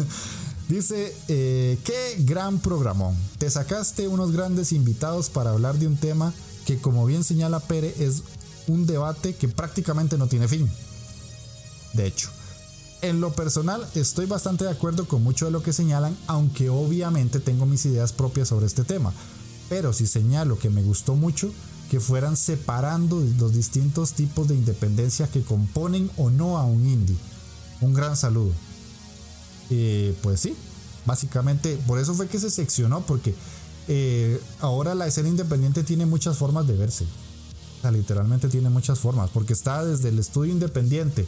Dice, 0.69 1.15
eh, 1.27 1.79
qué 1.83 2.17
gran 2.19 2.59
programón. 2.59 3.15
Te 3.39 3.49
sacaste 3.49 4.07
unos 4.07 4.31
grandes 4.31 4.73
invitados 4.73 5.29
para 5.31 5.49
hablar 5.49 5.77
de 5.79 5.87
un 5.87 5.97
tema 5.97 6.33
que 6.65 6.77
como 6.77 7.05
bien 7.05 7.23
señala 7.23 7.59
Pere 7.59 7.93
es 7.99 8.23
un 8.67 8.85
debate 8.85 9.35
que 9.35 9.47
prácticamente 9.47 10.17
no 10.17 10.27
tiene 10.27 10.47
fin. 10.47 10.69
De 11.93 12.07
hecho, 12.07 12.29
en 13.01 13.19
lo 13.19 13.33
personal 13.33 13.85
estoy 13.95 14.25
bastante 14.27 14.63
de 14.63 14.71
acuerdo 14.71 15.07
con 15.07 15.23
mucho 15.23 15.45
de 15.45 15.51
lo 15.51 15.63
que 15.63 15.73
señalan, 15.73 16.15
aunque 16.27 16.69
obviamente 16.69 17.39
tengo 17.39 17.65
mis 17.65 17.85
ideas 17.85 18.13
propias 18.13 18.49
sobre 18.49 18.67
este 18.67 18.83
tema. 18.83 19.11
Pero 19.69 19.93
si 19.93 20.05
señalo 20.05 20.59
que 20.59 20.69
me 20.69 20.83
gustó 20.83 21.15
mucho 21.15 21.51
que 21.89 21.99
fueran 21.99 22.37
separando 22.37 23.21
los 23.37 23.53
distintos 23.53 24.13
tipos 24.13 24.47
de 24.47 24.55
independencia 24.55 25.27
que 25.27 25.41
componen 25.41 26.09
o 26.15 26.29
no 26.29 26.57
a 26.57 26.63
un 26.63 26.87
indie. 26.87 27.17
Un 27.81 27.93
gran 27.93 28.15
saludo. 28.15 28.53
Eh, 29.69 30.15
pues 30.21 30.39
sí, 30.39 30.55
básicamente 31.05 31.77
por 31.87 31.99
eso 31.99 32.13
fue 32.13 32.27
que 32.27 32.39
se 32.39 32.49
seccionó, 32.49 33.01
porque 33.01 33.35
eh, 33.87 34.39
ahora 34.59 34.95
la 34.95 35.07
escena 35.07 35.29
independiente 35.29 35.83
tiene 35.83 36.05
muchas 36.05 36.37
formas 36.37 36.67
de 36.67 36.75
verse. 36.75 37.05
Literalmente 37.91 38.47
tiene 38.47 38.69
muchas 38.69 38.99
formas, 38.99 39.31
porque 39.31 39.53
está 39.53 39.83
desde 39.83 40.09
el 40.09 40.19
estudio 40.19 40.51
independiente, 40.51 41.25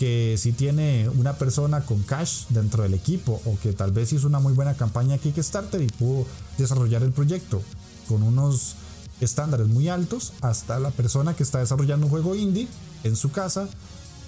que 0.00 0.34
si 0.36 0.52
tiene 0.52 1.08
una 1.10 1.34
persona 1.34 1.86
con 1.86 2.02
cash 2.02 2.46
dentro 2.48 2.82
del 2.82 2.94
equipo, 2.94 3.40
o 3.44 3.56
que 3.62 3.72
tal 3.72 3.92
vez 3.92 4.12
hizo 4.12 4.26
una 4.26 4.40
muy 4.40 4.52
buena 4.52 4.74
campaña 4.74 5.18
Kickstarter 5.18 5.80
y 5.80 5.86
pudo 5.86 6.26
desarrollar 6.58 7.04
el 7.04 7.12
proyecto 7.12 7.62
con 8.08 8.24
unos 8.24 8.74
estándares 9.20 9.68
muy 9.68 9.88
altos, 9.88 10.32
hasta 10.40 10.80
la 10.80 10.90
persona 10.90 11.34
que 11.34 11.44
está 11.44 11.60
desarrollando 11.60 12.06
un 12.06 12.10
juego 12.10 12.34
indie 12.34 12.66
en 13.04 13.14
su 13.14 13.30
casa, 13.30 13.68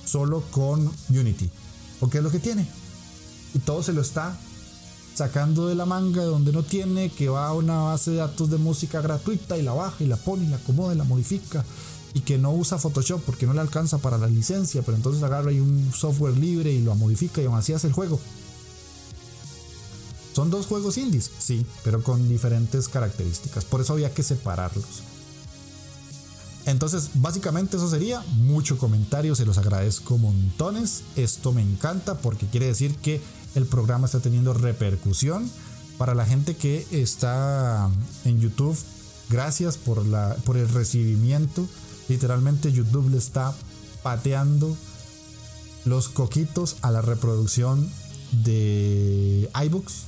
solo 0.05 0.45
con 0.53 0.93
Unity. 1.09 1.51
Porque 1.99 2.19
es 2.19 2.25
lo 2.25 2.31
que 2.31 2.39
tiene. 2.39 2.69
Y 3.55 3.59
todo 3.59 3.83
se 3.83 3.93
lo 3.93 4.01
está 4.01 4.39
sacando 5.15 5.69
de 5.69 5.75
la 5.75 5.87
manga 5.87 6.25
donde 6.25 6.53
no 6.53 6.63
tiene, 6.63 7.11
que 7.11 7.29
va 7.29 7.49
a 7.49 7.53
una 7.53 7.83
base 7.83 8.13
de 8.13 8.17
datos 8.19 8.51
de 8.51 8.59
música 8.59 9.01
gratuita 9.01 9.57
y 9.57 9.63
la 9.63 9.73
baja 9.73 10.03
y 10.03 10.07
la 10.07 10.17
pone 10.17 10.45
y 10.45 10.49
la 10.49 10.57
acomoda 10.57 10.95
y 10.95 10.99
la 10.99 11.05
modifica 11.05 11.65
y 12.15 12.21
que 12.21 12.39
no 12.39 12.53
usa 12.53 12.79
Photoshop 12.79 13.23
porque 13.23 13.47
no 13.47 13.55
le 13.55 13.61
alcanza 13.61 13.99
para 13.99 14.19
la 14.19 14.29
licencia, 14.29 14.83
pero 14.83 14.97
entonces 14.97 15.23
agarra 15.23 15.51
ahí 15.51 15.61
un 15.61 15.93
software 15.93 16.37
libre 16.37 16.73
y 16.73 16.83
lo 16.83 16.95
modifica 16.95 17.43
y 17.43 17.47
aún 17.47 17.57
así 17.57 17.73
hace 17.73 17.89
el 17.89 17.93
juego. 17.93 18.21
Son 20.33 20.51
dos 20.51 20.67
juegos 20.67 20.97
indies, 20.97 21.31
sí, 21.39 21.67
pero 21.83 22.03
con 22.03 22.29
diferentes 22.29 22.89
características, 22.89 23.65
por 23.65 23.81
eso 23.81 23.93
había 23.93 24.15
que 24.15 24.23
separarlos. 24.23 25.03
Entonces, 26.67 27.11
básicamente 27.15 27.77
eso 27.77 27.91
sería. 27.91 28.25
Mucho 28.39 28.79
comentario, 28.79 29.35
se 29.35 29.45
los 29.45 29.59
agradezco 29.59 30.17
montones. 30.17 31.03
Esto 31.15 31.53
me 31.53 31.61
encanta 31.61 32.15
porque 32.15 32.47
quiere 32.47 32.67
decir 32.67 32.97
que 32.97 33.21
el 33.55 33.67
programa 33.67 34.07
está 34.07 34.21
teniendo 34.21 34.53
repercusión. 34.55 35.51
Para 35.99 36.15
la 36.15 36.27
gente 36.27 36.57
que 36.57 36.87
está 36.91 37.89
en 38.25 38.41
YouTube, 38.41 38.77
gracias 39.31 39.77
por, 39.77 40.05
la, 40.05 40.37
por 40.45 40.57
el 40.57 40.69
recibimiento. 40.69 41.67
Literalmente 42.09 42.73
YouTube 42.73 43.11
le 43.11 43.19
está 43.19 43.55
pateando 44.03 44.77
los 45.85 46.09
coquitos 46.09 46.77
a 46.83 46.91
la 46.91 47.01
reproducción 47.01 47.89
de 48.45 49.49
iBooks. 49.67 50.07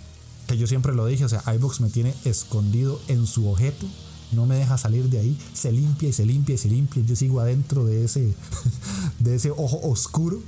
Que 0.48 0.58
yo 0.58 0.66
siempre 0.66 0.94
lo 0.94 1.06
dije, 1.06 1.24
o 1.24 1.28
sea, 1.28 1.42
iBooks 1.54 1.80
me 1.80 1.88
tiene 1.88 2.14
escondido 2.24 3.00
en 3.08 3.26
su 3.26 3.48
objeto. 3.48 3.86
No 4.32 4.44
me 4.44 4.56
deja 4.56 4.76
salir 4.78 5.08
de 5.08 5.20
ahí. 5.20 5.38
Se 5.54 5.70
limpia 5.70 6.08
y 6.08 6.12
se 6.12 6.26
limpia 6.26 6.56
y 6.56 6.58
se 6.58 6.68
limpia. 6.68 7.02
Yo 7.04 7.14
sigo 7.14 7.40
adentro 7.40 7.84
de 7.84 8.04
ese, 8.04 8.34
de 9.20 9.36
ese 9.36 9.52
ojo 9.52 9.80
oscuro 9.88 10.42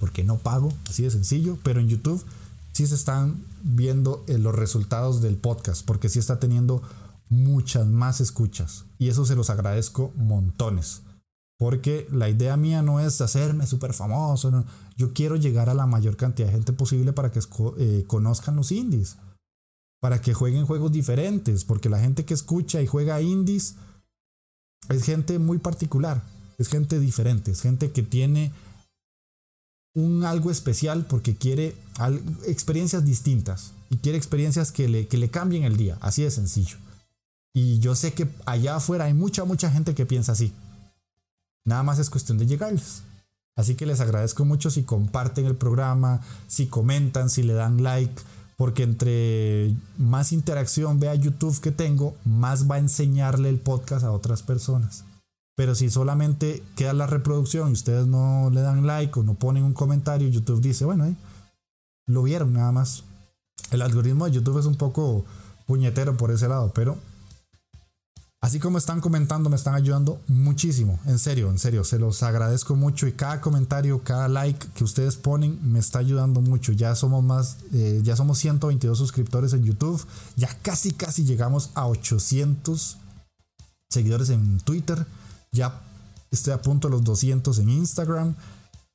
porque 0.00 0.24
no 0.24 0.38
pago, 0.38 0.72
así 0.88 1.04
de 1.04 1.10
sencillo, 1.10 1.58
pero 1.62 1.78
en 1.78 1.88
YouTube 1.88 2.24
sí 2.72 2.86
se 2.86 2.94
están 2.94 3.44
viendo 3.62 4.24
eh, 4.26 4.38
los 4.38 4.54
resultados 4.54 5.20
del 5.20 5.36
podcast, 5.36 5.84
porque 5.84 6.08
sí 6.08 6.18
está 6.18 6.40
teniendo 6.40 6.82
muchas 7.28 7.86
más 7.86 8.20
escuchas 8.20 8.86
y 8.98 9.08
eso 9.08 9.24
se 9.24 9.36
los 9.36 9.50
agradezco 9.50 10.12
montones. 10.16 11.02
Porque 11.58 12.08
la 12.10 12.30
idea 12.30 12.56
mía 12.56 12.80
no 12.80 13.00
es 13.00 13.20
hacerme 13.20 13.66
súper 13.66 13.92
famoso, 13.92 14.64
yo 14.96 15.12
quiero 15.12 15.36
llegar 15.36 15.68
a 15.68 15.74
la 15.74 15.86
mayor 15.86 16.16
cantidad 16.16 16.48
de 16.48 16.54
gente 16.54 16.72
posible 16.72 17.12
para 17.12 17.30
que 17.30 17.40
eh, 17.78 18.04
conozcan 18.06 18.56
los 18.56 18.72
indies, 18.72 19.18
para 20.00 20.22
que 20.22 20.32
jueguen 20.32 20.64
juegos 20.64 20.90
diferentes, 20.90 21.64
porque 21.64 21.90
la 21.90 22.00
gente 22.00 22.24
que 22.24 22.32
escucha 22.32 22.80
y 22.80 22.86
juega 22.86 23.20
indies 23.20 23.74
es 24.88 25.04
gente 25.04 25.38
muy 25.38 25.58
particular, 25.58 26.22
es 26.56 26.68
gente 26.68 26.98
diferente, 26.98 27.50
es 27.50 27.60
gente 27.60 27.92
que 27.92 28.02
tiene 28.02 28.52
un 29.94 30.24
algo 30.24 30.50
especial 30.50 31.06
porque 31.06 31.36
quiere 31.36 31.74
experiencias 32.46 33.04
distintas 33.04 33.72
y 33.90 33.96
quiere 33.96 34.18
experiencias 34.18 34.72
que 34.72 34.88
le, 34.88 35.08
que 35.08 35.18
le 35.18 35.30
cambien 35.30 35.64
el 35.64 35.76
día, 35.76 35.98
así 36.00 36.22
de 36.22 36.30
sencillo. 36.30 36.76
Y 37.52 37.80
yo 37.80 37.96
sé 37.96 38.12
que 38.12 38.28
allá 38.46 38.76
afuera 38.76 39.06
hay 39.06 39.14
mucha, 39.14 39.44
mucha 39.44 39.70
gente 39.70 39.94
que 39.94 40.06
piensa 40.06 40.32
así. 40.32 40.52
Nada 41.64 41.82
más 41.82 41.98
es 41.98 42.10
cuestión 42.10 42.38
de 42.38 42.46
llegarles. 42.46 43.02
Así 43.56 43.74
que 43.74 43.86
les 43.86 44.00
agradezco 44.00 44.44
mucho 44.44 44.70
si 44.70 44.84
comparten 44.84 45.46
el 45.46 45.56
programa, 45.56 46.20
si 46.46 46.66
comentan, 46.66 47.28
si 47.28 47.42
le 47.42 47.52
dan 47.52 47.82
like, 47.82 48.22
porque 48.56 48.84
entre 48.84 49.74
más 49.98 50.32
interacción 50.32 51.00
vea 51.00 51.14
YouTube 51.14 51.60
que 51.60 51.72
tengo, 51.72 52.14
más 52.24 52.70
va 52.70 52.76
a 52.76 52.78
enseñarle 52.78 53.48
el 53.48 53.58
podcast 53.58 54.04
a 54.04 54.12
otras 54.12 54.42
personas. 54.42 55.04
Pero 55.60 55.74
si 55.74 55.90
solamente 55.90 56.62
queda 56.74 56.94
la 56.94 57.06
reproducción 57.06 57.68
y 57.68 57.72
ustedes 57.72 58.06
no 58.06 58.48
le 58.50 58.62
dan 58.62 58.86
like 58.86 59.20
o 59.20 59.22
no 59.22 59.34
ponen 59.34 59.62
un 59.62 59.74
comentario, 59.74 60.26
YouTube 60.26 60.62
dice, 60.62 60.86
bueno, 60.86 61.04
eh, 61.04 61.14
lo 62.06 62.22
vieron 62.22 62.54
nada 62.54 62.72
más. 62.72 63.04
El 63.70 63.82
algoritmo 63.82 64.24
de 64.24 64.30
YouTube 64.30 64.58
es 64.58 64.64
un 64.64 64.76
poco 64.76 65.26
puñetero 65.66 66.16
por 66.16 66.30
ese 66.30 66.48
lado, 66.48 66.72
pero 66.74 66.96
así 68.40 68.58
como 68.58 68.78
están 68.78 69.02
comentando, 69.02 69.50
me 69.50 69.56
están 69.56 69.74
ayudando 69.74 70.18
muchísimo. 70.28 70.98
En 71.04 71.18
serio, 71.18 71.50
en 71.50 71.58
serio, 71.58 71.84
se 71.84 71.98
los 71.98 72.22
agradezco 72.22 72.74
mucho 72.74 73.06
y 73.06 73.12
cada 73.12 73.42
comentario, 73.42 74.02
cada 74.02 74.28
like 74.28 74.66
que 74.74 74.84
ustedes 74.84 75.16
ponen 75.16 75.58
me 75.62 75.78
está 75.78 75.98
ayudando 75.98 76.40
mucho. 76.40 76.72
Ya 76.72 76.94
somos 76.94 77.22
más, 77.22 77.58
eh, 77.74 78.00
ya 78.02 78.16
somos 78.16 78.38
122 78.38 78.96
suscriptores 78.96 79.52
en 79.52 79.64
YouTube, 79.64 80.02
ya 80.36 80.48
casi, 80.62 80.92
casi 80.92 81.26
llegamos 81.26 81.68
a 81.74 81.86
800 81.86 82.96
seguidores 83.90 84.30
en 84.30 84.58
Twitter. 84.60 85.04
Ya 85.52 85.80
estoy 86.30 86.52
a 86.52 86.62
punto 86.62 86.88
de 86.88 86.92
los 86.92 87.04
200 87.04 87.58
en 87.58 87.70
Instagram. 87.70 88.34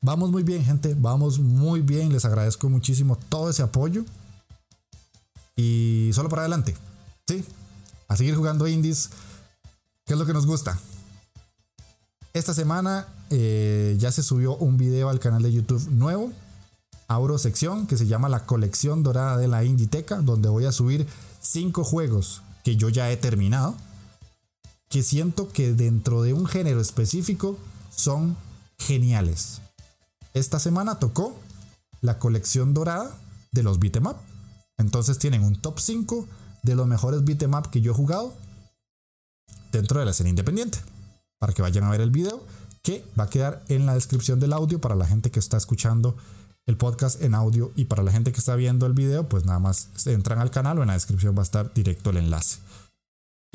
Vamos 0.02 0.32
muy 0.32 0.44
bien, 0.44 0.64
gente. 0.64 0.95
Vamos 0.98 1.40
muy 1.40 1.82
bien. 1.82 2.14
Les 2.14 2.26
agradezco 2.26 2.69
muchísimo 2.69 3.18
todo 3.30 3.49
ese 3.49 3.64
apoyo. 3.64 4.06
Y 5.56 6.11
solo 6.14 6.30
para 6.30 6.44
adelante. 6.44 6.76
Sí. 7.27 7.44
A 8.07 8.15
seguir 8.15 8.36
jugando 8.36 8.68
indies. 8.68 9.10
¿Qué 10.06 10.14
es 10.14 10.19
lo 10.19 10.26
que 10.26 10.34
nos 10.34 10.45
gusta? 10.45 10.80
Esta 12.34 12.53
semana 12.53 13.07
eh, 13.32 13.95
ya 13.99 14.11
se 14.11 14.22
subió 14.22 14.56
un 14.57 14.77
video 14.77 15.10
al 15.10 15.19
canal 15.19 15.41
de 15.41 15.52
YouTube 15.52 15.90
nuevo. 15.90 16.32
Abro 17.07 17.38
sección 17.38 17.88
que 17.88 17.98
se 17.98 18.07
llama 18.07 18.30
la 18.30 18.45
colección 18.45 19.03
dorada 19.03 19.38
de 19.38 19.48
la 19.48 19.64
Inditeca. 19.64 20.18
Donde 20.18 20.49
voy 20.49 20.65
a 20.65 20.72
subir 20.72 21.07
5 21.41 21.84
juegos 21.84 22.41
que 22.64 22.77
yo 22.77 22.90
ya 22.90 23.11
he 23.11 23.18
terminado 23.18 23.76
que 24.89 25.03
siento 25.03 25.49
que 25.49 25.73
dentro 25.73 26.21
de 26.21 26.33
un 26.33 26.45
género 26.45 26.81
específico 26.81 27.57
son 27.95 28.37
geniales. 28.77 29.61
Esta 30.33 30.59
semana 30.59 30.99
tocó 30.99 31.35
la 32.01 32.19
colección 32.19 32.73
dorada 32.73 33.15
de 33.51 33.63
los 33.63 33.79
beat'em 33.79 34.13
Entonces 34.77 35.17
tienen 35.17 35.43
un 35.43 35.61
top 35.61 35.79
5 35.79 36.27
de 36.63 36.75
los 36.75 36.87
mejores 36.87 37.23
beat'em 37.23 37.51
que 37.71 37.81
yo 37.81 37.91
he 37.91 37.95
jugado 37.95 38.33
dentro 39.71 39.99
de 39.99 40.05
la 40.05 40.11
escena 40.11 40.29
independiente. 40.29 40.79
Para 41.39 41.53
que 41.53 41.61
vayan 41.61 41.85
a 41.85 41.91
ver 41.91 42.01
el 42.01 42.11
video 42.11 42.43
que 42.81 43.03
va 43.19 43.25
a 43.25 43.29
quedar 43.29 43.63
en 43.67 43.85
la 43.85 43.95
descripción 43.95 44.39
del 44.39 44.53
audio 44.53 44.79
para 44.79 44.95
la 44.95 45.07
gente 45.07 45.31
que 45.31 45.39
está 45.39 45.57
escuchando 45.57 46.15
el 46.67 46.77
podcast 46.77 47.21
en 47.21 47.33
audio 47.33 47.71
y 47.75 47.85
para 47.85 48.03
la 48.03 48.11
gente 48.11 48.31
que 48.31 48.39
está 48.39 48.55
viendo 48.55 48.85
el 48.85 48.93
video, 48.93 49.27
pues 49.29 49.45
nada 49.45 49.59
más 49.59 49.89
entran 50.05 50.39
al 50.39 50.51
canal 50.51 50.79
o 50.79 50.81
en 50.81 50.87
la 50.87 50.93
descripción 50.93 51.35
va 51.35 51.41
a 51.41 51.43
estar 51.43 51.73
directo 51.73 52.09
el 52.09 52.17
enlace. 52.17 52.59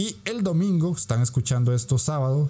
Y 0.00 0.16
el 0.24 0.42
domingo, 0.42 0.96
están 0.96 1.20
escuchando 1.20 1.74
esto 1.74 1.98
sábado, 1.98 2.48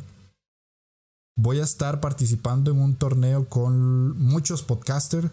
voy 1.37 1.59
a 1.59 1.65
estar 1.65 2.01
participando 2.01 2.71
en 2.71 2.81
un 2.81 2.95
torneo 2.95 3.49
con 3.49 4.17
muchos 4.21 4.63
podcasters 4.63 5.33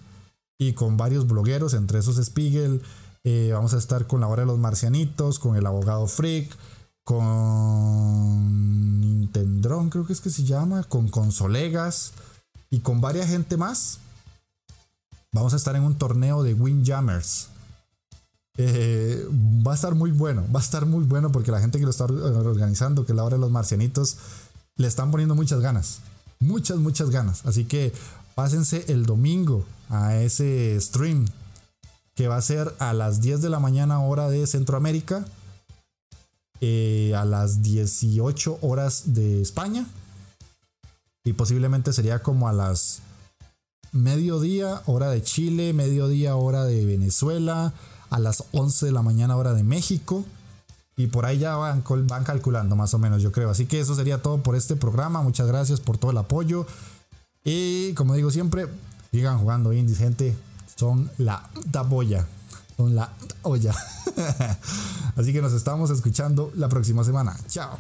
y 0.58 0.74
con 0.74 0.98
varios 0.98 1.28
blogueros, 1.28 1.76
entre 1.76 2.00
esos 2.00 2.16
Spiegel. 2.18 2.82
Eh, 3.24 3.52
vamos 3.54 3.76
a 3.76 3.78
estar 3.78 4.08
con 4.08 4.22
la 4.22 4.28
hora 4.28 4.42
de 4.42 4.48
los 4.48 4.58
marcianitos, 4.58 5.38
con 5.38 5.58
el 5.58 5.68
abogado 5.68 6.08
Freak, 6.08 6.58
con 7.04 7.30
Nintendron, 9.00 9.92
creo 9.92 10.08
que 10.08 10.14
es 10.14 10.22
que 10.22 10.32
se 10.32 10.44
llama, 10.44 10.86
con 10.86 11.10
Consolegas 11.10 12.14
y 12.72 12.80
con 12.80 13.00
varias 13.00 13.28
gente 13.28 13.58
más. 13.58 14.00
Vamos 15.32 15.54
a 15.54 15.58
estar 15.58 15.76
en 15.76 15.84
un 15.84 16.00
torneo 16.00 16.42
de 16.42 16.56
Windjammers. 16.56 17.50
Eh, 18.58 19.28
va 19.66 19.74
a 19.74 19.76
estar 19.76 19.94
muy 19.94 20.12
bueno, 20.12 20.46
va 20.54 20.60
a 20.60 20.64
estar 20.64 20.86
muy 20.86 21.06
bueno 21.06 21.32
porque 21.32 21.52
la 21.52 21.60
gente 21.60 21.78
que 21.78 21.86
lo 21.86 21.92
está 21.92 22.06
organizando, 22.06 23.06
que 23.06 23.14
la 23.14 23.24
hora 23.24 23.36
de 23.36 23.42
los 23.42 23.52
marcianitos, 23.52 24.18
le 24.76 24.88
están 24.88 25.12
poniendo 25.12 25.36
muchas 25.36 25.60
ganas. 25.60 26.00
muchas, 26.40 26.78
muchas 26.78 27.10
ganas. 27.10 27.46
Así 27.46 27.66
que 27.66 27.94
pásense 28.36 28.86
el 28.90 29.06
domingo 29.06 29.66
a 29.90 30.16
ese 30.18 30.80
stream 30.80 31.26
que 32.16 32.28
va 32.28 32.38
a 32.38 32.42
ser 32.42 32.74
a 32.80 32.94
las 32.94 33.22
10 33.22 33.42
de 33.42 33.50
la 33.50 33.60
mañana 33.60 34.00
hora 34.00 34.30
de 34.30 34.46
Centroamérica, 34.48 35.26
eh, 36.62 37.14
a 37.16 37.26
las 37.26 37.62
18 37.62 38.60
horas 38.62 39.14
de 39.14 39.42
España 39.42 39.86
y 41.24 41.34
posiblemente 41.34 41.94
sería 41.94 42.24
como 42.24 42.48
a 42.48 42.54
las 42.54 43.02
mediodía 43.92 44.82
hora 44.86 45.10
de 45.10 45.22
Chile, 45.22 45.74
mediodía 45.74 46.36
hora 46.36 46.64
de 46.66 46.86
Venezuela, 46.86 47.74
a 48.10 48.20
las 48.20 48.44
11 48.52 48.88
de 48.88 48.92
la 48.92 49.02
mañana 49.02 49.36
hora 49.36 49.54
de 49.54 49.64
México. 49.64 50.26
Y 50.96 51.08
por 51.08 51.26
ahí 51.26 51.38
ya 51.38 51.56
van, 51.56 51.84
calculando 52.24 52.76
más 52.76 52.94
o 52.94 52.98
menos, 52.98 53.22
yo 53.22 53.32
creo. 53.32 53.52
Así 53.52 53.68
que 53.68 53.80
eso 53.80 53.94
sería 53.94 54.22
todo 54.22 54.42
por 54.42 54.56
este 54.56 54.76
programa. 54.76 55.22
Muchas 55.22 55.48
gracias 55.48 55.80
por 55.80 55.98
todo 55.98 56.12
el 56.12 56.18
apoyo. 56.18 56.66
Y 57.44 57.94
como 57.94 58.16
digo 58.16 58.32
siempre, 58.32 58.68
sigan 59.12 59.38
jugando 59.38 59.74
indies, 59.74 60.00
gente. 60.00 60.36
Son 60.76 61.10
la 61.18 61.48
taboya. 61.72 62.26
Son 62.78 62.96
la 62.96 63.14
olla. 63.44 63.76
Así 65.16 65.34
que 65.34 65.42
nos 65.42 65.54
estamos 65.54 65.92
escuchando 65.92 66.52
la 66.56 66.68
próxima 66.68 67.04
semana. 67.04 67.38
Chao. 67.48 67.78